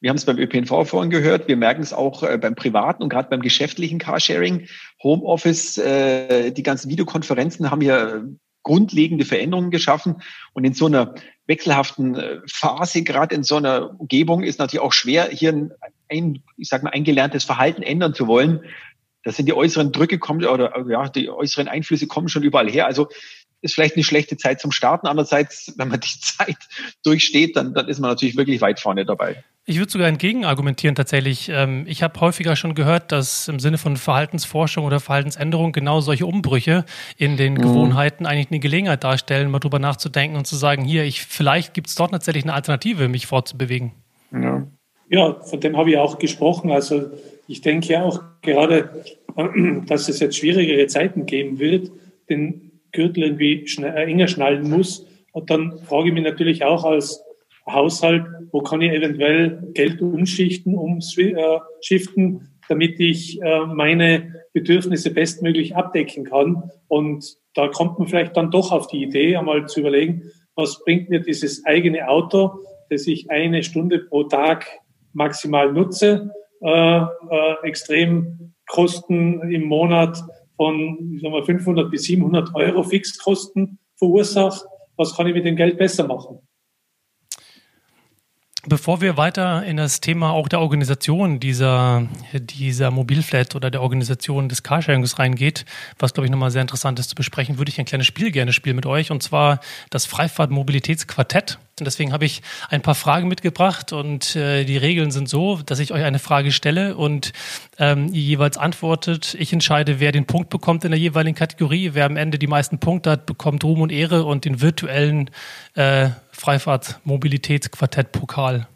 Wir 0.01 0.11
haben 0.11 0.19
es 0.19 0.27
beim 0.27 0.39
ÖPNV 0.39 0.87
vorhin 0.87 1.11
gehört. 1.11 1.49
Wir 1.49 1.57
merken 1.57 1.83
es 1.83 1.95
auch 1.95 2.23
äh, 2.23 2.37
beim 2.37 2.55
privaten 2.55 3.03
und 3.03 3.09
gerade 3.09 3.31
beim 3.31 3.41
geschäftlichen 3.41 3.99
Carsharing. 3.99 4.67
Homeoffice, 5.03 5.79
äh, 5.79 6.51
die 6.51 6.63
ganzen 6.63 6.91
Videokonferenzen 6.91 7.71
haben 7.71 7.81
hier 7.81 8.29
grundlegende 8.63 9.25
Veränderungen 9.25 9.71
geschaffen. 9.71 10.17
Und 10.53 10.65
in 10.65 10.75
so 10.75 10.87
einer 10.87 11.15
wechselhaften 11.47 12.17
äh, 12.17 12.41
Phase, 12.47 13.03
gerade 13.03 13.35
in 13.35 13.43
so 13.43 13.57
einer 13.57 13.99
Umgebung, 13.99 14.43
ist 14.43 14.59
natürlich 14.59 14.85
auch 14.85 14.93
schwer, 14.93 15.29
hier 15.31 15.71
ein, 16.09 16.43
ich 16.57 16.69
sag 16.69 16.83
mal, 16.83 16.91
eingelerntes 16.91 17.45
Verhalten 17.45 17.83
ändern 17.83 18.15
zu 18.15 18.27
wollen. 18.27 18.65
Das 19.23 19.37
sind 19.37 19.47
die 19.47 19.55
äußeren 19.55 19.93
Drücke 19.93 20.19
kommen 20.19 20.45
oder 20.45 20.73
ja, 20.89 21.09
die 21.09 21.31
äußeren 21.31 21.69
Einflüsse 21.69 22.07
kommen 22.07 22.29
schon 22.29 22.43
überall 22.43 22.71
her. 22.71 22.87
Also 22.87 23.09
ist 23.65 23.75
vielleicht 23.75 23.97
eine 23.97 24.05
schlechte 24.05 24.37
Zeit 24.37 24.61
zum 24.61 24.71
Starten. 24.71 25.07
Andererseits, 25.07 25.73
wenn 25.77 25.89
man 25.89 26.01
die 26.01 26.09
Zeit 26.21 26.59
durchsteht, 27.03 27.57
dann, 27.57 27.75
dann 27.75 27.89
ist 27.89 27.99
man 27.99 28.11
natürlich 28.11 28.37
wirklich 28.37 28.61
weit 28.61 28.79
vorne 28.79 29.05
dabei. 29.05 29.43
Ich 29.67 29.79
würde 29.79 29.91
sogar 29.91 30.09
entgegen 30.09 30.45
argumentieren 30.45 30.95
tatsächlich. 30.95 31.49
Ähm, 31.49 31.87
ich 31.89 32.03
habe 32.03 32.21
häufiger 32.21 32.55
schon 32.55 32.75
gehört, 32.75 33.13
dass 33.13 33.49
im 33.49 33.59
Sinne 33.59 33.79
von 33.79 33.97
Verhaltensforschung 33.97 34.85
oder 34.85 35.01
Verhaltensänderung 35.01 35.73
genau 35.73 36.01
solche 36.01 36.27
Umbrüche 36.27 36.85
in 37.17 37.39
den 37.39 37.55
mhm. 37.55 37.63
Gewohnheiten 37.63 38.27
eigentlich 38.27 38.51
eine 38.51 38.61
Gelegenheit 38.61 39.03
darstellen, 39.03 39.51
mal 39.51 39.61
drüber 39.61 39.79
nachzudenken 39.79 40.37
und 40.37 40.47
zu 40.47 40.57
sagen, 40.57 40.85
hier, 40.85 41.05
ich, 41.05 41.23
vielleicht 41.23 41.73
gibt 41.73 41.89
es 41.89 41.95
dort 41.95 42.11
tatsächlich 42.11 42.45
eine 42.45 42.53
Alternative, 42.53 43.09
mich 43.09 43.27
fortzubewegen. 43.27 43.93
Ja. 44.33 44.67
ja, 45.09 45.41
von 45.41 45.61
dem 45.61 45.79
habe 45.79 45.91
ich 45.91 45.97
auch 45.97 46.19
gesprochen. 46.19 46.71
Also 46.71 47.07
ich 47.49 47.63
denke 47.63 48.03
auch 48.03 48.21
gerade, 48.43 49.07
dass 49.87 50.11
es 50.11 50.21
jetzt 50.21 50.37
schwierigere 50.37 50.87
Zeiten 50.89 51.25
geben 51.25 51.59
wird, 51.59 51.91
den 52.29 52.74
Gürtel 52.95 53.25
irgendwie 53.25 53.67
äh, 53.83 54.11
enger 54.11 54.29
schnallen 54.29 54.71
muss. 54.71 55.07
Und 55.33 55.51
dann 55.51 55.79
frage 55.81 56.09
ich 56.09 56.15
mich 56.15 56.25
natürlich 56.25 56.65
auch 56.65 56.85
als 56.85 57.23
Haushalt, 57.67 58.25
wo 58.53 58.61
kann 58.61 58.81
ich 58.81 58.93
eventuell 58.93 59.71
Geld 59.75 60.01
umschichten, 60.01 60.75
umschiften, 60.75 62.37
äh, 62.37 62.41
damit 62.69 63.01
ich 63.01 63.41
äh, 63.43 63.67
meine 63.67 64.45
Bedürfnisse 64.53 65.13
bestmöglich 65.13 65.77
abdecken 65.77 66.25
kann. 66.25 66.71
Und 66.89 67.37
da 67.55 67.69
kommt 67.69 67.99
man 67.99 68.09
vielleicht 68.09 68.37
dann 68.37 68.51
doch 68.51 68.73
auf 68.73 68.87
die 68.87 69.03
Idee, 69.03 69.37
einmal 69.37 69.67
zu 69.67 69.81
überlegen, 69.81 70.31
was 70.55 70.83
bringt 70.85 71.11
mir 71.11 71.21
dieses 71.21 71.65
eigene 71.67 72.09
Auto, 72.09 72.61
das 72.91 73.07
ich 73.07 73.31
eine 73.31 73.63
Stunde 73.63 73.99
pro 73.99 74.25
Tag 74.25 74.67
maximal 75.13 75.73
nutze, 75.73 76.31
äh, 76.61 76.99
äh, 76.99 77.55
extrem 77.65 78.55
Kosten 78.67 79.41
im 79.51 79.65
Monat 79.65 80.19
von 80.57 81.13
ich 81.15 81.23
sag 81.23 81.31
mal, 81.31 81.45
500 81.45 81.91
bis 81.91 82.05
700 82.05 82.55
Euro 82.55 82.83
Fixkosten 82.83 83.79
verursacht. 83.97 84.65
Was 84.97 85.17
kann 85.17 85.27
ich 85.27 85.35
mit 85.35 85.45
dem 85.45 85.57
Geld 85.57 85.79
besser 85.79 86.07
machen? 86.07 86.39
Bevor 88.67 89.03
wir 89.03 89.19
weiter 89.19 89.63
in 89.65 89.77
das 89.77 90.01
Thema 90.01 90.31
auch 90.31 90.49
der 90.49 90.61
Organisation 90.61 91.39
dieser, 91.39 92.09
dieser 92.33 92.91
Mobilflat 92.91 93.55
oder 93.55 93.71
der 93.71 93.83
Organisation 93.83 94.49
des 94.49 94.63
Carsharings 94.63 95.19
reingeht, 95.19 95.67
was 95.99 96.15
glaube 96.15 96.27
ich 96.27 96.31
nochmal 96.31 96.51
sehr 96.51 96.63
interessant 96.63 96.99
ist 96.99 97.11
zu 97.11 97.15
besprechen, 97.15 97.59
würde 97.59 97.69
ich 97.69 97.79
ein 97.79 97.85
kleines 97.85 98.07
Spiel 98.07 98.31
gerne 98.31 98.55
spielen 98.55 98.77
mit 98.77 98.87
euch 98.87 99.11
und 99.11 99.23
zwar 99.23 99.61
das 99.91 100.07
Freifahrt-Mobilitätsquartett. 100.07 101.59
Und 101.81 101.87
deswegen 101.87 102.13
habe 102.13 102.25
ich 102.25 102.41
ein 102.71 102.83
paar 102.83 102.95
Fragen 102.95 103.27
mitgebracht 103.27 103.93
und 103.93 104.37
äh, 104.37 104.63
die 104.65 104.77
Regeln 104.77 105.11
sind 105.11 105.29
so, 105.29 105.59
dass 105.67 105.81
ich 105.81 105.93
euch 105.93 106.05
eine 106.05 106.21
Frage 106.21 106.53
stelle 106.53 106.97
und 106.97 107.33
ähm, 107.79 108.11
ihr 108.13 108.23
jeweils 108.23 108.57
antwortet. 108.57 109.35
Ich 109.41 109.53
entscheide, 109.53 109.99
wer 109.99 110.13
den 110.13 110.25
Punkt 110.25 110.51
bekommt 110.51 110.85
in 110.85 110.93
der 110.93 111.01
jeweiligen 111.01 111.35
Kategorie. 111.35 111.91
Wer 111.95 112.05
am 112.05 112.17
Ende 112.17 112.39
die 112.39 112.47
meisten 112.47 112.79
Punkte 112.79 113.11
hat, 113.11 113.27
bekommt 113.27 113.65
Ruhm 113.65 113.81
und 113.81 113.91
Ehre 113.91 114.23
und 114.25 114.45
den 114.45 114.61
virtuellen 114.61 115.31
äh, 115.75 116.11
Freifahrt-Mobilitätsquartett-Pokal. 116.31 118.69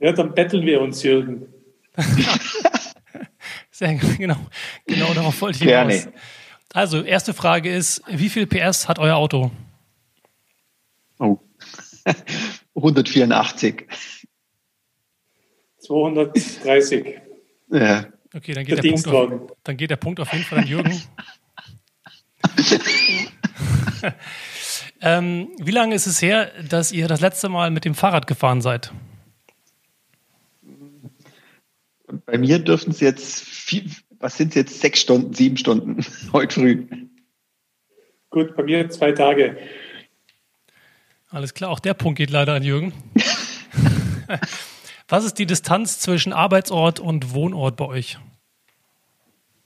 Ja, 0.00 0.12
dann 0.12 0.34
betteln 0.34 0.66
wir 0.66 0.82
uns, 0.82 1.02
Jürgen. 1.02 1.46
Sehr 3.70 3.94
genau. 3.94 4.36
Genau 4.86 5.14
darauf 5.14 5.40
wollte 5.40 5.64
ich 5.64 5.70
hinaus. 5.70 6.08
Also, 6.74 7.02
erste 7.02 7.32
Frage 7.32 7.72
ist, 7.72 8.02
wie 8.06 8.28
viel 8.28 8.46
PS 8.46 8.86
hat 8.86 8.98
euer 8.98 9.16
Auto? 9.16 9.50
Oh. 12.74 12.88
184. 12.88 13.86
230. 15.78 17.20
Ja. 17.70 18.06
Okay, 18.34 18.52
dann 18.52 18.64
geht, 18.64 18.76
der, 18.76 18.82
der 18.82 18.90
Punkt 18.90 19.08
auf, 19.08 19.56
dann 19.64 19.76
geht 19.76 19.90
der 19.90 19.96
Punkt 19.96 20.20
auf 20.20 20.32
jeden 20.32 20.44
Fall 20.44 20.58
an 20.58 20.66
Jürgen. 20.66 21.02
ähm, 25.00 25.48
wie 25.58 25.70
lange 25.70 25.94
ist 25.94 26.06
es 26.06 26.20
her, 26.20 26.52
dass 26.68 26.92
ihr 26.92 27.08
das 27.08 27.20
letzte 27.20 27.48
Mal 27.48 27.70
mit 27.70 27.84
dem 27.84 27.94
Fahrrad 27.94 28.26
gefahren 28.26 28.60
seid? 28.60 28.92
Bei 32.26 32.38
mir 32.38 32.58
dürften 32.58 32.90
es 32.90 33.00
jetzt, 33.00 33.44
vier, 33.44 33.84
was 34.18 34.36
sind 34.36 34.50
es 34.50 34.54
jetzt, 34.54 34.80
sechs 34.80 35.00
Stunden, 35.00 35.32
sieben 35.32 35.56
Stunden 35.56 36.04
heute 36.32 36.60
früh. 36.60 36.86
Gut, 38.30 38.56
bei 38.56 38.64
mir 38.64 38.90
zwei 38.90 39.12
Tage. 39.12 39.56
Alles 41.30 41.54
klar, 41.54 41.70
auch 41.70 41.80
der 41.80 41.94
Punkt 41.94 42.18
geht 42.18 42.30
leider 42.30 42.54
an 42.54 42.62
Jürgen. 42.62 42.92
Was 45.08 45.24
ist 45.24 45.38
die 45.38 45.46
Distanz 45.46 45.98
zwischen 46.00 46.32
Arbeitsort 46.32 47.00
und 47.00 47.34
Wohnort 47.34 47.76
bei 47.76 47.86
euch? 47.86 48.18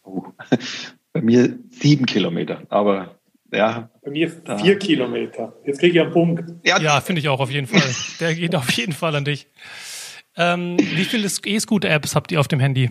Oh, 0.03 0.25
bei 1.13 1.23
mir 1.23 1.59
sieben 1.71 2.07
Kilometer, 2.07 2.63
aber 2.69 3.17
ja. 3.53 3.91
Bei 4.03 4.11
mir 4.11 4.31
da. 4.31 4.59
vier 4.59 4.79
Kilometer. 4.79 5.53
Jetzt 5.65 5.81
kriege 5.81 5.99
ich 5.99 6.01
einen 6.01 6.13
Punkt. 6.13 6.45
Ja, 6.65 6.81
ja 6.81 7.01
finde 7.01 7.21
ich 7.21 7.29
auch 7.29 7.41
auf 7.41 7.51
jeden 7.51 7.67
Fall. 7.67 7.83
Der 8.21 8.35
geht 8.35 8.55
auf 8.55 8.71
jeden 8.73 8.93
Fall 8.93 9.15
an 9.17 9.25
dich. 9.25 9.47
Ähm, 10.37 10.77
wie 10.79 11.05
viele 11.05 11.27
E-Scooter-Apps 11.27 12.15
habt 12.15 12.33
ihr 12.33 12.41
auf 12.41 12.49
dem 12.49 12.61
Handy? 12.61 12.91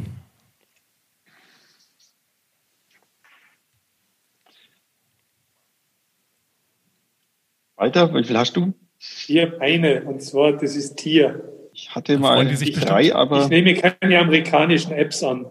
Weiter, 7.80 8.14
wie 8.14 8.24
viel 8.26 8.38
hast 8.38 8.58
du? 8.58 8.74
Hier 8.98 9.62
eine, 9.62 10.04
und 10.04 10.22
zwar, 10.22 10.52
das 10.52 10.76
ist 10.76 10.98
Tier. 10.98 11.42
Ich 11.74 11.96
hatte 11.96 12.20
mal 12.20 12.46
die 12.46 12.72
drei, 12.74 13.16
aber. 13.16 13.44
Ich 13.44 13.48
nehme 13.48 13.74
keine 13.74 14.20
amerikanischen 14.20 14.92
Apps 14.92 15.24
an. 15.24 15.46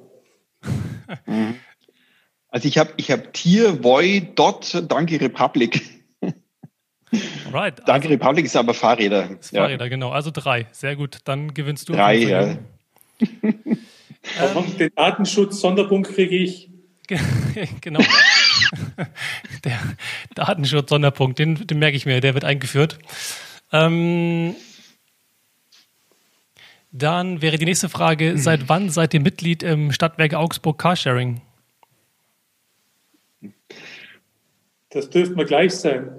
Mhm. 1.24 1.54
also 2.50 2.68
ich 2.68 2.76
habe 2.76 2.90
ich 2.98 3.10
hab 3.10 3.32
Tier, 3.32 3.82
Voi, 3.82 4.28
Dot, 4.34 4.84
Danke 4.88 5.20
Republic. 5.20 5.82
Right. 7.50 7.78
Danke 7.86 8.08
also, 8.08 8.08
Republic 8.10 8.44
ist 8.44 8.54
aber 8.54 8.74
Fahrräder. 8.74 9.30
Ist 9.40 9.56
Fahrräder, 9.56 9.86
ja. 9.86 9.88
genau. 9.88 10.10
Also 10.10 10.30
drei. 10.30 10.66
Sehr 10.72 10.94
gut. 10.94 11.20
Dann 11.24 11.54
gewinnst 11.54 11.88
du. 11.88 11.94
Drei, 11.94 12.16
ja. 12.16 12.56
ähm, 13.20 13.78
den 14.78 14.90
Datenschutz, 14.94 15.58
Sonderpunkt 15.58 16.10
kriege 16.10 16.36
ich. 16.36 16.68
genau. 17.80 18.00
der 19.64 19.78
Datenschutz-Sonderpunkt, 20.34 21.38
den, 21.38 21.66
den, 21.66 21.78
merke 21.78 21.96
ich 21.96 22.06
mir, 22.06 22.20
der 22.20 22.34
wird 22.34 22.44
eingeführt. 22.44 22.98
Ähm, 23.72 24.54
dann 26.90 27.42
wäre 27.42 27.58
die 27.58 27.64
nächste 27.64 27.88
Frage: 27.88 28.32
mhm. 28.32 28.38
Seit 28.38 28.68
wann 28.68 28.90
seid 28.90 29.14
ihr 29.14 29.20
Mitglied 29.20 29.62
im 29.62 29.92
Stadtwerk 29.92 30.34
Augsburg 30.34 30.78
Carsharing? 30.78 31.40
Das 34.90 35.10
dürfte 35.10 35.34
mal 35.34 35.44
gleich 35.44 35.74
sein. 35.74 36.10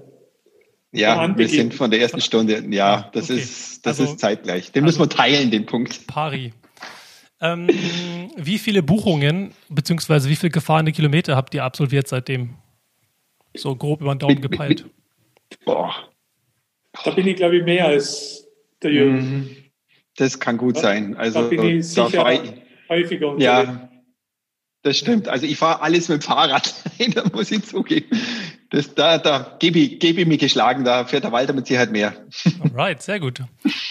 Ja, 0.92 1.38
wir 1.38 1.48
sind 1.48 1.74
von 1.74 1.92
der 1.92 2.02
ersten 2.02 2.22
Stunde. 2.22 2.64
Ja, 2.70 3.10
das 3.14 3.30
okay. 3.30 3.40
ist 3.40 3.86
das 3.86 4.00
also, 4.00 4.12
ist 4.12 4.20
zeitgleich. 4.20 4.72
Den 4.72 4.84
also, 4.84 5.00
müssen 5.00 5.12
wir 5.12 5.16
teilen, 5.16 5.52
den 5.52 5.66
Punkt. 5.66 6.08
Pari. 6.08 6.54
Ähm, 7.42 7.68
wie 8.36 8.58
viele 8.58 8.84
Buchungen 8.84 9.54
bzw. 9.70 10.30
wie 10.30 10.36
viele 10.36 10.50
gefahrene 10.50 10.92
Kilometer 10.92 11.36
habt 11.36 11.54
ihr 11.54 11.64
absolviert 11.64 12.08
seitdem? 12.08 12.56
So 13.56 13.76
grob 13.76 14.02
über 14.02 14.14
den 14.14 14.20
Daumen 14.20 14.42
gepeilt. 14.42 14.86
Boah. 15.66 15.94
Da 17.04 17.12
bin 17.12 17.28
ich, 17.28 17.38
glaube 17.38 17.58
ich, 17.58 17.64
mehr 17.64 17.86
als 17.86 18.48
der 18.82 18.92
Jürgen. 18.92 19.18
Mhm. 19.18 19.56
Das 20.18 20.40
kann 20.40 20.58
gut 20.58 20.78
sein. 20.78 21.16
Also, 21.16 21.42
da 21.42 21.48
bin 21.48 21.64
ich 21.64 21.88
sicher 21.88 22.32
ich, 22.32 22.42
häufiger 22.90 23.30
unterwegs. 23.30 23.44
Ja, 23.44 23.90
das 24.82 24.98
stimmt. 24.98 25.28
Also 25.28 25.46
ich 25.46 25.58
fahre 25.58 25.82
alles 25.82 26.08
mit 26.08 26.22
dem 26.22 26.26
Fahrrad. 26.26 26.74
da 27.14 27.24
muss 27.34 27.52
ich 27.52 27.64
zugeben. 27.64 28.08
Das, 28.70 28.94
da 28.96 29.18
da 29.18 29.58
gebe 29.60 29.80
ich, 29.80 30.00
geb 30.00 30.18
ich 30.18 30.28
mich 30.28 30.40
geschlagen, 30.40 30.84
da 30.84 31.06
fährt 31.06 31.24
der 31.24 31.32
Walter 31.32 31.54
mit 31.54 31.68
Sicherheit 31.68 31.92
mehr. 31.92 32.14
Alright, 32.62 33.02
sehr 33.02 33.20
gut. 33.20 33.42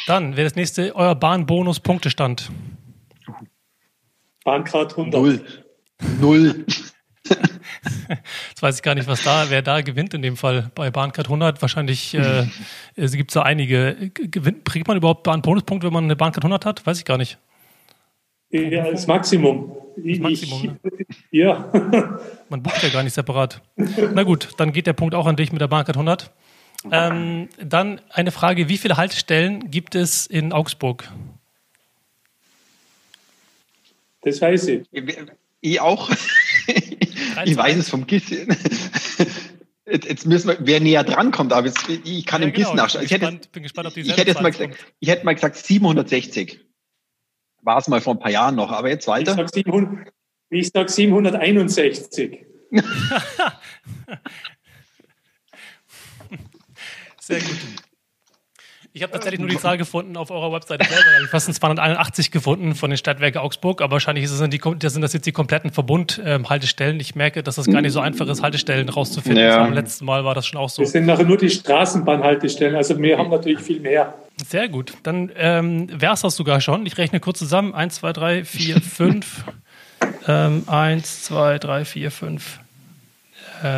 Dann 0.06 0.36
wäre 0.36 0.44
das 0.44 0.56
nächste 0.56 0.94
euer 0.94 1.14
Bahnbonus-Punktestand. 1.14 2.50
Bahncard 4.48 4.92
100. 4.96 5.12
Null. 5.12 5.40
Null. 6.22 6.64
Jetzt 8.48 8.62
weiß 8.62 8.76
ich 8.76 8.82
gar 8.82 8.94
nicht, 8.94 9.06
was 9.06 9.22
da, 9.22 9.50
wer 9.50 9.60
da 9.60 9.82
gewinnt 9.82 10.14
in 10.14 10.22
dem 10.22 10.38
Fall 10.38 10.70
bei 10.74 10.90
Bahncard 10.90 11.26
100. 11.26 11.60
Wahrscheinlich 11.60 12.14
äh, 12.14 12.46
es 12.96 13.12
gibt 13.12 13.30
so 13.30 13.40
einige. 13.40 14.10
Gewinnt, 14.14 14.64
kriegt 14.64 14.88
man 14.88 14.96
überhaupt 14.96 15.28
einen 15.28 15.42
Bonuspunkt, 15.42 15.84
wenn 15.84 15.92
man 15.92 16.04
eine 16.04 16.16
Bahncard 16.16 16.44
100 16.44 16.64
hat? 16.64 16.86
Weiß 16.86 16.98
ich 16.98 17.04
gar 17.04 17.18
nicht. 17.18 17.36
Ja, 18.48 18.90
das 18.90 19.06
Maximum. 19.06 19.76
Das 19.98 20.18
Maximum 20.18 20.62
ne? 20.62 20.78
Ja. 21.30 21.70
Man 22.48 22.62
bucht 22.62 22.82
ja 22.82 22.88
gar 22.88 23.02
nicht 23.02 23.12
separat. 23.12 23.60
Na 23.76 24.22
gut, 24.22 24.48
dann 24.56 24.72
geht 24.72 24.86
der 24.86 24.94
Punkt 24.94 25.14
auch 25.14 25.26
an 25.26 25.36
dich 25.36 25.52
mit 25.52 25.60
der 25.60 25.68
Bahncard 25.68 25.98
100. 25.98 26.32
Ähm, 26.90 27.50
dann 27.62 28.00
eine 28.08 28.30
Frage: 28.30 28.70
Wie 28.70 28.78
viele 28.78 28.96
Haltestellen 28.96 29.70
gibt 29.70 29.94
es 29.94 30.26
in 30.26 30.54
Augsburg? 30.54 31.12
Das 34.22 34.40
weiß 34.40 34.68
ich. 34.68 34.88
Ich 35.60 35.80
auch. 35.80 36.10
ich 37.44 37.56
weiß 37.56 37.76
es 37.76 37.88
vom 37.88 38.06
GIS. 38.06 38.30
Jetzt 39.90 40.26
müssen 40.26 40.48
wir, 40.48 40.58
wer 40.60 40.80
näher 40.80 41.04
dran 41.04 41.30
kommt, 41.30 41.52
aber 41.52 41.66
jetzt, 41.66 41.88
ich 41.88 42.26
kann 42.26 42.42
ja, 42.42 42.48
im 42.48 42.54
genau. 42.54 42.68
GIS 42.68 42.76
nachschauen. 42.76 43.04
Ich, 43.04 43.10
hätte, 43.10 43.40
bin 43.52 43.62
gespannt, 43.62 43.88
ob 43.88 43.94
die 43.94 44.00
ich 44.00 44.16
hätte 44.16 44.28
jetzt 44.28 44.42
mal 44.42 44.50
gesagt, 44.50 44.76
ich 45.00 45.08
hätte 45.08 45.24
mal 45.24 45.34
gesagt 45.34 45.56
760. 45.56 46.60
War 47.62 47.78
es 47.78 47.88
mal 47.88 48.00
vor 48.00 48.14
ein 48.14 48.20
paar 48.20 48.30
Jahren 48.30 48.54
noch, 48.54 48.70
aber 48.70 48.88
jetzt 48.88 49.06
weiter. 49.08 49.32
Ich 49.32 49.36
sage 49.36 50.88
sag 50.88 50.90
761. 50.90 52.44
Sehr 57.20 57.40
gut. 57.40 57.56
Ich 58.94 59.02
habe 59.02 59.12
tatsächlich 59.12 59.38
nur 59.40 59.48
die 59.48 59.58
Zahl 59.58 59.76
gefunden 59.76 60.16
auf 60.16 60.30
eurer 60.30 60.50
Webseite 60.50 60.84
selber. 60.88 61.04
Da 61.04 61.14
habe 61.14 61.24
ich 61.24 61.30
fast 61.30 61.52
281 61.52 62.30
gefunden 62.30 62.74
von 62.74 62.90
den 62.90 62.96
Stadtwerken 62.96 63.40
Augsburg, 63.40 63.82
aber 63.82 63.92
wahrscheinlich 63.92 64.24
ist 64.24 64.32
es 64.32 64.50
die, 64.50 64.60
das 64.78 64.92
sind 64.92 65.02
das 65.02 65.12
jetzt 65.12 65.26
die 65.26 65.32
kompletten 65.32 65.70
Verbund-Haltestellen. 65.70 66.96
Ähm, 66.96 67.00
ich 67.00 67.14
merke, 67.14 67.42
dass 67.42 67.56
das 67.56 67.66
gar 67.66 67.82
nicht 67.82 67.92
so 67.92 68.00
einfach 68.00 68.26
ist, 68.26 68.42
Haltestellen 68.42 68.88
rauszufinden. 68.88 69.44
Ja. 69.44 69.62
Beim 69.62 69.74
letzten 69.74 70.04
Mal 70.04 70.24
war 70.24 70.34
das 70.34 70.46
schon 70.46 70.58
auch 70.58 70.70
so. 70.70 70.82
Das 70.82 70.92
sind 70.92 71.06
nachher 71.06 71.24
nur 71.24 71.36
die 71.36 71.50
Straßenbahnhaltestellen, 71.50 72.76
also 72.76 72.98
wir 73.00 73.18
haben 73.18 73.30
natürlich 73.30 73.60
viel 73.60 73.80
mehr. 73.80 74.14
Sehr 74.46 74.68
gut. 74.68 74.94
Dann 75.02 75.30
ähm, 75.36 75.88
wäre 76.00 76.14
es 76.14 76.22
das 76.22 76.36
sogar 76.36 76.60
schon. 76.60 76.86
Ich 76.86 76.96
rechne 76.96 77.20
kurz 77.20 77.38
zusammen. 77.38 77.74
1, 77.74 77.96
2, 77.96 78.12
3, 78.12 78.44
4, 78.44 78.80
5. 78.80 79.44
1, 80.26 81.24
2, 81.24 81.58
3, 81.58 81.84
4, 81.84 82.10
5, 82.10 82.60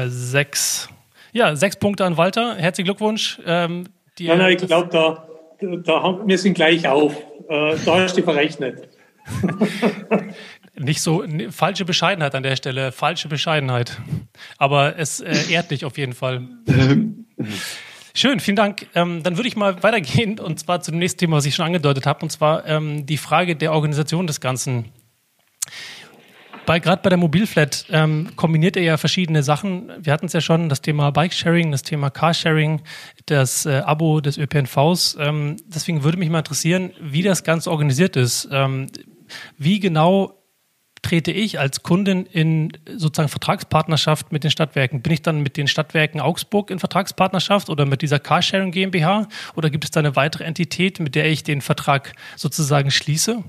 6. 0.07 0.89
Ja, 1.33 1.55
sechs 1.55 1.77
Punkte 1.77 2.05
an 2.05 2.17
Walter. 2.17 2.57
Herzlichen 2.57 2.87
Glückwunsch. 2.87 3.39
Ähm, 3.47 3.85
die, 4.21 4.29
nein, 4.29 4.39
nein, 4.39 4.57
ich 4.57 4.67
glaube, 4.67 4.89
da, 4.93 5.27
da 5.61 6.03
haben, 6.03 6.29
wir 6.29 6.39
sind 6.39 6.55
gleich 6.55 6.87
auf. 6.87 7.17
Äh, 7.49 7.77
da 7.85 8.01
hast 8.01 8.17
du 8.17 8.23
verrechnet. 8.23 8.89
Nicht 10.79 11.01
so, 11.01 11.25
falsche 11.51 11.85
Bescheidenheit 11.85 12.35
an 12.35 12.43
der 12.43 12.57
Stelle, 12.57 12.93
falsche 12.93 13.29
Bescheidenheit. 13.29 13.99
Aber 14.59 14.99
es 14.99 15.21
äh, 15.21 15.51
ehrt 15.51 15.71
dich 15.71 15.85
auf 15.85 15.99
jeden 15.99 16.13
Fall. 16.13 16.49
Schön, 18.15 18.41
vielen 18.41 18.57
Dank. 18.57 18.87
Ähm, 18.95 19.23
dann 19.23 19.37
würde 19.37 19.49
ich 19.49 19.57
mal 19.57 19.83
weitergehen 19.83 20.39
und 20.39 20.59
zwar 20.59 20.83
zu 20.83 20.91
dem 20.91 20.99
nächsten 20.99 21.19
Thema, 21.19 21.37
was 21.37 21.47
ich 21.47 21.55
schon 21.55 21.67
angedeutet 21.67 22.07
habe, 22.07 22.21
und 22.23 22.31
zwar 22.31 22.67
ähm, 22.67 23.07
die 23.07 23.17
Frage 23.17 23.57
der 23.57 23.73
Organisation 23.73 24.27
des 24.27 24.41
Ganzen 24.41 24.87
bei, 26.71 26.79
gerade 26.79 27.03
bei 27.03 27.09
der 27.09 27.19
Mobilflat 27.19 27.87
ähm, 27.91 28.29
kombiniert 28.37 28.77
er 28.77 28.85
ja 28.85 28.97
verschiedene 28.97 29.43
Sachen. 29.43 29.91
Wir 29.99 30.13
hatten 30.13 30.27
es 30.27 30.35
ja 30.35 30.41
schon, 30.41 30.69
das 30.69 30.81
Thema 30.81 31.11
Bikesharing, 31.11 31.73
das 31.73 31.83
Thema 31.83 32.11
Carsharing, 32.11 32.83
das 33.27 33.67
äh, 33.67 33.83
Abo 33.85 34.21
des 34.21 34.39
ÖPNVs. 34.39 35.17
Ähm, 35.19 35.57
deswegen 35.67 36.05
würde 36.05 36.17
mich 36.17 36.31
mal 36.31 36.39
interessieren, 36.39 36.93
wie 37.01 37.23
das 37.23 37.43
Ganze 37.43 37.73
organisiert 37.73 38.15
ist. 38.15 38.49
Ähm, 38.53 38.87
wie 39.59 39.81
genau 39.81 40.45
trete 41.03 41.33
ich 41.33 41.59
als 41.59 41.83
Kundin 41.83 42.25
in 42.25 42.71
sozusagen 42.87 43.31
Vertragspartnerschaft 43.31 44.31
mit 44.31 44.45
den 44.45 44.53
Stadtwerken? 44.53 45.03
Bin 45.03 45.13
ich 45.13 45.23
dann 45.23 45.41
mit 45.41 45.57
den 45.57 45.67
Stadtwerken 45.67 46.21
Augsburg 46.21 46.71
in 46.71 46.79
Vertragspartnerschaft 46.79 47.69
oder 47.69 47.85
mit 47.85 48.01
dieser 48.01 48.21
Carsharing 48.21 48.71
GmbH? 48.71 49.27
Oder 49.57 49.71
gibt 49.71 49.87
es 49.87 49.91
da 49.91 49.99
eine 49.99 50.15
weitere 50.15 50.45
Entität, 50.45 51.01
mit 51.01 51.17
der 51.17 51.29
ich 51.29 51.43
den 51.43 51.63
Vertrag 51.63 52.13
sozusagen 52.37 52.93
schließe? 52.93 53.43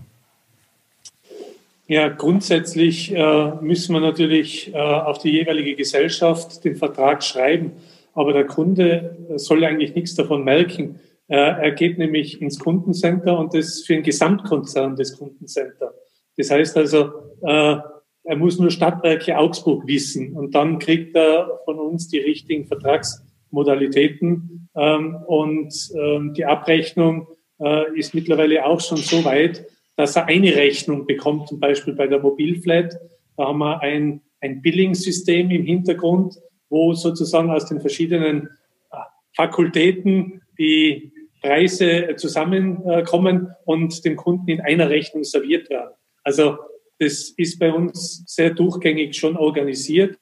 Ja, 1.92 2.08
grundsätzlich 2.08 3.14
äh, 3.14 3.52
müssen 3.60 3.92
wir 3.92 4.00
natürlich 4.00 4.74
äh, 4.74 4.78
auf 4.78 5.18
die 5.18 5.32
jeweilige 5.32 5.76
Gesellschaft 5.76 6.64
den 6.64 6.78
Vertrag 6.78 7.22
schreiben. 7.22 7.74
Aber 8.14 8.32
der 8.32 8.46
Kunde 8.46 9.18
soll 9.36 9.66
eigentlich 9.66 9.94
nichts 9.94 10.16
davon 10.16 10.46
merken. 10.46 11.02
Äh, 11.28 11.36
er 11.36 11.72
geht 11.72 11.98
nämlich 11.98 12.42
ins 12.42 12.60
Kundencenter 12.60 13.38
und 13.38 13.54
das 13.54 13.82
für 13.82 13.92
den 13.92 14.04
Gesamtkonzern 14.04 14.96
des 14.96 15.18
Kundencenter. 15.18 15.94
Das 16.38 16.50
heißt 16.50 16.78
also, 16.78 17.12
äh, 17.42 17.76
er 18.24 18.36
muss 18.38 18.58
nur 18.58 18.72
Stadtwerke 18.72 19.38
Augsburg 19.38 19.86
wissen 19.86 20.38
und 20.38 20.56
dann 20.56 20.80
kriegt 20.80 21.14
er 21.18 21.60
von 21.66 21.78
uns 21.78 22.08
die 22.08 22.20
richtigen 22.20 22.68
Vertragsmodalitäten 22.68 24.70
ähm, 24.78 25.18
und 25.28 25.74
ähm, 26.02 26.34
die 26.36 26.46
Abrechnung 26.46 27.28
äh, 27.60 28.00
ist 28.00 28.14
mittlerweile 28.14 28.66
auch 28.66 28.80
schon 28.80 29.00
so 29.00 29.26
weit, 29.26 29.66
dass 30.02 30.16
er 30.16 30.26
eine 30.26 30.56
Rechnung 30.56 31.06
bekommt, 31.06 31.50
zum 31.50 31.60
Beispiel 31.60 31.94
bei 31.94 32.08
der 32.08 32.20
Mobilflat. 32.20 32.98
Da 33.38 33.46
haben 33.46 33.60
wir 33.60 33.82
ein, 33.82 34.22
ein 34.40 34.64
Billing-System 34.64 35.52
im 35.52 35.64
Hintergrund, 35.64 36.40
wo 36.70 36.94
sozusagen 36.94 37.52
aus 37.52 37.68
den 37.68 37.82
verschiedenen 37.82 38.50
äh, 38.92 38.98
Fakultäten 39.36 40.42
die 40.58 41.14
Preise 41.40 42.16
zusammenkommen 42.18 43.52
und 43.66 44.04
dem 44.04 44.16
Kunden 44.16 44.48
in 44.48 44.62
einer 44.62 44.90
Rechnung 44.90 45.24
serviert 45.24 45.70
werden. 45.70 45.92
Also 46.24 46.58
das 46.98 47.30
ist 47.38 47.60
bei 47.60 47.72
uns 47.72 48.24
sehr 48.26 48.50
durchgängig 48.50 49.16
schon 49.16 49.38
organisiert. 49.38 50.18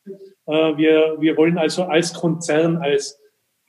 Äh, 0.45 0.75
wir, 0.75 1.15
wir 1.21 1.37
wollen 1.37 1.57
also 1.57 1.83
als 1.83 2.13
Konzern, 2.13 2.75
als 2.75 3.17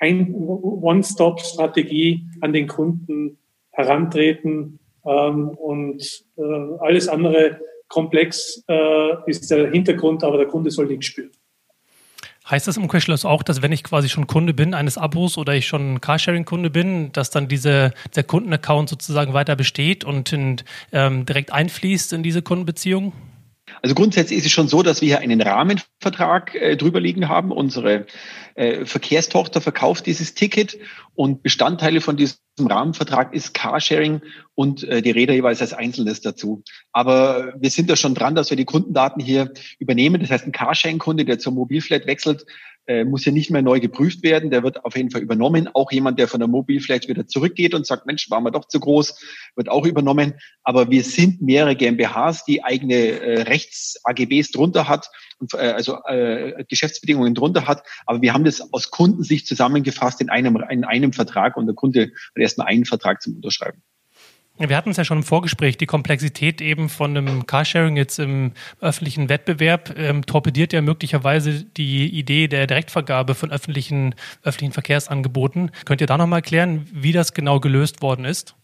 One-Stop-Strategie 0.01 2.27
an 2.41 2.53
den 2.53 2.67
Kunden 2.67 3.39
herantreten 3.71 4.80
ähm, 5.11 5.49
und 5.51 6.03
äh, 6.37 6.43
alles 6.81 7.09
andere 7.09 7.61
komplex 7.89 8.63
äh, 8.69 9.31
ist 9.31 9.51
der 9.51 9.71
Hintergrund, 9.71 10.23
aber 10.23 10.39
der 10.39 10.47
Kunde 10.47 10.71
soll 10.71 10.87
nichts 10.87 11.07
spüren. 11.07 11.31
Heißt 12.49 12.67
das 12.67 12.77
im 12.77 12.85
Umkehrschluss 12.85 13.25
auch, 13.25 13.43
dass 13.43 13.63
wenn 13.63 13.71
ich 13.71 13.85
quasi 13.85 14.09
schon 14.09 14.27
Kunde 14.27 14.55
bin 14.55 14.75
eines 14.75 14.99
Abos 14.99 15.39
oder 15.39 15.55
ich 15.55 15.69
schon 15.69 16.01
Carsharing-Kunde 16.01 16.71
bin, 16.71 17.13
dass 17.13 17.31
dann 17.31 17.47
diese, 17.47 17.93
der 18.17 18.25
Kundenaccount 18.25 18.89
sozusagen 18.89 19.35
weiter 19.35 19.55
besteht 19.55 20.05
und 20.05 20.33
in, 20.33 20.57
ähm, 20.93 21.27
direkt 21.27 21.53
einfließt 21.53 22.13
in 22.13 22.23
diese 22.23 22.43
Kundenbeziehung? 22.43 23.13
Also 23.83 23.95
grundsätzlich 23.95 24.39
ist 24.39 24.47
es 24.47 24.53
schon 24.53 24.69
so, 24.69 24.83
dass 24.83 25.01
wir 25.01 25.09
hier 25.09 25.19
einen 25.21 25.41
Rahmenvertrag 25.41 26.55
äh, 26.55 26.77
drüber 26.77 27.01
liegen 27.01 27.29
haben. 27.29 27.53
Unsere 27.53 28.07
äh, 28.55 28.85
Verkehrstochter 28.85 29.61
verkauft 29.61 30.07
dieses 30.07 30.35
Ticket 30.35 30.79
und 31.15 31.43
Bestandteile 31.43 32.01
von 32.01 32.17
diesem 32.17 32.39
Rahmenvertrag 32.59 33.35
ist 33.35 33.55
Carsharing 33.55 34.23
und 34.55 34.85
äh, 34.85 35.03
die 35.03 35.11
Räder 35.11 35.35
jeweils 35.35 35.61
als 35.61 35.73
Einzelnes 35.73 36.21
dazu. 36.21 36.63
Aber 36.93 37.55
wir 37.59 37.71
sind 37.71 37.89
da 37.89 37.97
schon 37.97 38.15
dran, 38.15 38.35
dass 38.35 38.51
wir 38.51 38.57
die 38.57 38.65
Kundendaten 38.65 39.23
hier 39.23 39.53
übernehmen. 39.79 40.21
Das 40.21 40.31
heißt, 40.31 40.47
ein 40.47 40.53
Carsharing-Kunde, 40.53 41.25
der 41.25 41.39
zur 41.39 41.53
Mobilflat 41.53 42.07
wechselt, 42.07 42.47
äh, 42.87 43.05
muss 43.05 43.25
ja 43.25 43.33
nicht 43.33 43.51
mehr 43.51 43.63
neu 43.63 43.81
geprüft 43.81 44.23
werden. 44.23 44.51
Der 44.51 44.63
wird 44.63 44.85
auf 44.85 44.97
jeden 44.97 45.11
Fall 45.11 45.23
übernommen. 45.23 45.69
Auch 45.73 45.93
jemand, 45.93 46.19
der 46.19 46.29
von 46.29 46.41
der 46.41 46.49
Mobilflat 46.49 47.09
wieder 47.09 47.27
zurückgeht 47.27 47.75
und 47.75 47.87
sagt, 47.87 48.07
Mensch, 48.07 48.31
waren 48.31 48.45
wir 48.45 48.51
doch 48.51 48.67
zu 48.67 48.81
groß, 48.81 49.19
wird 49.57 49.69
auch 49.69 49.87
übernommen. 49.87 50.35
Aber 50.63 50.91
wir 50.91 51.05
sind 51.05 51.43
mehrere 51.43 51.77
GmbHs, 51.77 52.45
die 52.45 52.65
eigene 52.65 52.95
äh, 52.95 53.43
Rechts-AGBs 53.43 54.53
drunter 54.53 54.89
hat, 54.89 55.09
und, 55.39 55.55
äh, 55.55 55.73
also 55.73 55.99
äh, 56.05 56.65
Geschäftsbedingungen 56.69 57.35
drunter 57.35 57.67
hat. 57.67 57.83
Aber 58.07 58.23
wir 58.23 58.33
haben 58.33 58.45
das 58.45 58.73
aus 58.73 58.91
Kundensicht 58.91 59.47
zusammengefasst 59.47 60.21
in 60.21 60.31
einem, 60.31 60.57
in 60.69 60.85
einem 60.85 61.13
Vertrag 61.13 61.57
und 61.57 61.67
der 61.67 61.75
Kunde 61.75 62.03
hat 62.03 62.37
erstmal 62.37 62.69
einen 62.69 62.85
Vertrag 62.85 63.23
zum 63.23 63.37
Unterschreiben. 63.37 63.83
Wir 64.69 64.77
hatten 64.77 64.91
es 64.91 64.99
ja 64.99 65.05
schon 65.05 65.19
im 65.19 65.25
Vorgespräch, 65.25 65.79
die 65.79 65.87
Komplexität 65.87 66.61
eben 66.61 66.91
von 66.91 67.17
einem 67.17 67.47
Carsharing 67.47 67.97
jetzt 67.97 68.19
im 68.19 68.53
öffentlichen 68.83 69.31
Wettbewerb 69.31 69.95
ähm, 69.97 70.27
torpediert 70.27 70.75
ja 70.75 70.83
möglicherweise 70.83 71.65
die 71.65 72.07
Idee 72.07 72.47
der 72.47 72.67
Direktvergabe 72.67 73.35
von 73.35 73.51
öffentlichen, 73.51 74.15
öffentlichen 74.45 74.73
Verkehrsangeboten. 74.73 75.71
Könnt 75.87 76.03
ihr 76.03 76.07
da 76.07 76.19
nochmal 76.19 76.41
erklären, 76.41 76.87
wie 76.93 77.13
das 77.13 77.33
genau 77.33 77.59
gelöst 77.59 78.03
worden 78.03 78.27
ist? 78.27 78.55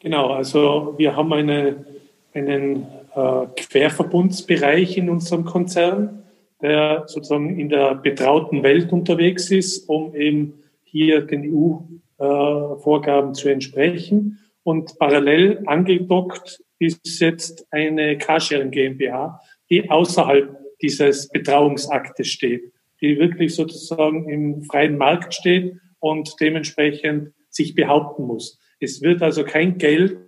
Genau, 0.00 0.32
also 0.32 0.94
wir 0.96 1.14
haben 1.14 1.30
eine, 1.34 1.84
einen 2.32 2.86
äh, 3.14 3.46
Querverbundsbereich 3.56 4.96
in 4.96 5.10
unserem 5.10 5.44
Konzern, 5.44 6.22
der 6.62 7.04
sozusagen 7.06 7.58
in 7.58 7.68
der 7.68 7.96
betrauten 7.96 8.62
Welt 8.62 8.90
unterwegs 8.92 9.50
ist, 9.50 9.90
um 9.90 10.14
eben 10.14 10.54
hier 10.84 11.20
den 11.20 11.42
EU-Vorgaben 11.44 13.30
äh, 13.30 13.34
zu 13.34 13.50
entsprechen. 13.50 14.38
Und 14.64 14.96
parallel 14.98 15.62
angedockt 15.66 16.62
ist 16.78 17.20
jetzt 17.20 17.66
eine 17.70 18.18
Carsharing 18.18 18.70
GmbH, 18.70 19.40
die 19.70 19.88
außerhalb 19.90 20.56
dieses 20.80 21.28
Betrauungsaktes 21.28 22.28
steht, 22.28 22.72
die 23.00 23.18
wirklich 23.18 23.54
sozusagen 23.54 24.28
im 24.28 24.62
freien 24.64 24.98
Markt 24.98 25.34
steht 25.34 25.76
und 26.00 26.34
dementsprechend 26.40 27.32
sich 27.50 27.74
behaupten 27.74 28.24
muss. 28.24 28.58
Es 28.80 29.02
wird 29.02 29.22
also 29.22 29.44
kein 29.44 29.78
Geld 29.78 30.18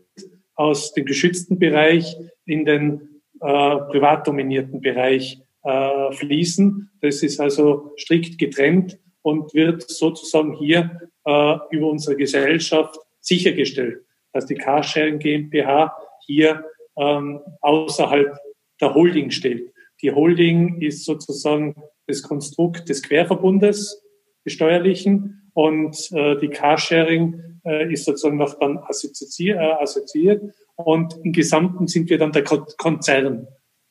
aus 0.54 0.92
dem 0.92 1.04
geschützten 1.04 1.58
Bereich 1.58 2.16
in 2.44 2.64
den 2.64 3.20
äh, 3.40 3.76
privat 3.90 4.26
dominierten 4.26 4.80
Bereich 4.80 5.40
äh, 5.64 6.12
fließen. 6.12 6.90
Das 7.00 7.22
ist 7.22 7.40
also 7.40 7.92
strikt 7.96 8.38
getrennt 8.38 8.98
und 9.22 9.54
wird 9.54 9.82
sozusagen 9.82 10.54
hier 10.54 11.00
äh, 11.24 11.56
über 11.70 11.88
unsere 11.88 12.16
Gesellschaft 12.16 12.96
sichergestellt 13.20 14.03
dass 14.34 14.46
die 14.46 14.56
Carsharing 14.56 15.18
GmbH 15.18 15.96
hier 16.26 16.64
ähm, 16.98 17.40
außerhalb 17.62 18.36
der 18.80 18.94
Holding 18.94 19.30
steht. 19.30 19.72
Die 20.02 20.12
Holding 20.12 20.82
ist 20.82 21.04
sozusagen 21.06 21.74
das 22.06 22.22
Konstrukt 22.22 22.88
des 22.90 23.02
Querverbundes, 23.02 24.02
des 24.44 24.52
steuerlichen, 24.52 25.40
und 25.54 26.10
äh, 26.12 26.36
die 26.40 26.48
Carsharing 26.48 27.60
äh, 27.64 27.92
ist 27.92 28.04
sozusagen 28.04 28.36
noch 28.36 28.58
dann 28.58 28.78
assoziiert, 28.78 29.58
äh, 29.58 29.82
assoziiert. 29.82 30.42
Und 30.76 31.16
im 31.22 31.32
Gesamten 31.32 31.86
sind 31.86 32.10
wir 32.10 32.18
dann 32.18 32.32
der 32.32 32.42
Konzern. 32.42 33.46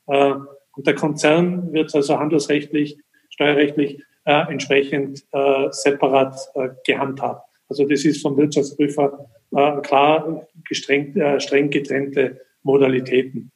Äh, 0.07 0.33
und 0.75 0.87
der 0.87 0.95
Konzern 0.95 1.71
wird 1.71 1.95
also 1.95 2.19
handelsrechtlich, 2.19 2.97
steuerrechtlich 3.29 4.03
äh, 4.25 4.51
entsprechend 4.51 5.23
äh, 5.31 5.67
separat 5.71 6.37
äh, 6.55 6.69
gehandhabt. 6.85 7.47
Also 7.73 7.87
das 7.87 8.05
ist 8.05 8.21
vom 8.21 8.37
Wirtschaftsprüfer 8.37 9.25
äh, 9.51 9.81
klar 9.81 10.45
gestreng, 10.69 11.15
äh, 11.15 11.39
streng 11.39 11.71
getrennte 11.71 12.39
Modalitäten. 12.61 13.49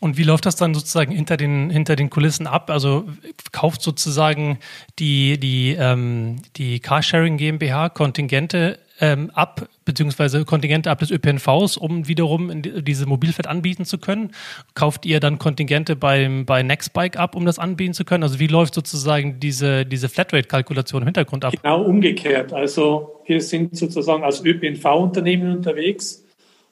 Und 0.00 0.18
wie 0.18 0.22
läuft 0.22 0.46
das 0.46 0.54
dann 0.54 0.72
sozusagen 0.72 1.10
hinter 1.10 1.36
den, 1.36 1.68
hinter 1.68 1.96
den 1.96 2.10
Kulissen 2.10 2.46
ab? 2.46 2.70
Also 2.70 3.08
kauft 3.50 3.82
sozusagen 3.82 4.60
die, 5.00 5.36
die, 5.36 5.76
ähm, 5.76 6.36
die 6.54 6.78
Carsharing 6.78 7.38
GmbH 7.38 7.88
Kontingente 7.88 8.78
ähm, 9.02 9.30
ab, 9.34 9.68
beziehungsweise 9.84 10.44
Kontingente 10.44 10.88
ab 10.88 11.00
des 11.00 11.10
ÖPNVs, 11.10 11.76
um 11.76 12.06
wiederum 12.06 12.62
diese 12.62 13.04
Mobilfett 13.04 13.48
anbieten 13.48 13.84
zu 13.84 13.98
können? 13.98 14.30
Kauft 14.74 15.04
ihr 15.04 15.18
dann 15.18 15.38
Kontingente 15.38 15.96
beim, 15.96 16.46
bei 16.46 16.62
Nextbike 16.62 17.18
ab, 17.18 17.34
um 17.34 17.44
das 17.44 17.58
anbieten 17.58 17.94
zu 17.94 18.04
können? 18.04 18.22
Also 18.22 18.38
wie 18.38 18.46
läuft 18.46 18.74
sozusagen 18.74 19.40
diese, 19.40 19.84
diese 19.84 20.08
Flatrate-Kalkulation 20.08 21.02
im 21.02 21.08
Hintergrund 21.08 21.44
ab? 21.44 21.52
Genau 21.60 21.82
umgekehrt. 21.82 22.52
Also 22.52 23.20
wir 23.26 23.40
sind 23.40 23.76
sozusagen 23.76 24.22
als 24.22 24.44
ÖPNV-Unternehmen 24.44 25.56
unterwegs 25.56 26.24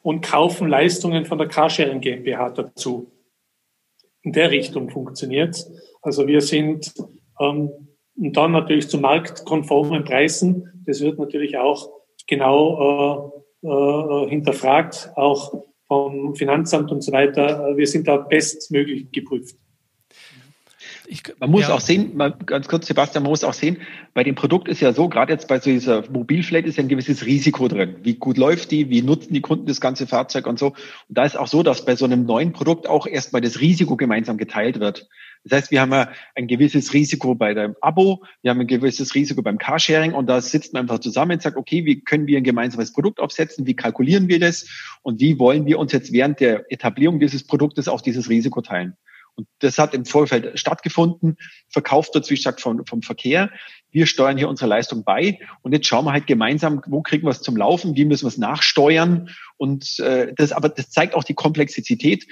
und 0.02 0.22
kaufen 0.22 0.68
Leistungen 0.68 1.26
von 1.26 1.36
der 1.36 1.48
Carsharing 1.48 2.00
GmbH 2.00 2.50
dazu. 2.50 3.10
In 4.22 4.32
der 4.32 4.50
Richtung 4.52 4.88
funktioniert 4.88 5.66
Also 6.00 6.28
wir 6.28 6.42
sind 6.42 6.94
ähm, 7.40 7.70
und 8.16 8.36
dann 8.36 8.52
natürlich 8.52 8.88
zu 8.88 8.98
marktkonformen 8.98 10.04
Preisen. 10.04 10.84
Das 10.86 11.00
wird 11.00 11.18
natürlich 11.18 11.56
auch 11.56 11.99
genau 12.30 13.42
äh, 13.62 13.66
äh, 13.66 14.30
hinterfragt, 14.30 15.10
auch 15.16 15.64
vom 15.86 16.34
Finanzamt 16.36 16.90
und 16.92 17.02
so 17.02 17.12
weiter. 17.12 17.76
Wir 17.76 17.86
sind 17.86 18.08
da 18.08 18.16
bestmöglich 18.16 19.10
geprüft. 19.10 19.56
Ich, 21.08 21.24
man 21.40 21.50
muss 21.50 21.62
ja. 21.62 21.74
auch 21.74 21.80
sehen, 21.80 22.16
mal 22.16 22.30
ganz 22.30 22.68
kurz, 22.68 22.86
Sebastian, 22.86 23.24
man 23.24 23.30
muss 23.30 23.42
auch 23.42 23.52
sehen, 23.52 23.78
bei 24.14 24.22
dem 24.22 24.36
Produkt 24.36 24.68
ist 24.68 24.80
ja 24.80 24.92
so, 24.92 25.08
gerade 25.08 25.32
jetzt 25.32 25.48
bei 25.48 25.58
so 25.58 25.68
dieser 25.68 26.08
Mobilflat 26.08 26.66
ist 26.66 26.76
ja 26.76 26.84
ein 26.84 26.88
gewisses 26.88 27.26
Risiko 27.26 27.66
drin. 27.66 27.96
Wie 28.04 28.14
gut 28.14 28.38
läuft 28.38 28.70
die, 28.70 28.90
wie 28.90 29.02
nutzen 29.02 29.34
die 29.34 29.40
Kunden 29.40 29.66
das 29.66 29.80
ganze 29.80 30.06
Fahrzeug 30.06 30.46
und 30.46 30.60
so. 30.60 30.68
Und 30.68 30.74
da 31.08 31.24
ist 31.24 31.36
auch 31.36 31.48
so, 31.48 31.64
dass 31.64 31.84
bei 31.84 31.96
so 31.96 32.04
einem 32.04 32.26
neuen 32.26 32.52
Produkt 32.52 32.88
auch 32.88 33.08
erstmal 33.08 33.42
das 33.42 33.60
Risiko 33.60 33.96
gemeinsam 33.96 34.38
geteilt 34.38 34.78
wird. 34.78 35.08
Das 35.44 35.56
heißt, 35.56 35.70
wir 35.70 35.80
haben 35.80 35.92
ja 35.92 36.12
ein 36.34 36.46
gewisses 36.46 36.92
Risiko 36.92 37.34
bei 37.34 37.54
dem 37.54 37.74
Abo, 37.80 38.22
wir 38.42 38.50
haben 38.50 38.60
ein 38.60 38.66
gewisses 38.66 39.14
Risiko 39.14 39.40
beim 39.42 39.56
Carsharing 39.56 40.12
und 40.12 40.26
da 40.26 40.40
sitzt 40.40 40.74
man 40.74 40.82
einfach 40.82 40.98
zusammen 40.98 41.32
und 41.32 41.42
sagt, 41.42 41.56
okay, 41.56 41.84
wie 41.86 42.02
können 42.02 42.26
wir 42.26 42.36
ein 42.36 42.44
gemeinsames 42.44 42.92
Produkt 42.92 43.20
aufsetzen, 43.20 43.66
wie 43.66 43.74
kalkulieren 43.74 44.28
wir 44.28 44.38
das 44.38 44.66
und 45.02 45.20
wie 45.20 45.38
wollen 45.38 45.64
wir 45.64 45.78
uns 45.78 45.92
jetzt 45.92 46.12
während 46.12 46.40
der 46.40 46.70
Etablierung 46.70 47.20
dieses 47.20 47.46
Produktes 47.46 47.88
auch 47.88 48.02
dieses 48.02 48.28
Risiko 48.28 48.60
teilen. 48.60 48.96
Und 49.34 49.48
das 49.60 49.78
hat 49.78 49.94
im 49.94 50.04
Vorfeld 50.04 50.58
stattgefunden, 50.58 51.36
verkauft 51.68 52.14
wird, 52.14 52.28
wie 52.28 52.34
gesagt, 52.34 52.60
vom, 52.60 52.84
vom 52.84 53.00
Verkehr. 53.00 53.50
Wir 53.90 54.06
steuern 54.06 54.36
hier 54.36 54.48
unsere 54.48 54.68
Leistung 54.68 55.04
bei 55.04 55.38
und 55.62 55.72
jetzt 55.72 55.86
schauen 55.86 56.04
wir 56.04 56.12
halt 56.12 56.26
gemeinsam, 56.26 56.82
wo 56.86 57.00
kriegen 57.00 57.26
wir 57.26 57.30
es 57.30 57.40
zum 57.40 57.56
Laufen, 57.56 57.96
wie 57.96 58.04
müssen 58.04 58.24
wir 58.24 58.28
es 58.28 58.38
nachsteuern. 58.38 59.30
Und 59.56 59.98
äh, 60.00 60.34
das, 60.34 60.52
aber 60.52 60.68
das 60.68 60.90
zeigt 60.90 61.14
auch 61.14 61.24
die 61.24 61.34
Komplexität, 61.34 62.26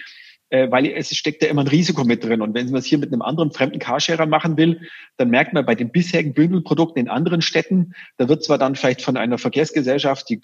äh, 0.51 0.71
weil 0.71 0.87
es 0.87 1.15
steckt 1.17 1.43
ja 1.43 1.49
immer 1.49 1.63
ein 1.63 1.69
Risiko 1.69 2.05
mit 2.05 2.25
drin. 2.25 2.41
Und 2.41 2.55
wenn 2.55 2.71
man 2.71 2.81
es 2.81 2.87
hier 2.87 2.99
mit 2.99 3.13
einem 3.13 3.23
anderen 3.23 3.53
fremden 3.53 3.79
Carsharer 3.79 4.27
machen 4.27 4.57
will, 4.57 4.81
dann 5.17 5.31
merkt 5.31 5.53
man 5.53 5.67
bei 5.67 5.75
den 5.75 5.91
bisherigen 5.91 6.35
Bündelprodukten 6.35 7.01
in 7.01 7.09
anderen 7.09 7.43
Städten, 7.43 7.95
da 8.17 8.29
wird 8.29 8.45
zwar 8.45 8.59
dann 8.59 8.75
vielleicht 8.75 9.03
von 9.03 9.17
einer 9.17 9.39
Verkehrsgesellschaft 9.39 10.29
die 10.29 10.41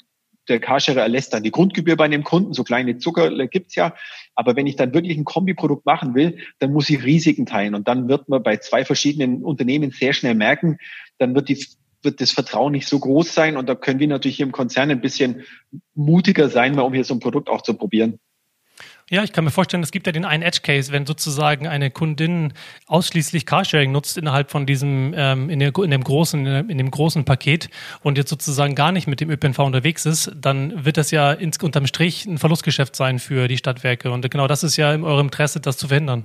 der 0.49 0.61
Carsharer 0.61 1.01
erlässt 1.01 1.33
dann 1.33 1.43
die 1.43 1.51
Grundgebühr 1.51 1.97
bei 1.97 2.09
dem 2.09 2.23
Kunden, 2.23 2.53
so 2.53 2.65
kleine 2.65 2.99
Zucker 2.99 3.31
gibt's 3.47 3.75
ja. 3.75 3.95
Aber 4.35 4.57
wenn 4.57 4.67
ich 4.67 4.77
dann 4.77 4.93
wirklich 4.93 5.17
ein 5.17 5.25
Kombiprodukt 5.25 5.87
machen 5.87 6.15
will, 6.15 6.39
dann 6.59 6.73
muss 6.73 6.91
ich 6.91 7.03
Risiken 7.03 7.47
teilen. 7.47 7.75
Und 7.75 7.89
dann 7.89 8.09
wird 8.09 8.29
man 8.29 8.43
bei 8.43 8.59
zwei 8.59 8.85
verschiedenen 8.85 9.43
Unternehmen 9.43 9.91
sehr 9.91 10.13
schnell 10.13 10.35
merken, 10.35 10.79
dann 11.19 11.35
wird 11.35 11.49
die 11.49 11.65
wird 12.03 12.21
das 12.21 12.33
Vertrauen 12.33 12.73
nicht 12.73 12.87
so 12.87 12.99
groß 12.99 13.33
sein. 13.35 13.57
Und 13.57 13.67
da 13.67 13.75
können 13.75 13.99
wir 13.99 14.09
natürlich 14.09 14.37
hier 14.37 14.45
im 14.45 14.53
Konzern 14.53 14.91
ein 14.91 15.01
bisschen 15.01 15.45
mutiger 15.95 16.51
sein, 16.51 16.79
um 16.79 16.93
hier 16.93 17.05
so 17.05 17.15
ein 17.15 17.21
Produkt 17.21 17.49
auch 17.49 17.63
zu 17.63 17.73
probieren. 17.73 18.19
Ja, 19.11 19.23
ich 19.23 19.33
kann 19.33 19.45
mir 19.45 19.51
vorstellen, 19.51 19.83
es 19.83 19.91
gibt 19.91 20.07
ja 20.07 20.13
den 20.13 20.25
einen 20.25 20.43
Edge 20.43 20.61
Case, 20.63 20.91
wenn 20.91 21.05
sozusagen 21.05 21.67
eine 21.67 21.91
Kundin 21.91 22.55
ausschließlich 22.87 23.45
Carsharing 23.45 23.93
nutzt 23.93 24.17
innerhalb 24.17 24.51
von 24.51 24.65
diesem 24.65 25.13
ähm, 25.15 25.51
in, 25.51 25.59
der, 25.59 25.77
in 25.77 25.91
dem 25.91 26.03
großen 26.03 26.47
in 26.71 26.79
dem 26.79 26.91
großen 26.91 27.27
Paket 27.27 27.69
und 28.03 28.17
jetzt 28.17 28.31
sozusagen 28.31 28.75
gar 28.75 28.93
nicht 28.93 29.07
mit 29.07 29.21
dem 29.21 29.29
ÖPNV 29.29 29.59
unterwegs 29.59 30.07
ist, 30.07 30.33
dann 30.35 30.87
wird 30.87 30.97
das 30.97 31.11
ja 31.11 31.33
ins, 31.33 31.59
unterm 31.63 31.87
Strich 31.87 32.25
ein 32.25 32.39
Verlustgeschäft 32.39 32.97
sein 32.97 33.19
für 33.19 33.47
die 33.47 33.59
Stadtwerke 33.59 34.11
und 34.11 34.31
genau 34.31 34.47
das 34.47 34.65
ist 34.65 34.77
ja 34.79 34.95
in 34.95 35.05
eurem 35.05 35.27
Interesse, 35.27 35.61
das 35.61 35.77
zu 35.77 35.89
verhindern. 35.89 36.25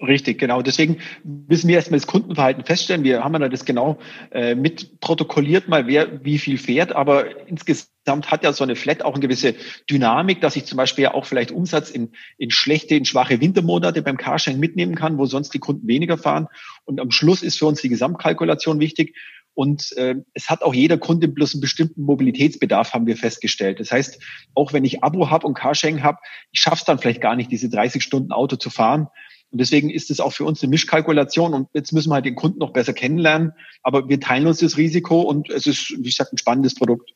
Richtig, 0.00 0.38
genau. 0.38 0.62
Deswegen 0.62 0.98
müssen 1.24 1.68
wir 1.68 1.76
erstmal 1.76 2.00
das 2.00 2.06
Kundenverhalten 2.06 2.64
feststellen. 2.64 3.04
Wir 3.04 3.22
haben 3.22 3.34
ja 3.34 3.48
das 3.50 3.66
genau 3.66 3.98
äh, 4.30 4.54
mit 4.54 4.98
protokolliert, 5.00 5.68
mal 5.68 5.86
wer 5.86 6.24
wie 6.24 6.38
viel 6.38 6.56
fährt. 6.56 6.92
Aber 6.92 7.46
insgesamt 7.46 8.30
hat 8.30 8.42
ja 8.42 8.54
so 8.54 8.64
eine 8.64 8.76
Flat 8.76 9.02
auch 9.02 9.12
eine 9.12 9.20
gewisse 9.20 9.54
Dynamik, 9.90 10.40
dass 10.40 10.56
ich 10.56 10.64
zum 10.64 10.78
Beispiel 10.78 11.04
ja 11.04 11.12
auch 11.12 11.26
vielleicht 11.26 11.52
Umsatz 11.52 11.90
in, 11.90 12.12
in 12.38 12.50
schlechte, 12.50 12.94
in 12.94 13.04
schwache 13.04 13.42
Wintermonate 13.42 14.00
beim 14.00 14.16
Carsharing 14.16 14.58
mitnehmen 14.58 14.94
kann, 14.94 15.18
wo 15.18 15.26
sonst 15.26 15.52
die 15.52 15.58
Kunden 15.58 15.86
weniger 15.86 16.16
fahren. 16.16 16.46
Und 16.86 16.98
am 16.98 17.10
Schluss 17.10 17.42
ist 17.42 17.58
für 17.58 17.66
uns 17.66 17.82
die 17.82 17.90
Gesamtkalkulation 17.90 18.80
wichtig. 18.80 19.14
Und 19.52 19.92
äh, 19.98 20.14
es 20.32 20.48
hat 20.48 20.62
auch 20.62 20.72
jeder 20.72 20.96
Kunde 20.96 21.28
bloß 21.28 21.54
einen 21.54 21.60
bestimmten 21.60 22.04
Mobilitätsbedarf, 22.04 22.94
haben 22.94 23.06
wir 23.06 23.18
festgestellt. 23.18 23.80
Das 23.80 23.92
heißt, 23.92 24.22
auch 24.54 24.72
wenn 24.72 24.86
ich 24.86 25.04
Abo 25.04 25.28
habe 25.28 25.46
und 25.46 25.52
Carsharing 25.52 26.02
habe, 26.02 26.18
ich 26.52 26.60
schaffe 26.60 26.76
es 26.78 26.84
dann 26.84 26.98
vielleicht 26.98 27.20
gar 27.20 27.36
nicht, 27.36 27.50
diese 27.50 27.68
30 27.68 28.02
Stunden 28.02 28.32
Auto 28.32 28.56
zu 28.56 28.70
fahren. 28.70 29.08
Und 29.50 29.60
deswegen 29.60 29.90
ist 29.90 30.10
es 30.10 30.20
auch 30.20 30.32
für 30.32 30.44
uns 30.44 30.62
eine 30.62 30.70
Mischkalkulation 30.70 31.54
und 31.54 31.68
jetzt 31.72 31.92
müssen 31.92 32.10
wir 32.10 32.14
halt 32.14 32.24
den 32.24 32.36
Kunden 32.36 32.58
noch 32.58 32.72
besser 32.72 32.92
kennenlernen. 32.92 33.52
Aber 33.82 34.08
wir 34.08 34.20
teilen 34.20 34.46
uns 34.46 34.58
das 34.58 34.76
Risiko 34.76 35.22
und 35.22 35.50
es 35.50 35.66
ist, 35.66 35.90
wie 35.98 36.04
gesagt, 36.04 36.32
ein 36.32 36.38
spannendes 36.38 36.74
Produkt. 36.74 37.12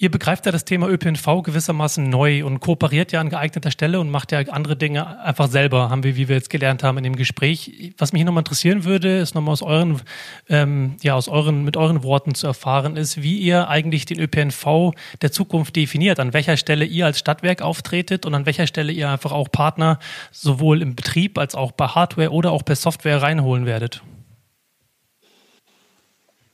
Ihr 0.00 0.12
begreift 0.12 0.46
ja 0.46 0.52
das 0.52 0.64
Thema 0.64 0.88
ÖPNV 0.88 1.42
gewissermaßen 1.42 2.08
neu 2.08 2.44
und 2.44 2.60
kooperiert 2.60 3.10
ja 3.10 3.20
an 3.20 3.30
geeigneter 3.30 3.72
Stelle 3.72 3.98
und 3.98 4.10
macht 4.10 4.30
ja 4.30 4.38
andere 4.38 4.76
Dinge 4.76 5.18
einfach 5.18 5.48
selber, 5.48 5.90
haben 5.90 6.04
wir, 6.04 6.14
wie 6.14 6.28
wir 6.28 6.36
jetzt 6.36 6.50
gelernt 6.50 6.84
haben 6.84 6.98
in 6.98 7.02
dem 7.02 7.16
Gespräch. 7.16 7.92
Was 7.98 8.12
mich 8.12 8.22
nochmal 8.22 8.42
interessieren 8.42 8.84
würde, 8.84 9.18
ist 9.18 9.34
nochmal 9.34 9.54
aus 9.54 9.62
euren, 9.62 10.00
ähm, 10.48 10.94
ja, 11.02 11.16
aus 11.16 11.26
euren, 11.26 11.64
mit 11.64 11.76
euren 11.76 12.04
Worten 12.04 12.36
zu 12.36 12.46
erfahren, 12.46 12.96
ist, 12.96 13.24
wie 13.24 13.38
ihr 13.38 13.68
eigentlich 13.68 14.06
den 14.06 14.20
ÖPNV 14.20 14.92
der 15.20 15.32
Zukunft 15.32 15.74
definiert, 15.74 16.20
an 16.20 16.32
welcher 16.32 16.56
Stelle 16.56 16.84
ihr 16.84 17.04
als 17.04 17.18
Stadtwerk 17.18 17.60
auftretet 17.60 18.24
und 18.24 18.36
an 18.36 18.46
welcher 18.46 18.68
Stelle 18.68 18.92
ihr 18.92 19.10
einfach 19.10 19.32
auch 19.32 19.50
Partner 19.50 19.98
sowohl 20.30 20.80
im 20.80 20.94
Betrieb 20.94 21.36
als 21.38 21.56
auch 21.56 21.72
bei 21.72 21.88
Hardware 21.88 22.30
oder 22.30 22.52
auch 22.52 22.62
bei 22.62 22.76
Software 22.76 23.20
reinholen 23.20 23.66
werdet. 23.66 24.00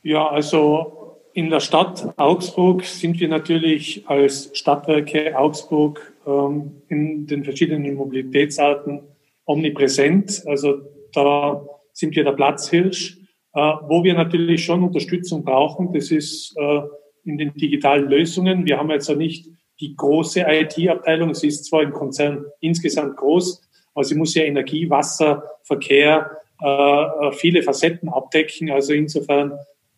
Ja, 0.03 0.29
also 0.29 1.04
in 1.35 1.51
der 1.51 1.61
Stadt 1.61 2.15
Augsburg 2.17 2.85
sind 2.85 3.19
wir 3.19 3.29
natürlich 3.29 4.05
als 4.07 4.51
Stadtwerke 4.57 5.37
Augsburg 5.37 6.15
ähm, 6.27 6.83
in 6.89 7.27
den 7.27 7.43
verschiedenen 7.43 7.95
Mobilitätsarten 7.95 9.03
omnipräsent. 9.45 10.45
Also 10.47 10.81
da 11.13 11.67
sind 11.93 12.15
wir 12.15 12.25
der 12.25 12.33
Platzhirsch. 12.33 13.19
Äh, 13.53 13.61
wo 13.61 14.03
wir 14.03 14.15
natürlich 14.15 14.65
schon 14.65 14.83
Unterstützung 14.85 15.45
brauchen, 15.45 15.93
das 15.93 16.11
ist 16.11 16.57
äh, 16.57 16.81
in 17.25 17.37
den 17.39 17.53
digitalen 17.55 18.09
Lösungen. 18.09 18.65
Wir 18.65 18.79
haben 18.79 18.91
jetzt 18.91 19.09
ja 19.09 19.17
nicht 19.17 19.49
die 19.81 19.95
große 19.97 20.45
IT-Abteilung. 20.47 21.35
Sie 21.35 21.49
ist 21.49 21.65
zwar 21.65 21.83
im 21.83 21.93
Konzern 21.93 22.45
insgesamt 22.61 23.17
groß, 23.17 23.61
aber 23.95 24.05
sie 24.05 24.15
muss 24.15 24.35
ja 24.35 24.45
Energie, 24.45 24.89
Wasser, 24.89 25.43
Verkehr, 25.65 26.31
äh, 26.61 27.33
viele 27.33 27.63
Facetten 27.63 28.09
abdecken. 28.09 28.71
Also 28.71 28.93
insofern 28.93 29.53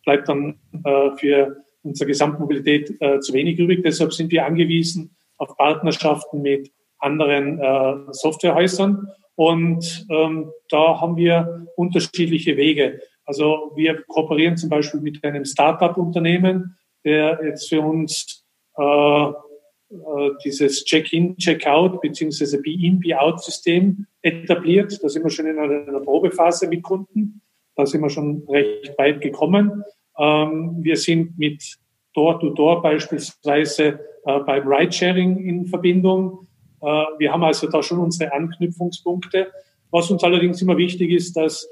bleibt 0.07 0.29
dann 0.29 0.57
äh, 0.85 1.11
für 1.17 1.65
unsere 1.83 2.07
Gesamtmobilität 2.07 2.95
äh, 3.01 3.19
zu 3.19 3.33
wenig 3.33 3.59
übrig. 3.59 3.83
Deshalb 3.83 4.13
sind 4.13 4.31
wir 4.31 4.45
angewiesen 4.45 5.17
auf 5.35 5.57
Partnerschaften 5.57 6.41
mit 6.41 6.71
anderen 6.99 7.59
äh, 7.59 8.13
Softwarehäusern. 8.13 9.09
Und 9.35 10.07
ähm, 10.09 10.49
da 10.69 11.01
haben 11.01 11.17
wir 11.17 11.67
unterschiedliche 11.75 12.55
Wege. 12.55 13.01
Also 13.25 13.73
wir 13.75 14.01
kooperieren 14.07 14.55
zum 14.55 14.69
Beispiel 14.69 15.01
mit 15.01 15.21
einem 15.25 15.43
Startup-Unternehmen, 15.43 16.77
der 17.03 17.39
jetzt 17.43 17.67
für 17.67 17.81
uns 17.81 18.45
äh, 18.77 18.83
äh, 18.83 19.33
dieses 20.45 20.85
Check-in, 20.85 21.35
Check-out 21.35 21.99
beziehungsweise 22.01 22.61
Be-in, 22.61 23.01
Be-out-System 23.01 24.07
etabliert. 24.21 24.97
Da 25.03 25.09
sind 25.09 25.23
wir 25.23 25.31
schon 25.31 25.47
in 25.47 25.59
einer 25.59 25.99
Probephase 25.99 26.69
mit 26.69 26.81
Kunden. 26.81 27.41
Da 27.75 27.85
sind 27.85 28.01
wir 28.01 28.09
schon 28.09 28.43
recht 28.49 28.97
weit 28.97 29.21
gekommen. 29.21 29.83
Ähm, 30.17 30.77
wir 30.81 30.97
sind 30.97 31.37
mit 31.37 31.77
Door-to-Door 32.13 32.77
-Door 32.77 32.81
beispielsweise 32.81 33.99
äh, 34.25 34.39
beim 34.39 34.67
Ridesharing 34.67 35.37
in 35.37 35.67
Verbindung. 35.67 36.47
Äh, 36.81 36.85
wir 36.85 37.31
haben 37.31 37.43
also 37.43 37.69
da 37.69 37.81
schon 37.83 37.99
unsere 37.99 38.33
Anknüpfungspunkte. 38.33 39.51
Was 39.91 40.11
uns 40.11 40.23
allerdings 40.23 40.61
immer 40.61 40.77
wichtig 40.77 41.11
ist, 41.11 41.37
dass 41.37 41.67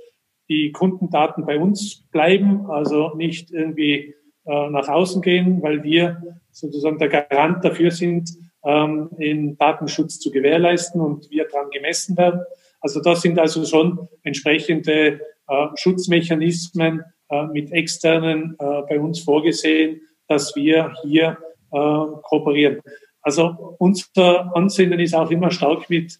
die 0.47 0.71
Kundendaten 0.71 1.45
bei 1.45 1.59
uns 1.59 2.03
bleiben, 2.11 2.69
also 2.69 3.13
nicht 3.15 3.51
irgendwie 3.51 4.15
äh, 4.45 4.69
nach 4.69 4.87
außen 4.87 5.21
gehen, 5.21 5.61
weil 5.61 5.83
wir 5.83 6.21
sozusagen 6.51 6.99
der 6.99 7.09
Garant 7.09 7.65
dafür 7.65 7.91
sind, 7.91 8.29
ähm, 8.63 9.09
den 9.17 9.57
Datenschutz 9.57 10.19
zu 10.19 10.31
gewährleisten 10.31 11.01
und 11.01 11.29
wir 11.29 11.47
daran 11.47 11.69
gemessen 11.71 12.15
werden. 12.17 12.41
Also 12.79 13.01
da 13.01 13.15
sind 13.15 13.39
also 13.39 13.65
schon 13.65 14.07
entsprechende 14.23 15.19
äh, 15.47 15.67
Schutzmechanismen 15.75 17.03
mit 17.51 17.71
externen 17.71 18.55
äh, 18.59 18.81
bei 18.87 18.99
uns 18.99 19.19
vorgesehen, 19.19 20.01
dass 20.27 20.55
wir 20.55 20.93
hier 21.03 21.37
äh, 21.71 21.77
kooperieren. 22.23 22.81
Also 23.21 23.75
unser 23.79 24.55
Ansinnen 24.55 24.99
ist 24.99 25.15
auch 25.15 25.31
immer 25.31 25.51
stark 25.51 25.89
mit 25.89 26.19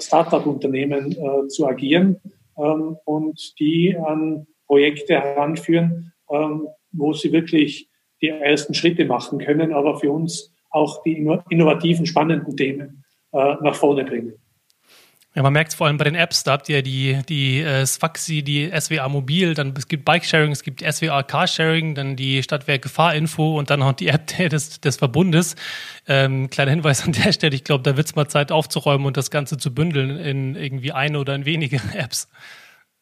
Startup-Unternehmen 0.00 1.16
zu 1.48 1.64
agieren 1.64 2.20
ähm, 2.58 2.96
und 3.04 3.54
die 3.60 3.96
an 3.96 4.48
Projekte 4.66 5.14
heranführen, 5.14 6.12
ähm, 6.28 6.66
wo 6.90 7.12
sie 7.12 7.30
wirklich 7.30 7.88
die 8.20 8.30
ersten 8.30 8.74
Schritte 8.74 9.04
machen 9.04 9.38
können, 9.38 9.72
aber 9.72 10.00
für 10.00 10.10
uns 10.10 10.52
auch 10.70 11.04
die 11.04 11.24
innovativen, 11.50 12.04
spannenden 12.04 12.56
Themen 12.56 13.04
nach 13.32 13.76
vorne 13.76 14.04
bringen. 14.04 14.39
Ja, 15.32 15.44
man 15.44 15.52
merkt 15.52 15.70
es 15.70 15.76
vor 15.76 15.86
allem 15.86 15.96
bei 15.96 16.04
den 16.04 16.16
Apps, 16.16 16.42
da 16.42 16.52
habt 16.52 16.68
ihr 16.68 16.82
die, 16.82 17.20
die 17.28 17.60
äh, 17.60 17.86
Sfaxi, 17.86 18.42
die 18.42 18.68
SWA 18.76 19.08
Mobil, 19.08 19.54
dann 19.54 19.72
es 19.78 19.86
gibt 19.86 20.04
Bike-Sharing, 20.04 20.50
es 20.50 20.64
gibt 20.64 20.82
SWA 20.82 21.22
Carsharing, 21.22 21.94
dann 21.94 22.16
die 22.16 22.42
Stadtwerke 22.42 22.88
Fahrinfo 22.88 23.56
und 23.56 23.70
dann 23.70 23.78
noch 23.78 23.92
die 23.92 24.08
App 24.08 24.26
des, 24.26 24.80
des 24.80 24.96
Verbundes. 24.96 25.54
Ähm, 26.08 26.50
kleiner 26.50 26.72
Hinweis 26.72 27.04
an 27.04 27.12
der 27.12 27.32
Stelle, 27.32 27.54
ich 27.54 27.62
glaube, 27.62 27.84
da 27.84 27.96
wird 27.96 28.08
es 28.08 28.16
mal 28.16 28.26
Zeit 28.26 28.50
aufzuräumen 28.50 29.06
und 29.06 29.16
das 29.16 29.30
Ganze 29.30 29.56
zu 29.56 29.72
bündeln 29.72 30.18
in 30.18 30.56
irgendwie 30.56 30.90
eine 30.90 31.20
oder 31.20 31.36
in 31.36 31.44
wenige 31.44 31.76
Apps. 31.94 32.28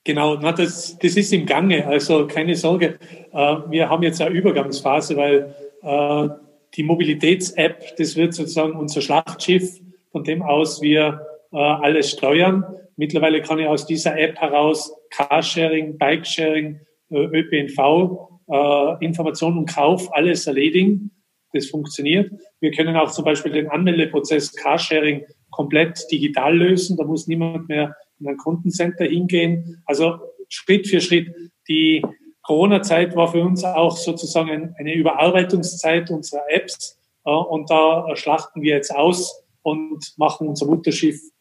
Genau, 0.05 0.35
na, 0.35 0.53
das, 0.53 0.99
das 0.99 1.17
ist 1.17 1.33
im 1.33 1.47
Gange, 1.47 1.87
also 1.87 2.27
keine 2.27 2.55
Sorge. 2.57 2.99
Äh, 3.33 3.57
wir 3.71 3.89
haben 3.89 4.03
jetzt 4.03 4.21
eine 4.21 4.35
Übergangsphase, 4.35 5.17
weil 5.17 5.55
äh, 5.83 6.29
die 6.75 6.83
Mobilitäts-App, 6.83 7.97
das 7.97 8.17
wird 8.17 8.35
sozusagen 8.35 8.75
unser 8.75 9.01
Schlachtschiff, 9.01 9.81
von 10.13 10.25
dem 10.25 10.43
aus 10.43 10.83
wir 10.83 11.27
äh, 11.53 11.57
alles 11.57 12.11
steuern. 12.11 12.65
Mittlerweile 12.97 13.41
kann 13.41 13.59
ich 13.59 13.67
aus 13.67 13.87
dieser 13.87 14.19
App 14.19 14.37
heraus 14.39 14.93
Carsharing, 15.11 15.97
Bikesharing, 15.99 16.81
äh, 17.11 17.17
ÖPNV, 17.17 18.29
äh, 18.51 19.05
Information 19.05 19.57
und 19.59 19.67
Kauf 19.67 20.13
alles 20.15 20.47
erledigen. 20.47 21.11
das 21.55 21.67
funktioniert. 21.67 22.31
Wir 22.61 22.71
können 22.73 22.95
auch 22.97 23.11
zum 23.11 23.25
Beispiel 23.25 23.53
den 23.53 23.69
Anmeldeprozess 23.69 24.55
Carsharing 24.55 25.25
komplett 25.51 26.05
digital 26.13 26.55
lösen. 26.55 26.99
Da 26.99 27.05
muss 27.05 27.27
niemand 27.27 27.69
mehr 27.69 27.97
in 28.21 28.29
ein 28.29 28.37
Kundencenter 28.37 29.07
hingehen. 29.07 29.83
Also 29.87 30.19
Schritt 30.51 30.87
für 30.87 31.01
Schritt. 31.01 31.35
Die 31.69 32.05
Corona-Zeit 32.43 33.17
war 33.17 33.33
für 33.33 33.43
uns 33.43 33.65
auch 33.65 33.97
sozusagen 33.97 34.75
eine 34.79 34.95
Überarbeitungszeit 34.95 36.11
unserer 36.11 36.45
Apps. 36.51 36.99
Und 37.23 37.71
da 37.71 38.15
schlachten 38.15 38.61
wir 38.61 38.75
jetzt 38.75 38.95
aus 38.95 39.43
und 39.63 40.13
machen 40.19 40.49
unser 40.49 40.67
Mutterschiff 40.67 41.19
äh, 41.19 41.38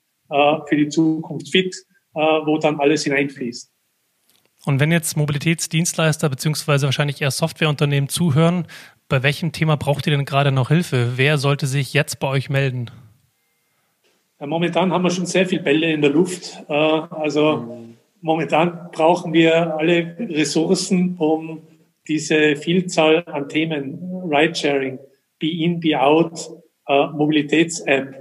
für 0.67 0.75
die 0.75 0.89
Zukunft 0.89 1.49
fit, 1.49 1.75
äh, 2.15 2.19
wo 2.19 2.57
dann 2.57 2.79
alles 2.79 3.03
hineinfließt. 3.03 3.71
Und 4.65 4.79
wenn 4.79 4.91
jetzt 4.91 5.15
Mobilitätsdienstleister 5.15 6.29
beziehungsweise 6.29 6.87
wahrscheinlich 6.87 7.21
eher 7.21 7.31
Softwareunternehmen 7.31 8.09
zuhören, 8.09 8.67
bei 9.07 9.23
welchem 9.23 9.51
Thema 9.51 9.77
braucht 9.77 10.07
ihr 10.07 10.11
denn 10.11 10.25
gerade 10.25 10.51
noch 10.51 10.69
Hilfe? 10.69 11.13
Wer 11.15 11.37
sollte 11.37 11.67
sich 11.67 11.93
jetzt 11.93 12.19
bei 12.19 12.27
euch 12.27 12.49
melden? 12.49 12.91
Ja, 14.39 14.47
momentan 14.47 14.91
haben 14.91 15.03
wir 15.03 15.09
schon 15.09 15.25
sehr 15.25 15.45
viele 15.45 15.63
Bälle 15.63 15.93
in 15.93 16.01
der 16.01 16.11
Luft. 16.11 16.63
Äh, 16.67 16.73
also 16.73 17.85
momentan 18.21 18.89
brauchen 18.91 19.31
wir 19.31 19.77
alle 19.77 20.17
Ressourcen, 20.19 21.15
um 21.17 21.61
diese 22.07 22.55
Vielzahl 22.55 23.23
an 23.27 23.47
Themen, 23.49 24.23
Ridesharing, 24.29 24.99
Be-in, 25.39 25.79
Be-out, 25.79 26.49
Mobilitäts-App, 26.87 28.15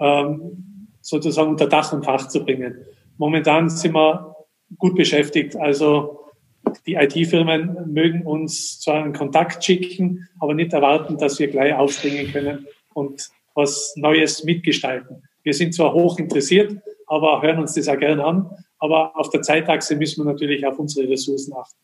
ähm, 0.00 0.75
sozusagen 1.06 1.50
unter 1.50 1.68
Dach 1.68 1.92
und 1.92 2.04
Fach 2.04 2.26
zu 2.26 2.44
bringen. 2.44 2.84
Momentan 3.16 3.70
sind 3.70 3.94
wir 3.94 4.34
gut 4.76 4.96
beschäftigt. 4.96 5.54
Also 5.56 6.20
die 6.84 6.94
IT-Firmen 6.94 7.92
mögen 7.92 8.22
uns 8.22 8.80
zwar 8.80 9.04
einen 9.04 9.12
Kontakt 9.12 9.64
schicken, 9.64 10.28
aber 10.40 10.54
nicht 10.54 10.72
erwarten, 10.72 11.16
dass 11.16 11.38
wir 11.38 11.46
gleich 11.46 11.74
aufspringen 11.74 12.32
können 12.32 12.66
und 12.92 13.28
was 13.54 13.94
Neues 13.96 14.42
mitgestalten. 14.42 15.22
Wir 15.44 15.54
sind 15.54 15.74
zwar 15.74 15.94
hoch 15.94 16.18
interessiert, 16.18 16.76
aber 17.06 17.40
hören 17.40 17.60
uns 17.60 17.74
das 17.74 17.86
auch 17.86 17.98
gerne 17.98 18.24
an. 18.24 18.50
Aber 18.78 19.16
auf 19.16 19.30
der 19.30 19.42
Zeitachse 19.42 19.94
müssen 19.94 20.24
wir 20.24 20.32
natürlich 20.32 20.66
auf 20.66 20.78
unsere 20.78 21.08
Ressourcen 21.08 21.54
achten. 21.54 21.78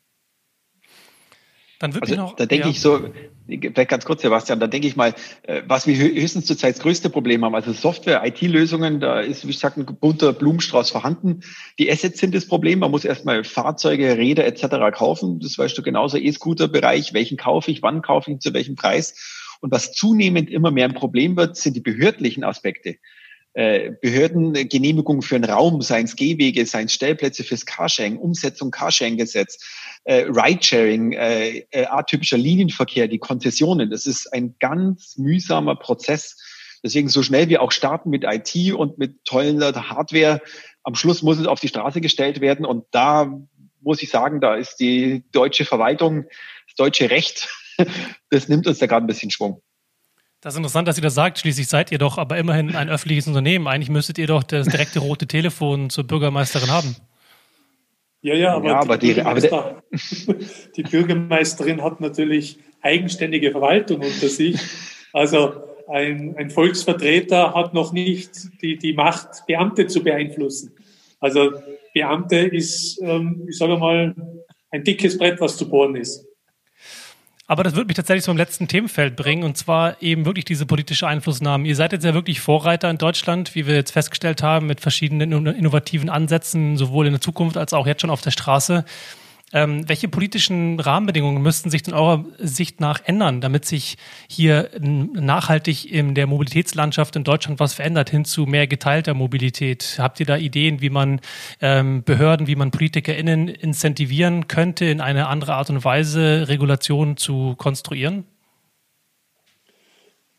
Dann 1.82 1.94
würde 1.94 2.12
also, 2.12 2.14
noch, 2.14 2.36
da 2.36 2.46
denke 2.46 2.66
ja. 2.66 2.70
ich 2.70 2.80
so, 2.80 3.10
vielleicht 3.48 3.88
ganz 3.88 4.04
kurz, 4.04 4.22
Sebastian, 4.22 4.60
da 4.60 4.68
denke 4.68 4.86
ich 4.86 4.94
mal, 4.94 5.14
äh, 5.42 5.62
was 5.66 5.88
wir 5.88 5.96
höchstens 5.96 6.46
zurzeit 6.46 6.76
das 6.76 6.80
größte 6.80 7.10
Problem 7.10 7.44
haben, 7.44 7.56
also 7.56 7.72
Software, 7.72 8.24
IT-Lösungen, 8.24 9.00
da 9.00 9.18
ist, 9.18 9.42
wie 9.42 9.50
gesagt, 9.50 9.78
ein 9.78 9.84
bunter 9.84 10.32
Blumenstrauß 10.32 10.90
vorhanden. 10.90 11.40
Die 11.80 11.90
Assets 11.90 12.20
sind 12.20 12.36
das 12.36 12.46
Problem. 12.46 12.78
Man 12.78 12.92
muss 12.92 13.04
erstmal 13.04 13.42
Fahrzeuge, 13.42 14.16
Räder 14.16 14.46
etc. 14.46 14.96
kaufen. 14.96 15.40
Das 15.40 15.58
weißt 15.58 15.76
du 15.76 15.82
genauso, 15.82 16.18
E-Scooter-Bereich, 16.18 17.14
welchen 17.14 17.36
kaufe 17.36 17.72
ich, 17.72 17.82
wann 17.82 18.00
kaufe 18.00 18.30
ich, 18.30 18.38
zu 18.38 18.54
welchem 18.54 18.76
Preis. 18.76 19.58
Und 19.60 19.72
was 19.72 19.90
zunehmend 19.90 20.50
immer 20.50 20.70
mehr 20.70 20.84
ein 20.84 20.94
Problem 20.94 21.36
wird, 21.36 21.56
sind 21.56 21.74
die 21.74 21.80
behördlichen 21.80 22.44
Aspekte 22.44 22.94
Behördengenehmigung 23.54 25.20
für 25.20 25.36
einen 25.36 25.44
Raum, 25.44 25.82
seien 25.82 26.06
es 26.06 26.16
Gehwege, 26.16 26.64
seien 26.64 26.86
es 26.86 26.94
Stellplätze 26.94 27.44
fürs 27.44 27.66
Carsharing, 27.66 28.16
Umsetzung 28.16 28.70
Carsharing-Gesetz, 28.70 29.58
äh, 30.04 30.24
Ridesharing, 30.28 31.12
äh, 31.12 31.58
äh, 31.70 31.86
atypischer 31.86 32.38
Linienverkehr, 32.38 33.08
die 33.08 33.18
Konzessionen. 33.18 33.90
Das 33.90 34.06
ist 34.06 34.32
ein 34.32 34.56
ganz 34.58 35.16
mühsamer 35.18 35.76
Prozess. 35.76 36.38
Deswegen 36.82 37.08
so 37.08 37.22
schnell 37.22 37.48
wir 37.48 37.62
auch 37.62 37.72
starten 37.72 38.10
mit 38.10 38.24
IT 38.24 38.72
und 38.72 38.98
mit 38.98 39.24
tollen 39.24 39.62
Hardware, 39.62 40.40
am 40.82 40.94
Schluss 40.94 41.22
muss 41.22 41.38
es 41.38 41.46
auf 41.46 41.60
die 41.60 41.68
Straße 41.68 42.00
gestellt 42.00 42.40
werden. 42.40 42.66
Und 42.66 42.86
da 42.90 43.40
muss 43.80 44.02
ich 44.02 44.10
sagen, 44.10 44.40
da 44.40 44.56
ist 44.56 44.76
die 44.76 45.24
deutsche 45.30 45.64
Verwaltung, 45.64 46.24
das 46.66 46.74
deutsche 46.76 47.10
Recht, 47.10 47.48
das 48.30 48.48
nimmt 48.48 48.66
uns 48.66 48.78
da 48.78 48.86
gerade 48.86 49.04
ein 49.04 49.08
bisschen 49.08 49.30
Schwung. 49.30 49.62
Das 50.42 50.54
ist 50.54 50.58
interessant, 50.58 50.88
dass 50.88 50.98
ihr 50.98 51.02
das 51.02 51.14
sagt. 51.14 51.38
Schließlich 51.38 51.68
seid 51.68 51.92
ihr 51.92 51.98
doch 51.98 52.18
aber 52.18 52.36
immerhin 52.36 52.74
ein 52.74 52.88
öffentliches 52.90 53.28
Unternehmen. 53.28 53.68
Eigentlich 53.68 53.90
müsstet 53.90 54.18
ihr 54.18 54.26
doch 54.26 54.42
das 54.42 54.66
direkte 54.66 54.98
rote 54.98 55.28
Telefon 55.28 55.88
zur 55.88 56.02
Bürgermeisterin 56.02 56.68
haben. 56.68 56.96
Ja, 58.22 58.34
ja, 58.34 58.54
aber, 58.54 58.66
ja, 58.66 58.80
aber 58.80 58.98
die, 58.98 59.14
Bürgermeister, 59.14 59.82
die, 60.76 60.82
Bürgermeisterin 60.82 61.80
hat 61.80 62.00
natürlich 62.00 62.58
eigenständige 62.80 63.52
Verwaltung 63.52 64.00
unter 64.00 64.28
sich. 64.28 64.58
Also 65.12 65.54
ein, 65.88 66.34
ein 66.36 66.50
Volksvertreter 66.50 67.54
hat 67.54 67.72
noch 67.72 67.92
nicht 67.92 68.30
die, 68.62 68.78
die 68.78 68.94
Macht, 68.94 69.46
Beamte 69.46 69.86
zu 69.86 70.02
beeinflussen. 70.02 70.72
Also 71.20 71.52
Beamte 71.94 72.38
ist, 72.38 73.00
ähm, 73.00 73.46
ich 73.48 73.58
sage 73.58 73.76
mal, 73.76 74.12
ein 74.72 74.82
dickes 74.82 75.18
Brett, 75.18 75.40
was 75.40 75.56
zu 75.56 75.68
bohren 75.68 75.94
ist. 75.94 76.26
Aber 77.48 77.64
das 77.64 77.74
wird 77.74 77.88
mich 77.88 77.96
tatsächlich 77.96 78.24
zum 78.24 78.36
letzten 78.36 78.68
Themenfeld 78.68 79.16
bringen, 79.16 79.42
und 79.42 79.58
zwar 79.58 80.00
eben 80.00 80.24
wirklich 80.24 80.44
diese 80.44 80.64
politische 80.64 81.06
Einflussnahme. 81.06 81.66
Ihr 81.66 81.76
seid 81.76 81.92
jetzt 81.92 82.04
ja 82.04 82.14
wirklich 82.14 82.40
Vorreiter 82.40 82.88
in 82.88 82.98
Deutschland, 82.98 83.54
wie 83.54 83.66
wir 83.66 83.74
jetzt 83.74 83.90
festgestellt 83.90 84.42
haben, 84.42 84.66
mit 84.66 84.80
verschiedenen 84.80 85.46
innovativen 85.46 86.08
Ansätzen, 86.08 86.76
sowohl 86.76 87.06
in 87.06 87.12
der 87.12 87.20
Zukunft 87.20 87.56
als 87.56 87.72
auch 87.72 87.86
jetzt 87.86 88.00
schon 88.00 88.10
auf 88.10 88.22
der 88.22 88.30
Straße. 88.30 88.84
Ähm, 89.52 89.88
welche 89.88 90.08
politischen 90.08 90.80
Rahmenbedingungen 90.80 91.42
müssten 91.42 91.70
sich 91.70 91.86
in 91.86 91.92
eurer 91.92 92.24
Sicht 92.38 92.80
nach 92.80 93.00
ändern, 93.04 93.40
damit 93.40 93.66
sich 93.66 93.96
hier 94.28 94.70
nachhaltig 94.80 95.90
in 95.92 96.14
der 96.14 96.26
Mobilitätslandschaft 96.26 97.16
in 97.16 97.24
Deutschland 97.24 97.60
was 97.60 97.74
verändert, 97.74 98.08
hin 98.08 98.24
zu 98.24 98.46
mehr 98.46 98.66
geteilter 98.66 99.12
Mobilität? 99.12 99.96
Habt 99.98 100.20
ihr 100.20 100.26
da 100.26 100.36
Ideen, 100.36 100.80
wie 100.80 100.90
man 100.90 101.20
ähm, 101.60 102.02
Behörden, 102.02 102.46
wie 102.46 102.56
man 102.56 102.70
PolitikerInnen 102.70 103.48
incentivieren 103.48 104.48
könnte, 104.48 104.86
in 104.86 105.00
eine 105.00 105.28
andere 105.28 105.54
Art 105.54 105.68
und 105.68 105.84
Weise 105.84 106.48
Regulationen 106.48 107.16
zu 107.18 107.54
konstruieren? 107.56 108.24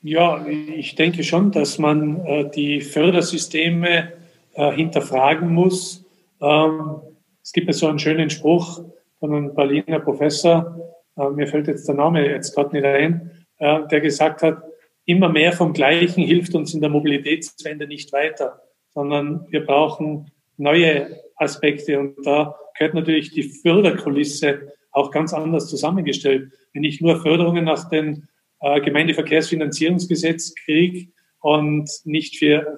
Ja, 0.01 0.45
ich 0.45 0.95
denke 0.95 1.23
schon, 1.23 1.51
dass 1.51 1.77
man 1.77 2.25
äh, 2.25 2.49
die 2.49 2.81
Fördersysteme 2.81 4.11
äh, 4.53 4.71
hinterfragen 4.71 5.53
muss. 5.53 6.03
Ähm, 6.41 6.99
es 7.41 7.53
gibt 7.53 7.67
ja 7.67 7.73
so 7.73 7.87
einen 7.87 7.99
schönen 7.99 8.29
Spruch, 8.29 8.81
von 9.23 9.33
einem 9.33 9.55
Berliner 9.55 10.01
Professor, 10.01 10.77
äh, 11.15 11.29
mir 11.29 11.47
fällt 11.47 11.69
jetzt 11.69 11.87
der 11.87 11.95
Name 11.95 12.29
jetzt 12.29 12.53
gerade 12.53 12.75
nicht 12.75 12.83
ein, 12.83 13.31
äh, 13.59 13.87
der 13.87 14.01
gesagt 14.01 14.41
hat, 14.41 14.61
immer 15.05 15.29
mehr 15.29 15.53
vom 15.53 15.71
Gleichen 15.71 16.25
hilft 16.25 16.53
uns 16.55 16.73
in 16.73 16.81
der 16.81 16.89
Mobilitätswende 16.89 17.87
nicht 17.87 18.11
weiter, 18.11 18.59
sondern 18.89 19.47
wir 19.49 19.65
brauchen 19.65 20.29
neue 20.57 21.21
Aspekte. 21.37 21.97
Und 22.01 22.17
da 22.25 22.53
gehört 22.77 22.95
natürlich 22.95 23.31
die 23.31 23.43
Förderkulisse 23.43 24.73
auch 24.91 25.09
ganz 25.09 25.33
anders 25.33 25.69
zusammengestellt. 25.69 26.51
Wenn 26.73 26.83
ich 26.83 26.99
nur 26.99 27.21
Förderungen 27.21 27.63
nach 27.63 27.87
dem 27.87 28.27
äh, 28.59 28.81
Gemeindeverkehrsfinanzierungsgesetz 28.81 30.53
kriege 30.65 31.13
und 31.39 31.89
nicht 32.03 32.39
für 32.39 32.75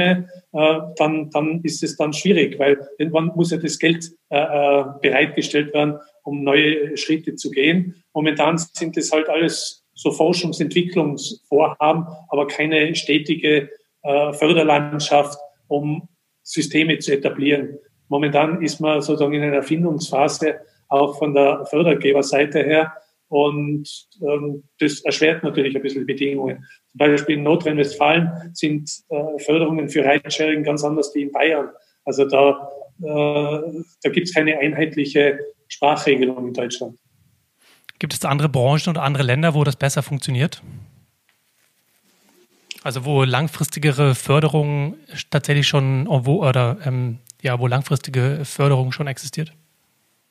Verkehrssysteme, 0.00 0.28
äh, 0.52 0.80
dann, 0.96 1.30
dann 1.30 1.60
ist 1.62 1.82
es 1.82 1.96
dann 1.96 2.12
schwierig, 2.12 2.58
weil 2.58 2.78
irgendwann 2.98 3.32
muss 3.34 3.50
ja 3.50 3.58
das 3.58 3.78
Geld 3.78 4.10
äh, 4.30 4.38
äh, 4.38 4.84
bereitgestellt 5.00 5.72
werden, 5.74 5.98
um 6.24 6.42
neue 6.42 6.96
Schritte 6.96 7.34
zu 7.34 7.50
gehen. 7.50 8.02
Momentan 8.12 8.58
sind 8.58 8.96
das 8.96 9.12
halt 9.12 9.28
alles 9.28 9.84
so 9.94 10.10
Forschungsentwicklungsvorhaben, 10.10 12.06
aber 12.28 12.46
keine 12.46 12.94
stetige 12.94 13.68
Förderlandschaft, 14.02 15.38
um 15.68 16.08
Systeme 16.42 16.98
zu 16.98 17.12
etablieren. 17.12 17.78
Momentan 18.08 18.62
ist 18.62 18.80
man 18.80 19.02
sozusagen 19.02 19.34
in 19.34 19.42
einer 19.42 19.56
Erfindungsphase 19.56 20.60
auch 20.88 21.18
von 21.18 21.34
der 21.34 21.66
Fördergeberseite 21.66 22.62
her 22.62 22.94
und 23.30 23.88
ähm, 24.22 24.64
das 24.80 25.00
erschwert 25.02 25.44
natürlich 25.44 25.76
ein 25.76 25.82
bisschen 25.82 26.04
die 26.04 26.12
Bedingungen. 26.12 26.66
Zum 26.90 26.98
Beispiel 26.98 27.36
in 27.36 27.44
Nordrhein-Westfalen 27.44 28.50
sind 28.54 28.90
äh, 29.08 29.38
Förderungen 29.38 29.88
für 29.88 30.04
Ridesharing 30.04 30.64
ganz 30.64 30.82
anders 30.82 31.12
wie 31.14 31.22
in 31.22 31.32
Bayern. 31.32 31.68
Also 32.04 32.24
da, 32.24 32.68
äh, 32.98 33.82
da 34.02 34.10
gibt 34.10 34.26
es 34.26 34.34
keine 34.34 34.58
einheitliche 34.58 35.38
Sprachregelung 35.68 36.48
in 36.48 36.54
Deutschland. 36.54 36.98
Gibt 38.00 38.14
es 38.14 38.24
andere 38.24 38.48
Branchen 38.48 38.90
oder 38.90 39.02
andere 39.02 39.22
Länder, 39.22 39.54
wo 39.54 39.62
das 39.62 39.76
besser 39.76 40.02
funktioniert? 40.02 40.60
Also 42.82 43.04
wo 43.04 43.22
langfristigere 43.22 44.16
Förderung 44.16 44.96
tatsächlich 45.30 45.68
schon, 45.68 46.08
wo, 46.08 46.44
oder 46.44 46.78
ähm, 46.84 47.18
ja, 47.42 47.60
wo 47.60 47.68
langfristige 47.68 48.40
Förderung 48.44 48.90
schon 48.90 49.06
existiert? 49.06 49.52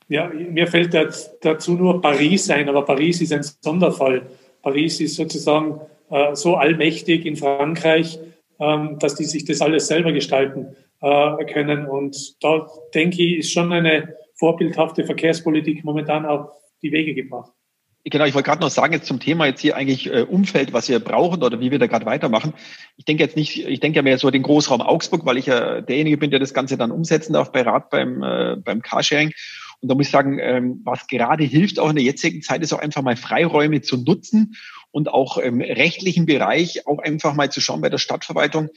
Ja, 0.09 0.27
mir 0.27 0.65
fällt 0.65 0.93
dazu 1.41 1.73
nur 1.73 2.01
Paris 2.01 2.49
ein, 2.49 2.67
aber 2.67 2.83
Paris 2.83 3.21
ist 3.21 3.31
ein 3.31 3.43
Sonderfall. 3.43 4.23
Paris 4.63 4.99
ist 4.99 5.15
sozusagen 5.15 5.79
äh, 6.09 6.35
so 6.35 6.55
allmächtig 6.55 7.25
in 7.25 7.35
Frankreich, 7.35 8.19
ähm, 8.59 8.97
dass 8.99 9.15
die 9.15 9.25
sich 9.25 9.45
das 9.45 9.61
alles 9.61 9.87
selber 9.87 10.11
gestalten 10.11 10.75
äh, 11.01 11.45
können. 11.45 11.85
Und 11.85 12.43
da 12.43 12.67
denke 12.93 13.21
ich, 13.21 13.37
ist 13.37 13.51
schon 13.51 13.71
eine 13.71 14.15
vorbildhafte 14.35 15.05
Verkehrspolitik 15.05 15.83
momentan 15.83 16.25
auf 16.25 16.49
die 16.81 16.91
Wege 16.91 17.13
gebracht. 17.13 17.51
Genau, 18.05 18.25
ich 18.25 18.33
wollte 18.33 18.47
gerade 18.47 18.61
noch 18.61 18.69
sagen, 18.69 18.93
jetzt 18.93 19.07
zum 19.07 19.19
Thema 19.19 19.45
jetzt 19.45 19.59
hier 19.59 19.75
eigentlich 19.75 20.07
äh, 20.07 20.21
Umfeld, 20.21 20.71
was 20.71 20.87
wir 20.89 20.99
brauchen 20.99 21.43
oder 21.43 21.59
wie 21.59 21.69
wir 21.69 21.79
da 21.79 21.87
gerade 21.87 22.05
weitermachen. 22.05 22.53
Ich 22.95 23.05
denke 23.05 23.23
jetzt 23.23 23.35
nicht, 23.35 23.67
ich 23.67 23.81
denke 23.81 23.97
ja 23.97 24.01
mehr 24.01 24.17
so 24.17 24.31
den 24.31 24.41
Großraum 24.41 24.81
Augsburg, 24.81 25.25
weil 25.25 25.37
ich 25.37 25.47
ja 25.47 25.81
derjenige 25.81 26.17
bin, 26.17 26.31
der 26.31 26.39
das 26.39 26.53
Ganze 26.53 26.77
dann 26.77 26.91
umsetzen 26.91 27.33
darf 27.33 27.51
bei 27.51 27.61
Rad 27.61 27.89
beim, 27.89 28.23
äh, 28.23 28.55
beim 28.55 28.81
Carsharing. 28.81 29.33
Und 29.81 29.89
da 29.89 29.95
muss 29.95 30.07
ich 30.07 30.11
sagen, 30.11 30.39
ähm, 30.39 30.81
was 30.83 31.07
gerade 31.07 31.43
hilft, 31.43 31.79
auch 31.79 31.89
in 31.89 31.95
der 31.95 32.03
jetzigen 32.03 32.41
Zeit, 32.41 32.61
ist 32.61 32.73
auch 32.73 32.79
einfach 32.79 33.01
mal 33.01 33.15
Freiräume 33.15 33.81
zu 33.81 33.97
nutzen 33.97 34.55
und 34.91 35.09
auch 35.09 35.37
im 35.37 35.61
rechtlichen 35.61 36.25
Bereich 36.25 36.85
auch 36.87 36.99
einfach 36.99 37.33
mal 37.33 37.51
zu 37.51 37.61
schauen 37.61 37.81
bei 37.81 37.89
der 37.89 37.97
Stadtverwaltung, 37.97 38.69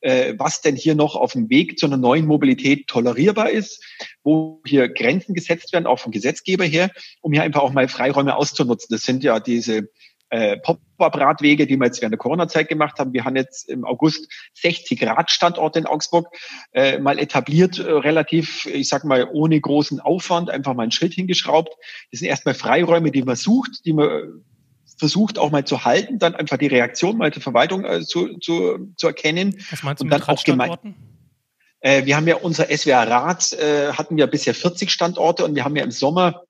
äh, 0.00 0.34
was 0.36 0.60
denn 0.60 0.74
hier 0.74 0.94
noch 0.94 1.14
auf 1.14 1.32
dem 1.32 1.48
Weg 1.50 1.78
zu 1.78 1.86
einer 1.86 1.96
neuen 1.96 2.26
Mobilität 2.26 2.88
tolerierbar 2.88 3.50
ist, 3.50 3.84
wo 4.22 4.60
hier 4.66 4.88
Grenzen 4.88 5.34
gesetzt 5.34 5.72
werden, 5.72 5.86
auch 5.86 5.98
vom 5.98 6.12
Gesetzgeber 6.12 6.64
her, 6.64 6.90
um 7.20 7.32
hier 7.32 7.42
einfach 7.42 7.60
auch 7.60 7.72
mal 7.72 7.88
Freiräume 7.88 8.34
auszunutzen. 8.34 8.88
Das 8.90 9.02
sind 9.02 9.22
ja 9.22 9.40
diese 9.40 9.88
äh, 10.30 10.58
Pop-up-Radwege, 10.58 11.66
die 11.66 11.76
wir 11.76 11.86
jetzt 11.86 12.00
während 12.00 12.12
der 12.12 12.18
Corona-Zeit 12.18 12.68
gemacht 12.68 12.98
haben. 12.98 13.12
Wir 13.12 13.24
haben 13.24 13.36
jetzt 13.36 13.68
im 13.68 13.84
August 13.84 14.28
60 14.54 15.02
Radstandorte 15.06 15.78
in 15.78 15.86
Augsburg 15.86 16.28
äh, 16.72 16.98
mal 16.98 17.18
etabliert, 17.18 17.78
äh, 17.78 17.90
relativ, 17.90 18.66
ich 18.66 18.88
sag 18.88 19.04
mal, 19.04 19.28
ohne 19.32 19.60
großen 19.60 20.00
Aufwand, 20.00 20.50
einfach 20.50 20.74
mal 20.74 20.82
einen 20.82 20.92
Schritt 20.92 21.14
hingeschraubt. 21.14 21.74
Das 22.10 22.20
sind 22.20 22.28
erstmal 22.28 22.54
Freiräume, 22.54 23.10
die 23.10 23.22
man 23.22 23.36
sucht, 23.36 23.84
die 23.84 23.92
man 23.92 24.42
versucht 24.98 25.38
auch 25.38 25.50
mal 25.50 25.64
zu 25.64 25.84
halten, 25.84 26.18
dann 26.18 26.34
einfach 26.34 26.56
die 26.56 26.66
Reaktion 26.66 27.16
mal 27.18 27.30
der 27.30 27.40
Verwaltung 27.40 27.84
äh, 27.84 28.00
zu, 28.00 28.38
zu, 28.38 28.92
zu 28.96 29.06
erkennen. 29.06 29.54
Was 29.70 29.82
meinst 29.82 30.00
du 30.00 30.04
und 30.04 30.10
mit 30.10 30.20
dann 30.20 30.36
auch 30.36 30.44
gemein. 30.44 30.94
Äh, 31.80 32.04
wir 32.06 32.16
haben 32.16 32.26
ja 32.26 32.36
unser 32.36 32.66
SWR 32.76 33.08
Rad, 33.08 33.52
äh, 33.52 33.92
hatten 33.92 34.16
wir 34.16 34.26
bisher 34.26 34.54
40 34.54 34.90
Standorte 34.90 35.44
und 35.44 35.54
wir 35.54 35.64
haben 35.64 35.76
ja 35.76 35.84
im 35.84 35.92
Sommer 35.92 36.42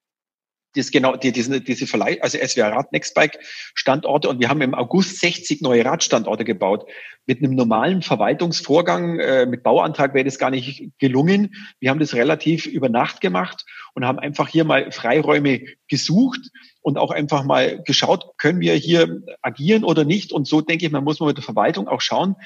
das 0.74 0.90
genau, 0.90 1.16
die, 1.16 1.32
diese, 1.32 1.60
diese 1.60 1.86
Verleih, 1.86 2.20
also 2.20 2.38
SWR 2.38 2.72
Rad 2.72 2.92
Nextbike 2.92 3.38
Standorte 3.74 4.28
und 4.28 4.40
wir 4.40 4.48
haben 4.48 4.60
im 4.60 4.74
August 4.74 5.20
60 5.20 5.62
neue 5.62 5.84
Radstandorte 5.84 6.44
gebaut. 6.44 6.88
Mit 7.26 7.38
einem 7.38 7.54
normalen 7.54 8.02
Verwaltungsvorgang, 8.02 9.18
äh, 9.18 9.46
mit 9.46 9.62
Bauantrag 9.62 10.14
wäre 10.14 10.24
das 10.24 10.38
gar 10.38 10.50
nicht 10.50 10.90
gelungen. 10.98 11.54
Wir 11.80 11.90
haben 11.90 12.00
das 12.00 12.14
relativ 12.14 12.66
über 12.66 12.88
Nacht 12.88 13.20
gemacht 13.20 13.64
und 13.94 14.04
haben 14.04 14.18
einfach 14.18 14.48
hier 14.48 14.64
mal 14.64 14.90
Freiräume 14.92 15.62
gesucht 15.88 16.40
und 16.80 16.96
auch 16.96 17.10
einfach 17.10 17.44
mal 17.44 17.82
geschaut, 17.84 18.38
können 18.38 18.60
wir 18.60 18.74
hier 18.74 19.22
agieren 19.42 19.84
oder 19.84 20.04
nicht. 20.04 20.32
Und 20.32 20.46
so 20.46 20.60
denke 20.60 20.86
ich, 20.86 20.92
man 20.92 21.04
muss 21.04 21.20
man 21.20 21.28
mit 21.28 21.36
der 21.36 21.44
Verwaltung 21.44 21.88
auch 21.88 22.00
schauen, 22.00 22.36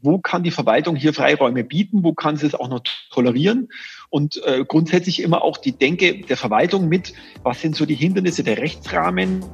wo 0.00 0.18
kann 0.18 0.42
die 0.42 0.50
Verwaltung 0.50 0.96
hier 0.96 1.12
Freiräume 1.12 1.64
bieten, 1.64 2.04
wo 2.04 2.12
kann 2.12 2.36
sie 2.36 2.46
es 2.46 2.54
auch 2.54 2.68
noch 2.68 2.82
tolerieren? 3.10 3.68
Und 4.10 4.42
äh, 4.44 4.64
grundsätzlich 4.66 5.22
immer 5.22 5.42
auch 5.42 5.58
die 5.58 5.72
Denke 5.72 6.20
der 6.20 6.36
Verwaltung 6.36 6.88
mit, 6.88 7.12
was 7.42 7.60
sind 7.60 7.76
so 7.76 7.84
die 7.84 7.94
Hindernisse 7.94 8.42
der 8.42 8.58
Rechtsrahmen, 8.58 9.44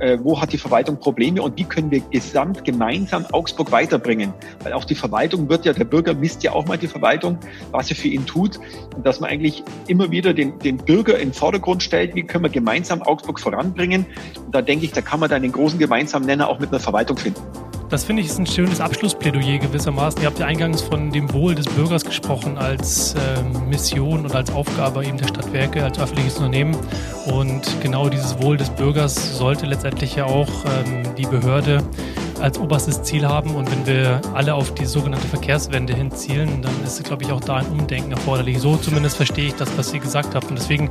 äh, 0.00 0.18
wo 0.20 0.40
hat 0.40 0.52
die 0.52 0.58
Verwaltung 0.58 0.98
Probleme? 0.98 1.42
Und 1.42 1.56
wie 1.58 1.64
können 1.64 1.90
wir 1.90 2.00
gesamt 2.00 2.64
gemeinsam 2.64 3.26
Augsburg 3.26 3.70
weiterbringen, 3.70 4.32
weil 4.64 4.72
auch 4.72 4.84
die 4.84 4.96
Verwaltung 4.96 5.48
wird 5.48 5.66
ja, 5.66 5.72
der 5.72 5.84
Bürger 5.84 6.14
misst 6.14 6.42
ja 6.42 6.52
auch 6.52 6.66
mal 6.66 6.78
die 6.78 6.88
Verwaltung, 6.88 7.38
was 7.70 7.88
sie 7.88 7.94
für 7.94 8.08
ihn 8.08 8.26
tut. 8.26 8.58
Und 8.96 9.06
dass 9.06 9.20
man 9.20 9.30
eigentlich 9.30 9.62
immer 9.86 10.10
wieder 10.10 10.34
den, 10.34 10.58
den 10.58 10.78
Bürger 10.78 11.18
in 11.18 11.28
den 11.28 11.34
Vordergrund 11.34 11.82
stellt, 11.82 12.14
wie 12.14 12.24
können 12.24 12.44
wir 12.44 12.50
gemeinsam 12.50 13.02
Augsburg 13.02 13.38
voranbringen? 13.38 14.06
Und 14.44 14.54
da 14.54 14.62
denke 14.62 14.86
ich, 14.86 14.92
da 14.92 15.02
kann 15.02 15.20
man 15.20 15.30
dann 15.30 15.42
den 15.42 15.52
großen 15.52 15.78
gemeinsamen 15.78 16.26
Nenner 16.26 16.48
auch 16.48 16.58
mit 16.58 16.70
einer 16.70 16.80
Verwaltung 16.80 17.18
finden. 17.18 17.42
Das 17.92 18.04
finde 18.04 18.22
ich 18.22 18.28
ist 18.28 18.38
ein 18.38 18.46
schönes 18.46 18.80
Abschlussplädoyer 18.80 19.58
gewissermaßen. 19.58 20.22
Ihr 20.22 20.26
habt 20.28 20.38
ja 20.38 20.46
eingangs 20.46 20.80
von 20.80 21.10
dem 21.10 21.30
Wohl 21.34 21.54
des 21.54 21.66
Bürgers 21.66 22.02
gesprochen 22.02 22.56
als 22.56 23.14
ähm, 23.14 23.68
Mission 23.68 24.24
und 24.24 24.34
als 24.34 24.50
Aufgabe 24.50 25.04
eben 25.04 25.18
der 25.18 25.28
Stadtwerke, 25.28 25.84
als 25.84 25.98
öffentliches 25.98 26.38
Unternehmen. 26.38 26.74
Und 27.26 27.60
genau 27.82 28.08
dieses 28.08 28.40
Wohl 28.40 28.56
des 28.56 28.70
Bürgers 28.70 29.36
sollte 29.36 29.66
letztendlich 29.66 30.16
ja 30.16 30.24
auch 30.24 30.48
ähm, 30.64 31.02
die 31.18 31.26
Behörde 31.26 31.82
als 32.42 32.58
oberstes 32.58 33.02
Ziel 33.02 33.26
haben. 33.26 33.54
Und 33.54 33.70
wenn 33.70 33.86
wir 33.86 34.20
alle 34.34 34.54
auf 34.54 34.74
die 34.74 34.84
sogenannte 34.84 35.26
Verkehrswende 35.28 35.94
hinzielen, 35.94 36.62
dann 36.62 36.72
ist, 36.84 37.02
glaube 37.04 37.22
ich, 37.22 37.32
auch 37.32 37.40
da 37.40 37.56
ein 37.56 37.66
Umdenken 37.66 38.10
erforderlich. 38.10 38.58
So 38.58 38.76
zumindest 38.76 39.16
verstehe 39.16 39.46
ich 39.46 39.54
das, 39.54 39.76
was 39.78 39.92
ihr 39.94 40.00
gesagt 40.00 40.34
habt. 40.34 40.50
Und 40.50 40.58
deswegen 40.58 40.90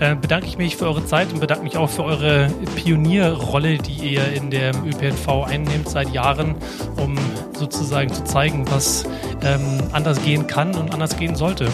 äh, 0.00 0.14
bedanke 0.14 0.46
ich 0.46 0.58
mich 0.58 0.76
für 0.76 0.86
eure 0.86 1.04
Zeit 1.06 1.32
und 1.32 1.40
bedanke 1.40 1.64
mich 1.64 1.76
auch 1.76 1.88
für 1.88 2.04
eure 2.04 2.48
Pionierrolle, 2.76 3.78
die 3.78 4.14
ihr 4.14 4.32
in 4.32 4.50
der 4.50 4.72
ÖPNV 4.74 5.46
einnehmt 5.46 5.88
seit 5.88 6.10
Jahren, 6.10 6.54
um 6.96 7.16
sozusagen 7.56 8.12
zu 8.12 8.24
zeigen, 8.24 8.64
was 8.70 9.04
ähm, 9.42 9.78
anders 9.92 10.22
gehen 10.22 10.46
kann 10.46 10.74
und 10.74 10.92
anders 10.92 11.16
gehen 11.16 11.34
sollte. 11.34 11.68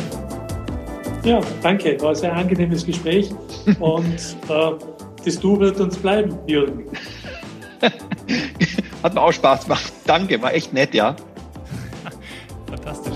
Ja, 1.25 1.41
danke. 1.63 2.01
War 2.01 2.11
ein 2.11 2.15
sehr 2.15 2.35
angenehmes 2.35 2.87
Gespräch 2.87 3.31
und 3.81 4.15
äh, 4.49 4.71
das 5.25 5.41
Du 5.41 5.59
wird 5.59 5.81
uns 5.81 5.97
bleiben, 5.97 6.39
Jürgen. 6.47 6.85
Hat 9.03 9.15
mir 9.15 9.21
auch 9.21 9.33
Spaß 9.33 9.65
gemacht. 9.65 9.93
Danke, 10.07 10.41
war 10.43 10.53
echt 10.53 10.73
nett, 10.73 10.95
ja. 10.95 11.15
Fantastisch. 12.67 13.15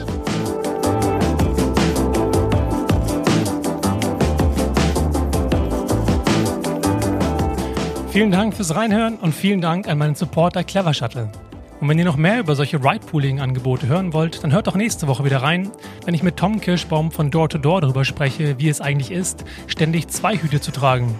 Vielen 8.11 8.31
Dank 8.31 8.55
fürs 8.55 8.75
Reinhören 8.75 9.17
und 9.17 9.35
vielen 9.35 9.63
Dank 9.63 9.89
an 9.89 9.97
meinen 9.97 10.15
Supporter 10.15 10.65
Clever 10.65 10.93
Shuttle. 10.93 11.33
Und 11.81 11.89
wenn 11.89 11.99
ihr 11.99 12.05
noch 12.05 12.17
mehr 12.17 12.41
über 12.41 12.55
solche 12.55 12.77
Ride-Pooling-Angebote 12.77 13.89
hören 13.89 14.13
wollt, 14.13 14.45
dann 14.45 14.53
hört 14.53 14.67
doch 14.67 14.77
nächste 14.77 15.09
Woche 15.09 15.25
wieder 15.25 15.43
rein, 15.43 15.71
wenn 16.05 16.15
ich 16.15 16.23
mit 16.23 16.37
Tom 16.37 16.61
Kirschbaum 16.61 17.11
von 17.11 17.31
Door 17.31 17.49
to 17.49 17.59
Door 17.59 17.81
darüber 17.81 18.05
spreche, 18.05 18.59
wie 18.59 18.69
es 18.69 18.81
eigentlich 18.81 19.11
ist, 19.11 19.45
ständig 19.67 20.09
zwei 20.09 20.37
Hüte 20.37 20.61
zu 20.61 20.71
tragen. 20.71 21.19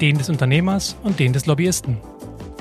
Den 0.00 0.18
des 0.18 0.28
Unternehmers 0.28 0.96
und 1.02 1.18
den 1.18 1.32
des 1.32 1.46
Lobbyisten. 1.46 1.96